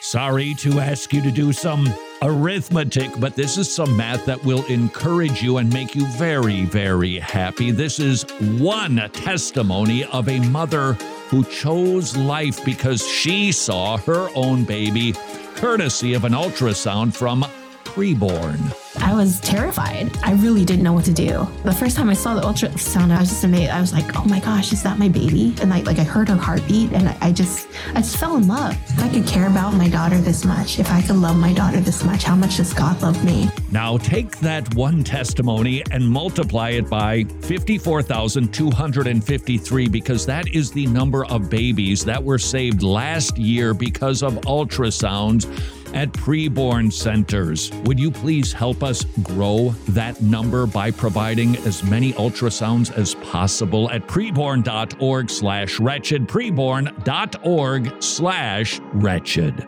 Sorry 0.00 0.54
to 0.58 0.78
ask 0.78 1.12
you 1.12 1.20
to 1.22 1.32
do 1.32 1.52
some 1.52 1.92
arithmetic, 2.22 3.10
but 3.18 3.34
this 3.34 3.58
is 3.58 3.68
some 3.68 3.96
math 3.96 4.24
that 4.26 4.44
will 4.44 4.64
encourage 4.66 5.42
you 5.42 5.56
and 5.56 5.72
make 5.72 5.96
you 5.96 6.06
very, 6.12 6.64
very 6.66 7.18
happy. 7.18 7.72
This 7.72 7.98
is 7.98 8.22
one 8.60 9.10
testimony 9.12 10.04
of 10.04 10.28
a 10.28 10.38
mother 10.38 10.92
who 11.30 11.42
chose 11.42 12.16
life 12.16 12.64
because 12.64 13.04
she 13.08 13.50
saw 13.50 13.96
her 13.96 14.30
own 14.36 14.64
baby, 14.64 15.14
courtesy 15.56 16.14
of 16.14 16.24
an 16.24 16.32
ultrasound 16.32 17.12
from 17.12 17.44
preborn. 17.88 18.58
I 19.00 19.14
was 19.14 19.40
terrified. 19.40 20.10
I 20.22 20.34
really 20.34 20.64
didn't 20.64 20.82
know 20.82 20.92
what 20.92 21.06
to 21.06 21.12
do. 21.12 21.48
The 21.64 21.72
first 21.72 21.96
time 21.96 22.10
I 22.10 22.14
saw 22.14 22.34
the 22.34 22.42
ultrasound, 22.42 23.10
I 23.10 23.18
was 23.20 23.30
just 23.30 23.42
amazed. 23.44 23.70
I 23.70 23.80
was 23.80 23.92
like, 23.92 24.16
"Oh 24.16 24.24
my 24.24 24.40
gosh, 24.40 24.72
is 24.72 24.82
that 24.82 24.98
my 24.98 25.08
baby?" 25.08 25.54
And 25.62 25.72
I 25.72 25.80
like 25.82 25.98
I 25.98 26.04
heard 26.04 26.28
her 26.28 26.36
heartbeat, 26.36 26.92
and 26.92 27.08
I, 27.08 27.16
I 27.20 27.32
just 27.32 27.68
I 27.94 28.00
just 28.00 28.18
fell 28.18 28.36
in 28.36 28.46
love. 28.46 28.76
If 28.86 29.02
I 29.02 29.08
could 29.08 29.26
care 29.26 29.46
about 29.46 29.72
my 29.74 29.88
daughter 29.88 30.18
this 30.18 30.44
much, 30.44 30.78
if 30.78 30.90
I 30.90 31.00
could 31.02 31.16
love 31.16 31.36
my 31.36 31.54
daughter 31.54 31.80
this 31.80 32.04
much, 32.04 32.24
how 32.24 32.36
much 32.36 32.58
does 32.58 32.74
God 32.74 33.00
love 33.00 33.24
me? 33.24 33.48
Now 33.72 33.96
take 33.98 34.38
that 34.40 34.74
one 34.74 35.04
testimony 35.04 35.82
and 35.90 36.06
multiply 36.06 36.70
it 36.70 36.90
by 36.90 37.24
54,253 37.42 39.88
because 39.88 40.26
that 40.26 40.54
is 40.54 40.70
the 40.70 40.86
number 40.86 41.24
of 41.26 41.48
babies 41.48 42.04
that 42.04 42.22
were 42.22 42.38
saved 42.38 42.82
last 42.82 43.38
year 43.38 43.72
because 43.74 44.22
of 44.22 44.34
ultrasounds 44.42 45.46
at 45.94 46.12
preborn 46.12 46.92
centers. 46.92 47.70
Would 47.84 47.98
you 47.98 48.10
please 48.10 48.52
help 48.52 48.82
us 48.82 49.04
grow 49.22 49.70
that 49.88 50.20
number 50.20 50.66
by 50.66 50.90
providing 50.90 51.56
as 51.58 51.82
many 51.84 52.12
ultrasounds 52.14 52.92
as 52.92 53.14
possible 53.16 53.90
at 53.90 54.06
preborn.org 54.06 55.30
slash 55.30 55.80
wretched, 55.80 56.28
preborn.org 56.28 58.02
slash 58.02 58.80
wretched. 58.92 59.66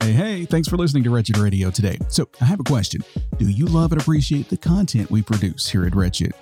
Hey, 0.00 0.12
hey, 0.12 0.44
thanks 0.44 0.66
for 0.66 0.76
listening 0.76 1.04
to 1.04 1.10
Wretched 1.10 1.38
Radio 1.38 1.70
today. 1.70 1.96
So, 2.08 2.28
I 2.40 2.46
have 2.46 2.58
a 2.58 2.64
question. 2.64 3.02
Do 3.38 3.48
you 3.48 3.66
love 3.66 3.92
and 3.92 4.00
appreciate 4.00 4.48
the 4.48 4.56
content 4.56 5.12
we 5.12 5.22
produce 5.22 5.68
here 5.68 5.86
at 5.86 5.94
Wretched? 5.94 6.32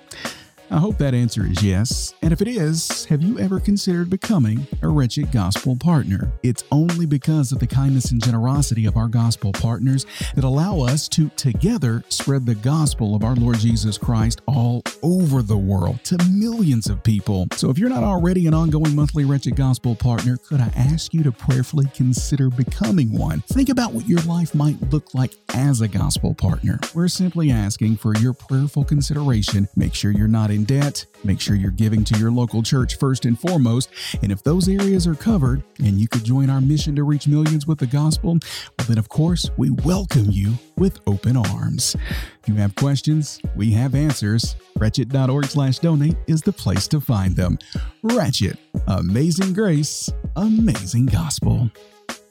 I 0.71 0.77
hope 0.77 0.97
that 0.99 1.13
answer 1.13 1.45
is 1.45 1.61
yes. 1.61 2.13
And 2.21 2.31
if 2.31 2.41
it 2.41 2.47
is, 2.47 3.03
have 3.05 3.21
you 3.21 3.37
ever 3.39 3.59
considered 3.59 4.09
becoming 4.09 4.65
a 4.81 4.87
Wretched 4.87 5.29
Gospel 5.29 5.75
partner? 5.75 6.31
It's 6.43 6.63
only 6.71 7.05
because 7.05 7.51
of 7.51 7.59
the 7.59 7.67
kindness 7.67 8.11
and 8.11 8.23
generosity 8.23 8.85
of 8.85 8.95
our 8.95 9.09
gospel 9.09 9.51
partners 9.51 10.05
that 10.33 10.45
allow 10.45 10.79
us 10.79 11.09
to 11.09 11.27
together 11.35 12.05
spread 12.07 12.45
the 12.45 12.55
gospel 12.55 13.15
of 13.15 13.25
our 13.25 13.35
Lord 13.35 13.57
Jesus 13.57 13.97
Christ 13.97 14.39
all 14.47 14.81
over 15.03 15.41
the 15.41 15.57
world 15.57 16.01
to 16.05 16.17
millions 16.29 16.87
of 16.87 17.03
people. 17.03 17.47
So 17.57 17.69
if 17.69 17.77
you're 17.77 17.89
not 17.89 18.05
already 18.05 18.47
an 18.47 18.53
ongoing 18.53 18.95
monthly 18.95 19.25
Wretched 19.25 19.57
Gospel 19.57 19.93
partner, 19.93 20.37
could 20.37 20.61
I 20.61 20.71
ask 20.77 21.13
you 21.13 21.21
to 21.23 21.33
prayerfully 21.33 21.87
consider 21.93 22.49
becoming 22.49 23.11
one? 23.11 23.41
Think 23.41 23.67
about 23.67 23.91
what 23.91 24.07
your 24.07 24.21
life 24.21 24.55
might 24.55 24.81
look 24.89 25.13
like 25.13 25.33
as 25.53 25.81
a 25.81 25.89
gospel 25.89 26.33
partner. 26.33 26.79
We're 26.95 27.09
simply 27.09 27.51
asking 27.51 27.97
for 27.97 28.15
your 28.19 28.31
prayerful 28.31 28.85
consideration. 28.85 29.67
Make 29.75 29.93
sure 29.93 30.11
you're 30.11 30.29
not 30.29 30.49
in 30.49 30.60
debt. 30.65 31.05
Make 31.23 31.39
sure 31.39 31.55
you're 31.55 31.71
giving 31.71 32.03
to 32.05 32.17
your 32.17 32.31
local 32.31 32.63
church 32.63 32.97
first 32.97 33.25
and 33.25 33.39
foremost. 33.39 33.89
And 34.21 34.31
if 34.31 34.43
those 34.43 34.67
areas 34.67 35.07
are 35.07 35.15
covered 35.15 35.63
and 35.79 35.99
you 35.99 36.07
could 36.07 36.23
join 36.23 36.49
our 36.49 36.61
mission 36.61 36.95
to 36.95 37.03
reach 37.03 37.27
millions 37.27 37.67
with 37.67 37.79
the 37.79 37.87
gospel, 37.87 38.39
well, 38.77 38.87
then 38.87 38.97
of 38.97 39.09
course, 39.09 39.49
we 39.57 39.69
welcome 39.69 40.27
you 40.29 40.53
with 40.77 40.99
open 41.07 41.37
arms. 41.37 41.95
If 42.41 42.47
you 42.47 42.55
have 42.55 42.75
questions, 42.75 43.39
we 43.55 43.71
have 43.71 43.95
answers. 43.95 44.55
Wretched.org 44.77 45.45
slash 45.45 45.79
donate 45.79 46.17
is 46.27 46.41
the 46.41 46.53
place 46.53 46.87
to 46.89 46.99
find 46.99 47.35
them. 47.35 47.59
Wretched, 48.01 48.57
amazing 48.87 49.53
grace, 49.53 50.09
amazing 50.35 51.05
gospel. 51.07 51.69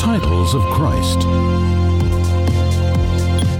Titles 0.00 0.54
of 0.56 0.62
Christ. 0.72 1.24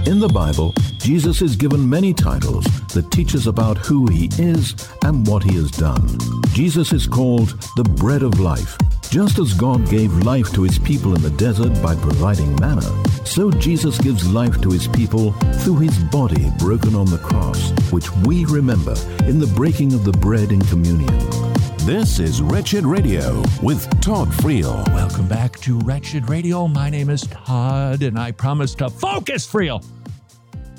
In 0.08 0.18
the 0.18 0.30
Bible, 0.32 0.74
Jesus 0.98 1.42
is 1.42 1.54
given 1.54 1.88
many 1.88 2.12
titles 2.12 2.64
that 2.88 3.08
teach 3.12 3.36
us 3.36 3.46
about 3.46 3.78
who 3.78 4.10
he 4.10 4.28
is 4.36 4.74
and 5.04 5.24
what 5.28 5.44
he 5.44 5.54
has 5.54 5.70
done. 5.70 6.08
Jesus 6.52 6.92
is 6.92 7.06
called 7.06 7.50
the 7.76 7.84
bread 7.84 8.22
of 8.22 8.40
life. 8.40 8.76
Just 9.10 9.38
as 9.38 9.54
God 9.54 9.88
gave 9.88 10.12
life 10.24 10.52
to 10.54 10.64
his 10.64 10.78
people 10.78 11.14
in 11.14 11.22
the 11.22 11.30
desert 11.30 11.80
by 11.80 11.94
providing 11.94 12.54
manna, 12.56 12.82
so 13.24 13.52
Jesus 13.52 13.96
gives 13.98 14.28
life 14.28 14.60
to 14.60 14.70
his 14.70 14.88
people 14.88 15.32
through 15.60 15.78
his 15.78 15.96
body 16.04 16.50
broken 16.58 16.96
on 16.96 17.06
the 17.06 17.18
cross, 17.18 17.70
which 17.92 18.10
we 18.26 18.44
remember 18.46 18.96
in 19.26 19.38
the 19.38 19.52
breaking 19.54 19.92
of 19.94 20.04
the 20.04 20.12
bread 20.12 20.50
in 20.50 20.60
communion. 20.62 21.16
This 21.90 22.20
is 22.20 22.40
Wretched 22.40 22.86
Radio 22.86 23.42
with 23.64 23.84
Todd 24.00 24.28
Friel. 24.28 24.86
Welcome 24.94 25.26
back 25.26 25.58
to 25.62 25.76
Wretched 25.80 26.28
Radio. 26.28 26.68
My 26.68 26.88
name 26.88 27.10
is 27.10 27.22
Todd, 27.22 28.04
and 28.04 28.16
I 28.16 28.30
promise 28.30 28.76
to 28.76 28.88
focus, 28.88 29.44
Friel. 29.44 29.84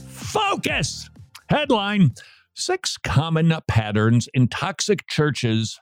Focus! 0.07 1.09
Headline 1.49 2.11
Six 2.53 2.95
common 2.95 3.53
patterns 3.67 4.29
in 4.33 4.47
toxic 4.47 5.05
churches 5.09 5.77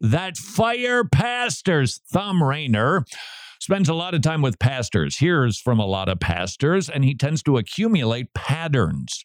that 0.00 0.36
fire 0.36 1.02
pastors. 1.02 2.00
Thom 2.12 2.40
Rainer 2.40 3.04
spends 3.58 3.88
a 3.88 3.94
lot 3.94 4.14
of 4.14 4.22
time 4.22 4.40
with 4.40 4.60
pastors, 4.60 5.16
hears 5.16 5.58
from 5.58 5.80
a 5.80 5.86
lot 5.86 6.08
of 6.08 6.20
pastors, 6.20 6.88
and 6.88 7.04
he 7.04 7.16
tends 7.16 7.42
to 7.42 7.56
accumulate 7.56 8.34
patterns 8.34 9.24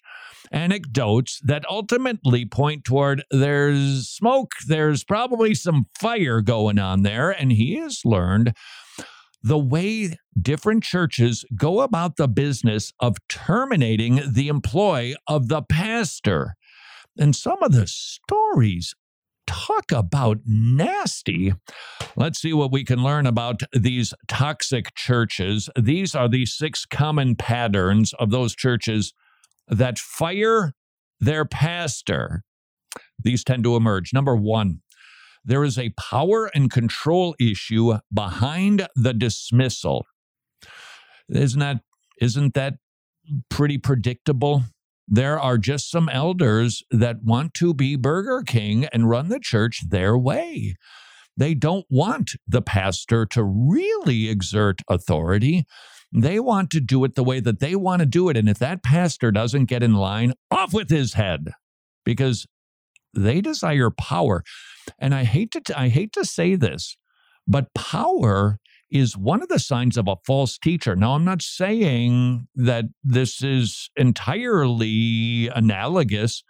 anecdotes 0.52 1.40
that 1.44 1.66
ultimately 1.70 2.46
point 2.46 2.84
toward 2.84 3.24
there's 3.32 4.10
smoke, 4.10 4.52
there's 4.68 5.04
probably 5.04 5.54
some 5.56 5.88
fire 6.00 6.42
going 6.42 6.80
on 6.80 7.04
there. 7.04 7.32
And 7.32 7.52
he 7.52 7.76
has 7.76 8.02
learned 8.06 8.54
the 9.44 9.60
way 9.60 10.18
different 10.40 10.84
churches 10.84 11.46
go 11.56 11.82
about 11.82 12.18
the 12.18 12.28
business 12.28 12.92
of 13.00 13.18
terminating 13.30 14.22
the 14.28 14.48
employ 14.48 15.14
of 15.28 15.50
the 15.50 15.62
pastor. 15.62 16.56
And 17.18 17.36
some 17.36 17.62
of 17.62 17.72
the 17.72 17.88
stories 17.88 18.96
talk 19.46 19.92
about 19.92 20.40
nasty. 20.46 21.54
Let's 22.16 22.42
see 22.42 22.54
what 22.54 22.72
we 22.72 22.84
can 22.84 23.04
learn 23.04 23.28
about 23.28 23.62
these 23.72 24.14
toxic 24.28 24.96
churches. 24.96 25.70
These 25.80 26.16
are 26.16 26.28
the 26.28 26.46
six 26.46 26.86
common 26.86 27.36
patterns 27.36 28.14
of 28.14 28.32
those 28.32 28.56
churches 28.56 29.14
that 29.68 30.00
fire 30.00 30.74
their 31.20 31.46
pastor. 31.46 32.44
These 33.24 33.44
tend 33.44 33.64
to 33.64 33.76
emerge. 33.76 34.14
Number 34.14 34.36
one, 34.36 34.82
There 35.46 35.64
is 35.64 35.78
a 35.78 35.92
power 35.92 36.48
and 36.56 36.72
control 36.72 37.36
issue 37.40 38.00
behind 38.12 38.88
the 38.96 39.14
dismissal. 39.14 40.06
Isn't 41.30 41.60
that 41.60 41.82
isn't 42.20 42.54
that 42.56 42.76
pretty 43.50 43.78
predictable? 43.78 44.64
There 45.08 45.40
are 45.40 45.58
just 45.60 45.92
some 45.92 46.10
elders 46.10 46.82
that 46.90 47.24
want 47.24 47.54
to 47.56 47.74
be 47.74 47.96
Burger 47.96 48.44
King 48.46 48.86
and 48.86 49.10
run 49.10 49.30
the 49.30 49.40
church 49.40 49.84
their 49.90 50.18
way. 50.18 50.76
They 51.38 51.54
don't 51.54 51.86
want 51.90 52.32
the 52.48 52.62
pastor 52.62 53.26
to 53.28 53.44
really 53.44 54.30
exert 54.30 54.82
authority. 54.90 55.66
They 56.16 56.40
want 56.40 56.70
to 56.72 56.80
do 56.80 57.04
it 57.04 57.16
the 57.16 57.24
way 57.24 57.42
that 57.42 57.60
they 57.60 57.76
want 57.76 58.00
to 58.00 58.06
do 58.06 58.30
it. 58.30 58.38
And 58.38 58.48
if 58.48 58.58
that 58.60 58.84
pastor 58.84 59.32
doesn't 59.32 59.66
get 59.66 59.84
in 59.84 59.96
line, 59.96 60.34
off 60.50 60.74
with 60.74 60.90
his 60.90 61.14
head 61.14 61.52
because 62.06 62.48
they 63.14 63.42
desire 63.42 63.90
power. 63.90 64.44
And 64.98 65.14
I 65.14 65.26
hate 65.26 65.52
to, 65.52 65.62
t- 65.62 65.74
I 65.74 65.90
hate 65.90 66.14
to 66.14 66.24
say 66.24 66.56
this, 66.56 66.96
but 67.46 67.74
power 67.74 68.60
is 68.90 69.18
one 69.18 69.42
of 69.42 69.50
the 69.50 69.60
signs 69.60 69.98
of 69.98 70.08
a 70.08 70.16
false 70.26 70.58
teacher. 70.58 70.96
Now, 70.96 71.16
I'm 71.16 71.26
not 71.26 71.42
saying 71.42 72.48
that 72.56 72.86
this 73.04 73.44
is 73.44 73.90
entirely 73.98 75.50
analogous, 75.54 76.44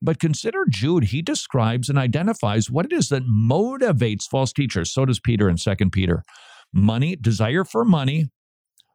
but 0.00 0.18
consider 0.18 0.66
Jude. 0.68 1.04
He 1.04 1.22
describes 1.22 1.88
and 1.88 1.96
identifies 1.96 2.70
what 2.70 2.86
it 2.86 2.92
is 2.92 3.08
that 3.10 3.22
motivates 3.24 4.24
false 4.24 4.52
teachers. 4.52 4.90
So 4.90 5.04
does 5.04 5.20
Peter 5.20 5.48
in 5.48 5.58
Second 5.58 5.92
Peter. 5.92 6.24
Money, 6.72 7.14
desire 7.14 7.64
for 7.64 7.84
money, 7.84 8.30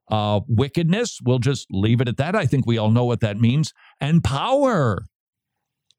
uh, 0.10 0.42
wickedness, 0.48 1.20
we'll 1.24 1.40
just 1.40 1.68
leave 1.70 2.02
it 2.02 2.08
at 2.08 2.18
that. 2.18 2.36
I 2.36 2.46
think 2.46 2.66
we 2.66 2.78
all 2.78 2.92
know 2.92 3.06
what 3.06 3.20
that 3.22 3.38
means, 3.38 3.74
and 4.00 4.24
power. 4.24 5.06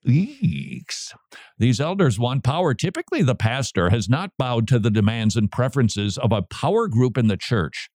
Eeks. 0.07 1.13
These 1.59 1.81
elders 1.81 2.19
want 2.19 2.45
power. 2.45 2.73
Typically, 2.73 3.23
the 3.23 3.35
pastor 3.35 3.91
has 3.91 4.09
not 4.09 4.31
bowed 4.39 4.69
to 4.69 4.79
the 4.79 4.91
demands 4.91 5.37
and 5.37 5.51
preferences 5.51 6.17
of 6.17 6.33
a 6.33 6.43
power 6.43 6.89
group 6.89 7.19
in 7.19 7.27
the 7.27 7.37
church. 7.37 7.91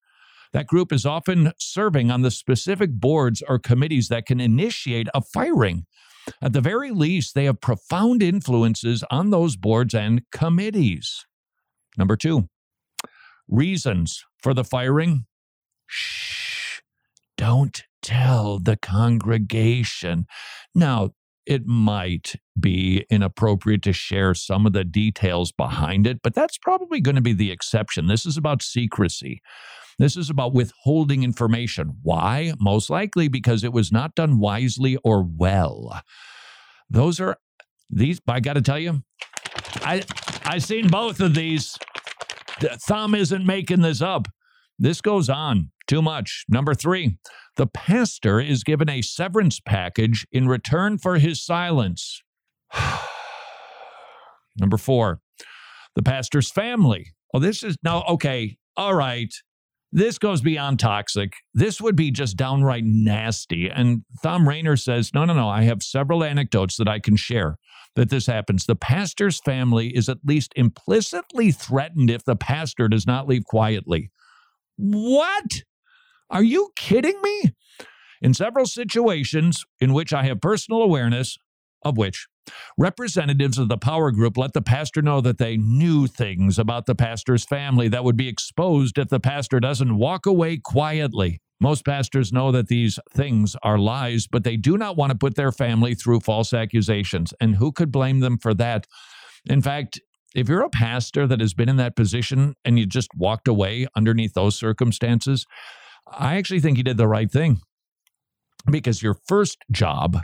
That 0.52 0.68
group 0.68 0.92
is 0.92 1.04
often 1.04 1.52
serving 1.58 2.10
on 2.10 2.22
the 2.22 2.30
specific 2.30 2.92
boards 2.92 3.42
or 3.48 3.58
committees 3.58 4.08
that 4.08 4.26
can 4.26 4.38
initiate 4.38 5.08
a 5.12 5.20
firing. 5.20 5.86
At 6.40 6.52
the 6.52 6.60
very 6.60 6.90
least, 6.90 7.34
they 7.34 7.44
have 7.46 7.60
profound 7.60 8.22
influences 8.22 9.02
on 9.10 9.30
those 9.30 9.56
boards 9.56 9.94
and 9.94 10.22
committees. 10.30 11.24
Number 11.98 12.16
two, 12.16 12.48
reasons 13.48 14.24
for 14.38 14.54
the 14.54 14.64
firing. 14.64 15.26
Shh, 15.86 16.80
don't 17.36 17.82
tell 18.02 18.58
the 18.58 18.76
congregation. 18.76 20.26
Now, 20.74 21.10
it 21.46 21.66
might 21.66 22.36
be 22.58 23.04
inappropriate 23.10 23.82
to 23.82 23.92
share 23.92 24.34
some 24.34 24.66
of 24.66 24.72
the 24.72 24.84
details 24.84 25.52
behind 25.52 26.06
it, 26.06 26.20
but 26.22 26.34
that's 26.34 26.56
probably 26.56 27.00
going 27.00 27.16
to 27.16 27.20
be 27.20 27.32
the 27.32 27.50
exception. 27.50 28.06
This 28.06 28.24
is 28.24 28.36
about 28.36 28.62
secrecy. 28.62 29.42
This 29.98 30.16
is 30.16 30.30
about 30.30 30.54
withholding 30.54 31.22
information. 31.22 31.98
Why? 32.02 32.54
Most 32.58 32.90
likely 32.90 33.28
because 33.28 33.62
it 33.62 33.72
was 33.72 33.92
not 33.92 34.14
done 34.14 34.38
wisely 34.38 34.96
or 35.04 35.22
well. 35.22 36.00
Those 36.88 37.20
are 37.20 37.36
these, 37.90 38.20
I 38.26 38.40
got 38.40 38.54
to 38.54 38.62
tell 38.62 38.78
you, 38.78 39.02
I 39.82 40.02
I've 40.44 40.64
seen 40.64 40.88
both 40.88 41.20
of 41.20 41.34
these. 41.34 41.76
The 42.60 42.78
Thom 42.86 43.14
isn't 43.14 43.46
making 43.46 43.82
this 43.82 44.02
up. 44.02 44.28
This 44.78 45.00
goes 45.00 45.28
on 45.28 45.70
too 45.86 46.02
much. 46.02 46.44
Number 46.48 46.74
three, 46.74 47.18
the 47.56 47.66
pastor 47.66 48.40
is 48.40 48.64
given 48.64 48.88
a 48.88 49.02
severance 49.02 49.60
package 49.60 50.26
in 50.32 50.48
return 50.48 50.98
for 50.98 51.18
his 51.18 51.44
silence. 51.44 52.22
Number 54.56 54.76
four, 54.76 55.20
the 55.94 56.02
pastor's 56.02 56.50
family. 56.50 57.12
Oh, 57.32 57.38
this 57.38 57.62
is 57.62 57.76
now 57.82 58.02
okay. 58.04 58.56
All 58.76 58.94
right. 58.94 59.32
This 59.92 60.18
goes 60.18 60.40
beyond 60.40 60.80
toxic. 60.80 61.34
This 61.54 61.80
would 61.80 61.94
be 61.94 62.10
just 62.10 62.36
downright 62.36 62.82
nasty. 62.84 63.70
And 63.70 64.02
Thom 64.24 64.48
Rainer 64.48 64.76
says, 64.76 65.12
no, 65.14 65.24
no, 65.24 65.34
no. 65.34 65.48
I 65.48 65.62
have 65.62 65.84
several 65.84 66.24
anecdotes 66.24 66.76
that 66.78 66.88
I 66.88 66.98
can 66.98 67.14
share 67.16 67.58
that 67.94 68.10
this 68.10 68.26
happens. 68.26 68.66
The 68.66 68.74
pastor's 68.74 69.38
family 69.40 69.96
is 69.96 70.08
at 70.08 70.18
least 70.24 70.52
implicitly 70.56 71.52
threatened 71.52 72.10
if 72.10 72.24
the 72.24 72.34
pastor 72.34 72.88
does 72.88 73.06
not 73.06 73.28
leave 73.28 73.44
quietly. 73.44 74.10
What? 74.76 75.62
Are 76.30 76.42
you 76.42 76.70
kidding 76.76 77.20
me? 77.22 77.54
In 78.22 78.34
several 78.34 78.66
situations 78.66 79.64
in 79.80 79.92
which 79.92 80.12
I 80.12 80.24
have 80.24 80.40
personal 80.40 80.82
awareness, 80.82 81.36
of 81.82 81.98
which 81.98 82.26
representatives 82.78 83.58
of 83.58 83.68
the 83.68 83.78
power 83.78 84.10
group 84.10 84.36
let 84.36 84.52
the 84.52 84.62
pastor 84.62 85.02
know 85.02 85.20
that 85.20 85.38
they 85.38 85.56
knew 85.56 86.06
things 86.06 86.58
about 86.58 86.86
the 86.86 86.94
pastor's 86.94 87.44
family 87.44 87.88
that 87.88 88.04
would 88.04 88.16
be 88.16 88.28
exposed 88.28 88.98
if 88.98 89.08
the 89.08 89.20
pastor 89.20 89.60
doesn't 89.60 89.96
walk 89.96 90.26
away 90.26 90.56
quietly. 90.56 91.40
Most 91.60 91.84
pastors 91.84 92.32
know 92.32 92.52
that 92.52 92.68
these 92.68 92.98
things 93.12 93.56
are 93.62 93.78
lies, 93.78 94.26
but 94.26 94.44
they 94.44 94.56
do 94.56 94.76
not 94.76 94.96
want 94.96 95.12
to 95.12 95.18
put 95.18 95.36
their 95.36 95.52
family 95.52 95.94
through 95.94 96.20
false 96.20 96.52
accusations. 96.52 97.32
And 97.40 97.56
who 97.56 97.72
could 97.72 97.92
blame 97.92 98.20
them 98.20 98.38
for 98.38 98.54
that? 98.54 98.86
In 99.46 99.62
fact, 99.62 100.00
if 100.34 100.48
you're 100.48 100.62
a 100.62 100.70
pastor 100.70 101.26
that 101.26 101.40
has 101.40 101.54
been 101.54 101.68
in 101.68 101.76
that 101.76 101.96
position 101.96 102.54
and 102.64 102.78
you 102.78 102.86
just 102.86 103.08
walked 103.14 103.46
away 103.46 103.86
underneath 103.94 104.34
those 104.34 104.58
circumstances, 104.58 105.46
I 106.18 106.36
actually 106.36 106.60
think 106.60 106.78
you 106.78 106.84
did 106.84 106.96
the 106.96 107.08
right 107.08 107.30
thing 107.30 107.60
because 108.70 109.02
your 109.02 109.14
first 109.14 109.58
job, 109.70 110.18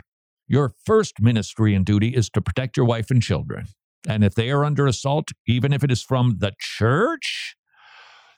your 0.47 0.73
first 0.85 1.21
ministry 1.21 1.75
and 1.75 1.85
duty 1.85 2.09
is 2.09 2.29
to 2.31 2.41
protect 2.41 2.77
your 2.77 2.85
wife 2.85 3.11
and 3.11 3.21
children. 3.21 3.67
And 4.07 4.23
if 4.23 4.33
they 4.33 4.49
are 4.49 4.65
under 4.65 4.87
assault, 4.87 5.29
even 5.47 5.73
if 5.73 5.83
it 5.83 5.91
is 5.91 6.01
from 6.01 6.37
the 6.39 6.53
church 6.59 7.55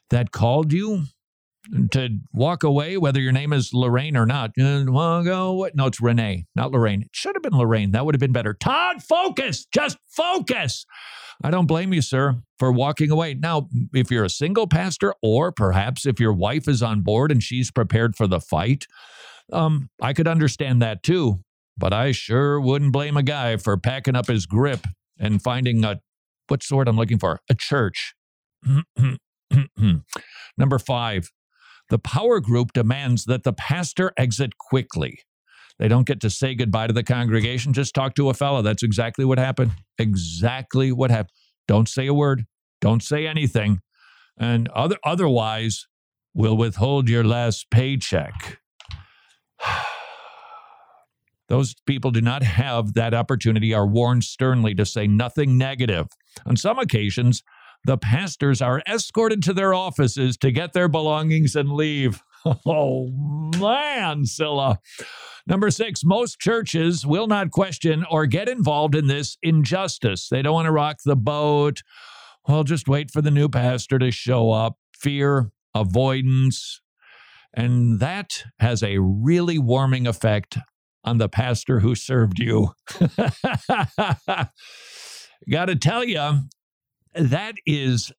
that 0.10 0.32
called 0.32 0.74
you 0.74 1.04
to 1.92 2.10
walk 2.34 2.64
away, 2.64 2.98
whether 2.98 3.22
your 3.22 3.32
name 3.32 3.54
is 3.54 3.74
Lorraine 3.74 4.18
or 4.18 4.26
not, 4.26 4.52
what? 4.58 5.76
No, 5.76 5.88
it's 5.88 6.02
Renee, 6.02 6.46
not 6.56 6.72
Lorraine. 6.72 7.04
It 7.04 7.12
should 7.14 7.36
have 7.36 7.44
been 7.44 7.58
Lorraine. 7.58 7.92
That 7.92 8.06
would 8.06 8.14
have 8.16 8.20
been 8.20 8.34
better. 8.34 8.54
Todd, 8.54 9.02
focus. 9.02 9.66
Just 9.74 9.98
focus. 10.08 10.86
I 11.44 11.52
don't 11.52 11.66
blame 11.66 11.94
you, 11.94 12.02
sir, 12.02 12.38
for 12.58 12.72
walking 12.72 13.12
away. 13.12 13.34
Now, 13.34 13.68
if 13.94 14.10
you're 14.10 14.24
a 14.24 14.30
single 14.30 14.66
pastor, 14.66 15.14
or 15.22 15.52
perhaps 15.52 16.06
if 16.06 16.20
your 16.20 16.32
wife 16.32 16.70
is 16.70 16.82
on 16.82 17.02
board 17.02 17.32
and 17.32 17.44
she's 17.44 17.70
prepared 17.70 18.16
for 18.16 18.28
the 18.28 18.40
fight, 18.40 18.88
um, 19.52 19.90
I 20.02 20.14
could 20.14 20.28
understand 20.28 20.82
that 20.82 21.04
too. 21.04 21.44
But 21.78 21.92
I 21.92 22.14
sure 22.14 22.62
wouldn't 22.62 22.94
blame 22.94 23.18
a 23.18 23.24
guy 23.24 23.58
for 23.58 23.76
packing 23.78 24.16
up 24.16 24.28
his 24.28 24.46
grip 24.46 24.88
and 25.20 25.42
finding 25.42 25.84
a 25.84 26.00
what 26.48 26.64
sort 26.64 26.88
I'm 26.88 26.98
looking 26.98 27.20
for? 27.20 27.42
A 27.50 27.56
church. 27.56 28.14
Number 30.58 30.80
five, 30.80 31.32
the 31.90 32.00
power 32.00 32.40
group 32.40 32.74
demands 32.74 33.26
that 33.26 33.44
the 33.44 33.54
pastor 33.54 34.12
exit 34.18 34.58
quickly. 34.58 35.20
They 35.80 35.88
don't 35.88 36.08
get 36.08 36.22
to 36.22 36.30
say 36.30 36.56
goodbye 36.56 36.88
to 36.88 36.94
the 36.94 37.04
congregation. 37.04 37.74
Just 37.74 37.96
talk 37.96 38.16
to 38.16 38.30
a 38.30 38.34
fellow. 38.34 38.62
That's 38.62 38.84
exactly 38.84 39.26
what 39.26 39.38
happened. 39.40 39.72
Exactly 39.98 40.92
what 40.92 41.12
happened. 41.12 41.32
Don't 41.68 41.90
say 41.90 42.08
a 42.08 42.14
word. 42.14 42.46
Don't 42.82 43.02
say 43.02 43.26
anything. 43.26 43.80
And 44.38 44.68
other, 44.70 44.98
otherwise, 45.04 45.88
we'll 46.34 46.58
withhold 46.58 47.10
your 47.10 47.24
last 47.24 47.70
paycheck. 47.72 48.60
Those 51.50 51.76
people 51.86 52.12
do 52.12 52.22
not 52.22 52.42
have 52.44 52.94
that 52.94 53.14
opportunity, 53.14 53.74
are 53.74 53.86
warned 53.86 54.24
sternly 54.24 54.74
to 54.76 54.86
say 54.86 55.08
nothing 55.08 55.58
negative. 55.58 56.08
On 56.46 56.56
some 56.56 56.80
occasions, 56.80 57.44
the 57.86 57.98
pastors 57.98 58.62
are 58.62 58.82
escorted 58.88 59.44
to 59.44 59.54
their 59.54 59.74
offices 59.74 60.38
to 60.38 60.52
get 60.52 60.74
their 60.74 60.88
belongings 60.88 61.56
and 61.56 61.72
leave. 61.72 62.24
Oh, 62.66 63.10
man, 63.60 64.26
Scylla. 64.26 64.80
Number 65.48 65.70
six, 65.72 66.04
most 66.04 66.40
churches 66.40 67.06
will 67.06 67.28
not 67.28 67.52
question 67.52 68.06
or 68.10 68.26
get 68.26 68.50
involved 68.50 68.96
in 68.96 69.08
this 69.08 69.38
injustice. 69.42 70.28
They 70.30 70.42
don't 70.42 70.54
want 70.54 70.66
to 70.66 70.72
rock 70.72 70.98
the 71.06 71.16
boat. 71.16 71.82
Well, 72.48 72.64
just 72.64 72.88
wait 72.88 73.12
for 73.12 73.22
the 73.22 73.32
new 73.32 73.50
pastor 73.50 74.00
to 74.00 74.12
show 74.12 74.52
up. 74.52 74.78
Fear, 74.94 75.52
avoidance. 75.74 76.82
And 77.54 78.00
that 78.00 78.44
has 78.60 78.82
a 78.84 78.98
really 79.00 79.58
warming 79.60 80.08
effect 80.08 80.58
on 81.04 81.18
the 81.18 81.30
pastor 81.30 81.80
who 81.82 81.96
served 81.96 82.40
you. 82.40 82.72
Got 85.50 85.66
to 85.66 85.76
tell 85.76 86.04
you, 86.04 86.40
that 87.14 87.56
is 87.66 88.12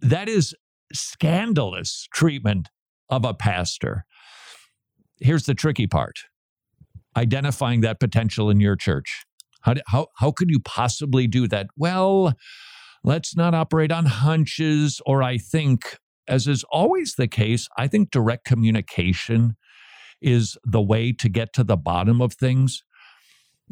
that 0.00 0.28
is 0.28 0.54
scandalous 0.92 2.08
treatment 2.12 2.68
of 3.10 3.24
a 3.24 3.34
pastor. 3.34 4.04
Here's 5.20 5.44
the 5.44 5.54
tricky 5.54 5.86
part 5.86 6.20
identifying 7.16 7.80
that 7.80 7.98
potential 8.00 8.50
in 8.50 8.60
your 8.60 8.76
church. 8.76 9.24
How, 9.62 9.74
how, 9.88 10.06
how 10.18 10.30
could 10.30 10.48
you 10.48 10.60
possibly 10.60 11.26
do 11.26 11.48
that? 11.48 11.66
Well, 11.76 12.34
let's 13.04 13.36
not 13.36 13.54
operate 13.54 13.92
on 13.92 14.06
hunches, 14.06 15.00
or 15.04 15.22
I 15.22 15.36
think, 15.36 15.98
as 16.28 16.46
is 16.46 16.64
always 16.70 17.16
the 17.16 17.28
case, 17.28 17.68
I 17.76 17.88
think 17.88 18.10
direct 18.10 18.44
communication 18.44 19.56
is 20.22 20.56
the 20.64 20.80
way 20.80 21.12
to 21.12 21.28
get 21.28 21.52
to 21.54 21.64
the 21.64 21.76
bottom 21.76 22.20
of 22.22 22.34
things. 22.34 22.82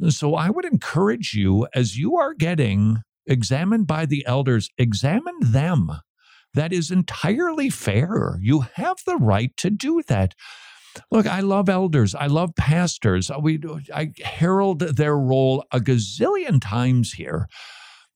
So 0.09 0.35
I 0.35 0.51
would 0.51 0.65
encourage 0.65 1.33
you 1.35 1.67
as 1.75 1.97
you 1.97 2.17
are 2.17 2.35
getting 2.35 3.03
examined 3.27 3.87
by 3.87 4.07
the 4.07 4.25
elders, 4.27 4.71
examine 4.79 5.39
them. 5.41 5.91
That 6.55 6.73
is 6.73 6.91
entirely 6.91 7.71
fair. 7.71 8.39
You 8.41 8.61
have 8.75 8.99
the 9.07 9.17
right 9.17 9.57
to 9.59 9.71
do 9.71 10.03
that. 10.09 10.35
Look, 11.11 11.27
I 11.27 11.41
love 11.41 11.69
elders. 11.69 12.15
I 12.15 12.27
love 12.27 12.57
pastors. 12.57 13.31
We, 13.41 13.61
I 13.95 14.13
herald 14.23 14.81
their 14.81 15.17
role 15.17 15.65
a 15.71 15.81
gazillion 15.81 16.61
times 16.61 17.13
here. 17.13 17.49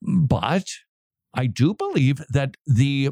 But 0.01 0.67
I 1.33 1.47
do 1.47 1.73
believe 1.73 2.21
that 2.29 2.55
the 2.65 3.11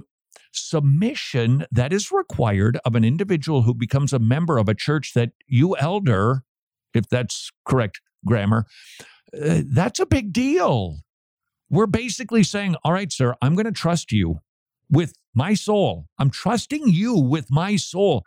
submission 0.54 1.66
that 1.72 1.94
is 1.94 2.12
required 2.12 2.78
of 2.84 2.96
an 2.96 3.06
individual 3.06 3.62
who 3.62 3.74
becomes 3.74 4.12
a 4.12 4.20
member 4.20 4.58
of 4.58 4.68
a 4.68 4.76
church 4.76 5.14
that 5.16 5.32
you 5.48 5.78
elder, 5.78 6.44
if 6.94 7.08
that's 7.08 7.52
correct 7.66 8.02
grammar, 8.26 8.66
uh, 9.34 9.62
that's 9.66 10.00
a 10.00 10.06
big 10.06 10.34
deal. 10.34 10.98
We're 11.70 11.88
basically 11.88 12.44
saying, 12.44 12.76
all 12.84 12.92
right, 12.92 13.12
sir, 13.12 13.36
I'm 13.42 13.56
going 13.56 13.66
to 13.66 13.72
trust 13.72 14.12
you 14.12 14.40
with 14.92 15.14
my 15.34 15.54
soul. 15.54 16.06
I'm 16.20 16.30
trusting 16.30 16.90
you 16.90 17.18
with 17.18 17.48
my 17.50 17.78
soul. 17.78 18.24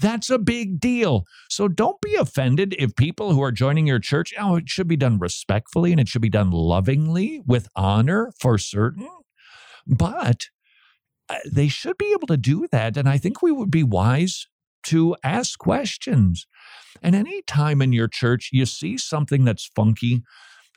That's 0.00 0.30
a 0.30 0.38
big 0.38 0.80
deal. 0.80 1.24
So 1.48 1.68
don't 1.68 2.00
be 2.00 2.14
offended 2.14 2.74
if 2.78 2.96
people 2.96 3.32
who 3.32 3.42
are 3.42 3.52
joining 3.52 3.86
your 3.86 3.98
church, 3.98 4.32
oh, 4.38 4.56
it 4.56 4.68
should 4.68 4.88
be 4.88 4.96
done 4.96 5.18
respectfully 5.18 5.92
and 5.92 6.00
it 6.00 6.08
should 6.08 6.22
be 6.22 6.30
done 6.30 6.50
lovingly 6.50 7.42
with 7.46 7.68
honor 7.76 8.32
for 8.38 8.58
certain. 8.58 9.08
But 9.86 10.46
uh, 11.28 11.36
they 11.50 11.68
should 11.68 11.98
be 11.98 12.12
able 12.12 12.26
to 12.28 12.36
do 12.36 12.66
that. 12.72 12.96
And 12.96 13.08
I 13.08 13.18
think 13.18 13.42
we 13.42 13.52
would 13.52 13.70
be 13.70 13.84
wise 13.84 14.46
to 14.84 15.16
ask 15.22 15.58
questions. 15.58 16.46
And 17.02 17.14
any 17.14 17.42
time 17.42 17.80
in 17.80 17.92
your 17.92 18.08
church 18.08 18.50
you 18.52 18.66
see 18.66 18.98
something 18.98 19.44
that's 19.44 19.70
funky, 19.76 20.22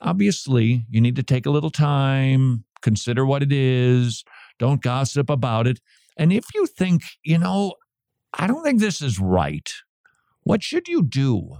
obviously 0.02 0.86
you 0.90 1.02
need 1.02 1.16
to 1.16 1.24
take 1.24 1.46
a 1.46 1.52
little 1.52 1.72
time, 1.72 2.64
consider 2.82 3.26
what 3.26 3.42
it 3.42 3.52
is, 3.52 4.24
don't 4.60 4.82
gossip 4.82 5.30
about 5.30 5.68
it. 5.68 5.80
And 6.18 6.32
if 6.32 6.46
you 6.54 6.66
think, 6.66 7.04
you 7.24 7.38
know, 7.38 7.74
I 8.34 8.48
don't 8.48 8.64
think 8.64 8.80
this 8.80 9.02
is 9.02 9.20
right, 9.20 9.70
what 10.44 10.64
should 10.64 10.88
you 10.88 11.04
do? 11.04 11.58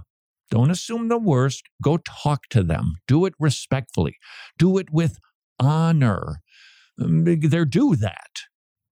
Don't 0.50 0.70
assume 0.70 1.08
the 1.08 1.18
worst. 1.18 1.64
Go 1.82 1.98
talk 1.98 2.42
to 2.50 2.62
them. 2.62 2.94
Do 3.08 3.26
it 3.26 3.34
respectfully. 3.38 4.16
Do 4.58 4.78
it 4.78 4.90
with 4.92 5.18
honor. 5.58 6.40
Um, 7.00 7.24
they're 7.24 7.64
due 7.64 7.96
that. 7.96 8.30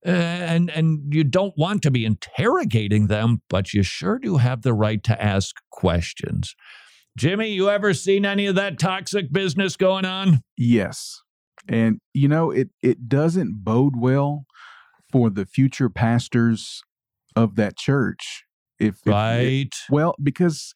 And, 0.03 0.69
and 0.69 1.11
you 1.11 1.23
don't 1.23 1.57
want 1.57 1.81
to 1.83 1.91
be 1.91 2.05
interrogating 2.05 3.07
them, 3.07 3.41
but 3.49 3.73
you 3.73 3.81
sure 3.81 4.19
do 4.19 4.37
have 4.37 4.61
the 4.61 4.73
right 4.73 5.03
to 5.03 5.19
ask 5.19 5.55
questions. 5.71 6.55
Jimmy, 7.17 7.47
you 7.47 7.69
ever 7.69 7.93
seen 7.93 8.25
any 8.25 8.45
of 8.45 8.55
that 8.55 8.77
toxic 8.77 9.31
business 9.31 9.77
going 9.77 10.05
on? 10.05 10.41
Yes. 10.57 11.21
And 11.67 11.99
you 12.13 12.27
know, 12.27 12.51
it 12.51 12.69
it 12.81 13.07
doesn't 13.09 13.63
bode 13.63 13.95
well 13.97 14.45
for 15.11 15.29
the 15.29 15.45
future 15.45 15.89
pastors 15.89 16.83
of 17.35 17.55
that 17.55 17.77
church. 17.77 18.43
If, 18.79 18.99
if 19.05 19.07
right, 19.07 19.69
if, 19.71 19.89
well, 19.89 20.15
because 20.21 20.73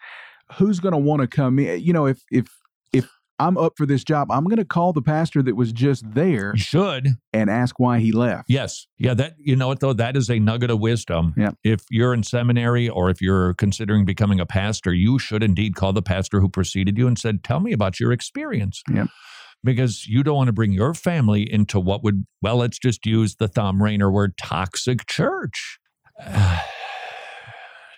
who's 0.54 0.80
going 0.80 0.94
to 0.94 0.98
want 0.98 1.22
to 1.22 1.28
come 1.28 1.60
in? 1.60 1.82
You 1.82 1.94
know, 1.94 2.06
if 2.06 2.22
if 2.32 2.48
if 2.94 3.10
I'm 3.38 3.58
up 3.58 3.74
for 3.78 3.86
this 3.86 4.04
job, 4.04 4.32
I'm 4.32 4.46
going 4.46 4.58
to 4.58 4.66
call 4.66 4.94
the 4.94 5.02
pastor 5.02 5.42
that 5.44 5.56
was 5.56 5.72
just 5.72 6.04
there. 6.14 6.54
You 6.56 6.62
should 6.62 7.08
and 7.34 7.50
ask 7.50 7.80
why 7.80 8.00
he 8.00 8.12
left. 8.12 8.46
Yes, 8.50 8.88
yeah. 8.98 9.14
That 9.14 9.36
you 9.40 9.56
know 9.56 9.68
what 9.68 9.82
though, 9.82 9.94
that 9.94 10.16
is 10.16 10.30
a 10.30 10.40
nugget 10.40 10.72
of 10.72 10.80
wisdom. 10.80 11.34
Yeah. 11.38 11.52
If 11.64 11.82
you're 11.90 12.14
in 12.14 12.24
seminary 12.24 12.88
or 12.88 13.10
if 13.10 13.22
you're 13.22 13.54
considering 13.56 14.06
becoming 14.06 14.40
a 14.40 14.46
pastor, 14.46 14.94
you 14.94 15.20
should 15.20 15.44
indeed 15.44 15.76
call 15.76 15.94
the 15.94 16.02
pastor 16.02 16.40
who 16.40 16.50
preceded 16.50 16.98
you 16.98 17.08
and 17.08 17.20
said, 17.20 17.44
"Tell 17.44 17.60
me 17.60 17.74
about 17.74 18.00
your 18.00 18.12
experience." 18.12 18.82
Yeah 18.92 19.08
because 19.64 20.08
you 20.08 20.24
don't 20.24 20.36
want 20.36 20.48
to 20.48 20.54
bring 20.54 20.72
your 20.72 20.94
family 20.94 21.52
into 21.52 21.80
what 21.80 22.04
would, 22.04 22.26
well, 22.42 22.58
let's 22.58 22.80
just 22.80 23.06
use 23.06 23.36
the 23.36 23.48
Thom 23.48 23.82
Rainer 23.82 24.12
word 24.12 24.38
toxic 24.38 25.06
church. 25.06 25.80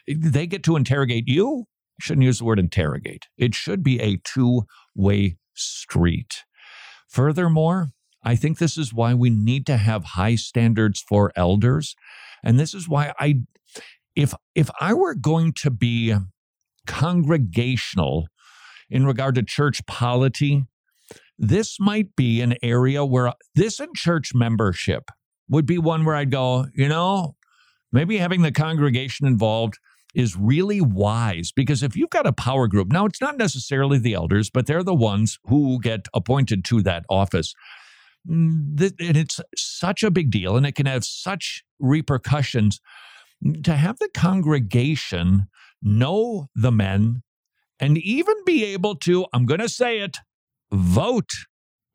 they 0.08 0.48
get 0.48 0.64
to 0.64 0.76
interrogate 0.76 1.28
you. 1.28 1.66
Shouldn't 2.00 2.26
use 2.26 2.40
the 2.40 2.46
word 2.46 2.60
interrogate. 2.60 3.28
It 3.38 3.54
should 3.54 3.84
be 3.84 4.00
a 4.00 4.18
two 4.24 4.64
way 4.96 5.38
street. 5.54 6.44
Furthermore, 7.08 7.90
I 8.24 8.36
think 8.36 8.58
this 8.58 8.78
is 8.78 8.94
why 8.94 9.14
we 9.14 9.30
need 9.30 9.66
to 9.68 9.78
have 9.78 10.04
high 10.06 10.36
standards 10.36 11.04
for 11.08 11.32
elders. 11.36 11.96
And 12.44 12.60
this 12.60 12.74
is 12.74 12.88
why 12.88 13.14
I, 13.20 13.42
if, 14.16 14.34
if 14.56 14.70
I 14.80 14.94
were 14.94 15.16
going 15.16 15.54
to 15.62 15.70
be 15.70 16.16
congregational 16.88 18.28
in 18.90 19.06
regard 19.06 19.36
to 19.36 19.44
church 19.44 19.86
polity, 19.86 20.66
this 21.42 21.78
might 21.80 22.16
be 22.16 22.40
an 22.42 22.56
area 22.62 23.04
where 23.04 23.34
this 23.56 23.80
and 23.80 23.96
church 23.96 24.34
membership 24.36 25.10
would 25.50 25.66
be 25.66 25.80
one 25.80 26.06
where 26.06 26.16
I'd 26.16 26.30
go, 26.30 26.68
you 26.76 26.88
know, 26.88 27.36
maybe 27.92 28.18
having 28.18 28.44
the 28.44 28.52
congregation 28.52 29.26
involved 29.26 29.80
is 30.14 30.38
really 30.38 30.82
wise 30.82 31.52
because 31.52 31.82
if 31.82 31.96
you've 31.96 32.12
got 32.12 32.28
a 32.28 32.32
power 32.32 32.68
group, 32.68 32.92
now 32.92 33.06
it's 33.06 33.22
not 33.22 33.38
necessarily 33.38 33.98
the 33.98 34.14
elders, 34.14 34.52
but 34.52 34.68
they're 34.68 34.84
the 34.84 34.94
ones 34.94 35.40
who 35.46 35.80
get 35.82 36.08
appointed 36.14 36.64
to 36.66 36.84
that 36.84 37.06
office. 37.10 37.56
Mm, 38.30 38.94
and 39.00 39.18
it's 39.18 39.40
such 39.56 40.04
a 40.04 40.12
big 40.12 40.30
deal 40.30 40.56
and 40.56 40.66
it 40.66 40.76
can 40.76 40.86
have 40.86 41.04
such 41.04 41.64
repercussions 41.80 42.80
to 43.64 43.74
have 43.74 43.98
the 43.98 44.10
congregation 44.14 45.48
know 45.82 46.50
the 46.54 46.72
men 46.72 47.24
and 47.80 47.98
even 47.98 48.36
be 48.46 48.64
able 48.64 48.96
to, 48.98 49.26
I'm 49.34 49.48
going 49.48 49.60
to 49.60 49.70
say 49.70 50.02
it, 50.02 50.20
vote 50.72 51.32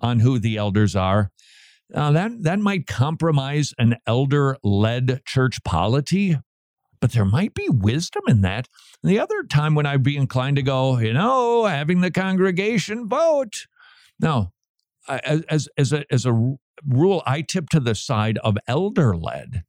on 0.01 0.21
who 0.21 0.39
the 0.39 0.57
elders 0.57 0.95
are. 0.95 1.31
Uh, 1.95 2.11
that, 2.13 2.43
that 2.43 2.59
might 2.59 2.87
compromise 2.87 3.73
an 3.79 3.97
elder 4.07 4.57
led 4.63 5.23
church 5.25 5.63
polity, 5.65 6.37
but 7.01 7.13
there 7.13 7.25
might 7.25 7.55
be 7.55 7.69
wisdom 7.69 8.23
in 8.27 8.41
that. 8.41 8.69
The 9.03 9.21
other 9.21 9.45
time 9.45 9.75
when 9.75 9.87
I'd 9.87 10.03
be 10.03 10.17
inclined 10.17 10.57
to 10.57 10.63
go, 10.63 10.99
you 10.99 11.13
know, 11.13 11.67
having 11.67 12.01
the 12.01 12.11
congregation 12.11 13.09
vote. 13.09 13.67
No, 14.19 14.53
as, 15.09 15.69
as, 15.79 15.93
a, 15.93 16.05
as 16.13 16.27
a 16.27 16.57
rule, 16.85 17.23
I 17.25 17.43
tip 17.43 17.69
to 17.71 17.81
the 17.81 17.95
side 17.95 18.39
of 18.39 18.57
elder 18.67 19.17
led 19.17 19.63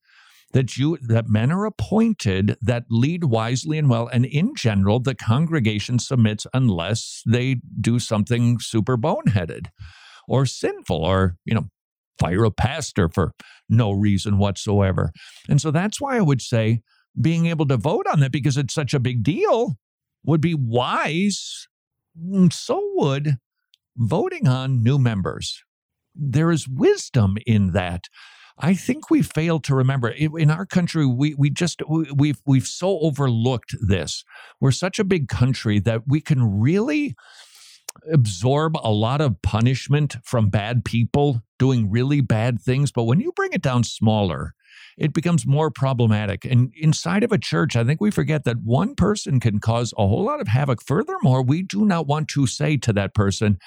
that 0.57 0.75
you 0.75 0.97
that 1.03 1.29
men 1.29 1.51
are 1.51 1.65
appointed 1.65 2.57
that 2.61 2.83
lead 2.89 3.25
wisely 3.25 3.77
and 3.77 3.91
well 3.91 4.07
and 4.07 4.25
in 4.25 4.55
general 4.55 4.99
the 4.99 5.13
congregation 5.13 5.99
submits 5.99 6.47
unless 6.51 7.21
they 7.27 7.57
do 7.79 7.99
something 7.99 8.57
super 8.59 8.97
boneheaded 8.97 9.67
or 10.27 10.47
sinful 10.47 10.97
or 10.97 11.35
you 11.45 11.53
know 11.53 11.65
fire 12.17 12.43
a 12.43 12.49
pastor 12.49 13.07
for 13.07 13.33
no 13.69 13.91
reason 13.91 14.39
whatsoever. 14.39 15.11
And 15.47 15.61
so 15.61 15.69
that's 15.69 16.01
why 16.01 16.17
i 16.17 16.21
would 16.21 16.41
say 16.41 16.81
being 17.21 17.45
able 17.45 17.67
to 17.67 17.77
vote 17.77 18.07
on 18.11 18.19
that 18.21 18.31
because 18.31 18.57
it's 18.57 18.73
such 18.73 18.95
a 18.95 18.99
big 18.99 19.21
deal 19.21 19.75
would 20.25 20.41
be 20.41 20.55
wise 20.55 21.67
so 22.49 22.81
would 22.95 23.35
voting 23.95 24.47
on 24.47 24.81
new 24.81 24.97
members. 24.97 25.61
There 26.15 26.49
is 26.49 26.67
wisdom 26.67 27.37
in 27.45 27.73
that 27.73 28.05
I 28.59 28.73
think 28.73 29.09
we 29.09 29.21
fail 29.21 29.59
to 29.61 29.75
remember 29.75 30.09
in 30.09 30.49
our 30.49 30.65
country. 30.65 31.05
We 31.05 31.35
we 31.35 31.49
just 31.49 31.81
we've 31.87 32.41
we've 32.45 32.67
so 32.67 32.99
overlooked 32.99 33.75
this. 33.79 34.23
We're 34.59 34.71
such 34.71 34.99
a 34.99 35.03
big 35.03 35.27
country 35.27 35.79
that 35.81 36.03
we 36.07 36.21
can 36.21 36.59
really 36.59 37.15
absorb 38.11 38.75
a 38.77 38.91
lot 38.91 39.21
of 39.21 39.41
punishment 39.41 40.17
from 40.23 40.49
bad 40.49 40.85
people 40.85 41.41
doing 41.59 41.89
really 41.89 42.21
bad 42.21 42.59
things. 42.61 42.91
But 42.91 43.03
when 43.03 43.19
you 43.19 43.31
bring 43.35 43.53
it 43.53 43.61
down 43.61 43.83
smaller, 43.83 44.53
it 44.97 45.13
becomes 45.13 45.45
more 45.45 45.69
problematic. 45.69 46.45
And 46.45 46.71
inside 46.75 47.23
of 47.23 47.31
a 47.31 47.37
church, 47.37 47.75
I 47.75 47.83
think 47.83 48.01
we 48.01 48.11
forget 48.11 48.43
that 48.45 48.57
one 48.63 48.95
person 48.95 49.39
can 49.39 49.59
cause 49.59 49.93
a 49.97 50.07
whole 50.07 50.23
lot 50.23 50.41
of 50.41 50.47
havoc. 50.47 50.81
Furthermore, 50.81 51.43
we 51.43 51.61
do 51.61 51.85
not 51.85 52.07
want 52.07 52.27
to 52.29 52.47
say 52.47 52.77
to 52.77 52.93
that 52.93 53.13
person, 53.13 53.59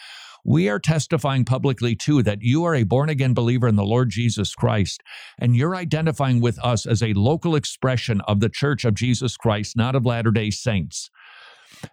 we 0.44 0.68
are 0.68 0.78
testifying 0.78 1.44
publicly 1.44 1.94
too 1.94 2.22
that 2.22 2.42
you 2.42 2.64
are 2.64 2.74
a 2.74 2.84
born 2.84 3.08
again 3.08 3.34
believer 3.34 3.68
in 3.68 3.76
the 3.76 3.84
Lord 3.84 4.10
Jesus 4.10 4.54
Christ, 4.54 5.02
and 5.38 5.56
you're 5.56 5.76
identifying 5.76 6.40
with 6.40 6.58
us 6.64 6.86
as 6.86 7.02
a 7.02 7.12
local 7.12 7.54
expression 7.54 8.20
of 8.22 8.40
the 8.40 8.48
Church 8.48 8.84
of 8.84 8.94
Jesus 8.94 9.36
Christ, 9.36 9.76
not 9.76 9.94
of 9.94 10.06
Latter 10.06 10.30
day 10.30 10.50
Saints. 10.50 11.10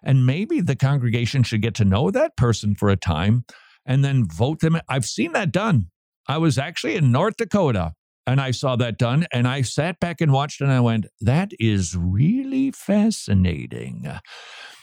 And 0.02 0.26
maybe 0.26 0.60
the 0.60 0.76
congregation 0.76 1.42
should 1.42 1.62
get 1.62 1.74
to 1.76 1.84
know 1.84 2.10
that 2.10 2.36
person 2.36 2.74
for 2.74 2.88
a 2.88 2.96
time 2.96 3.44
and 3.86 4.04
then 4.04 4.26
vote 4.28 4.60
them. 4.60 4.78
I've 4.88 5.06
seen 5.06 5.32
that 5.32 5.52
done. 5.52 5.86
I 6.26 6.38
was 6.38 6.58
actually 6.58 6.96
in 6.96 7.10
North 7.10 7.36
Dakota 7.36 7.92
and 8.26 8.40
I 8.40 8.50
saw 8.50 8.76
that 8.76 8.98
done 8.98 9.26
and 9.32 9.48
I 9.48 9.62
sat 9.62 9.98
back 9.98 10.20
and 10.20 10.32
watched 10.32 10.60
and 10.60 10.70
I 10.70 10.80
went, 10.80 11.06
that 11.22 11.52
is 11.58 11.96
really 11.96 12.70
fascinating. 12.70 14.06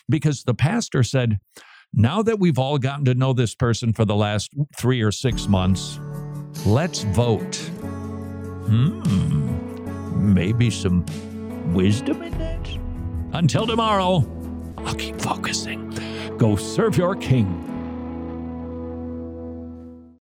Because 0.10 0.44
the 0.44 0.56
pastor 0.56 1.04
said, 1.04 1.38
now 1.94 2.22
that 2.24 2.40
we've 2.40 2.60
all 2.60 2.78
gotten 2.78 3.06
to 3.06 3.14
know 3.14 3.34
this 3.34 3.56
person 3.56 3.94
for 3.94 4.06
the 4.06 4.16
last 4.16 4.52
three 4.76 5.02
or 5.02 5.12
six 5.12 5.48
months, 5.48 6.00
let's 6.66 7.04
vote. 7.04 7.56
Hmm, 8.68 10.34
maybe 10.34 10.70
some 10.70 11.06
wisdom 11.74 12.22
in 12.24 12.38
that? 12.38 12.68
Until 13.38 13.68
tomorrow, 13.68 14.26
I'll 14.78 14.96
keep 14.96 15.20
focusing. 15.22 15.90
Go 16.38 16.56
serve 16.56 16.98
your 16.98 17.16
king 17.16 17.75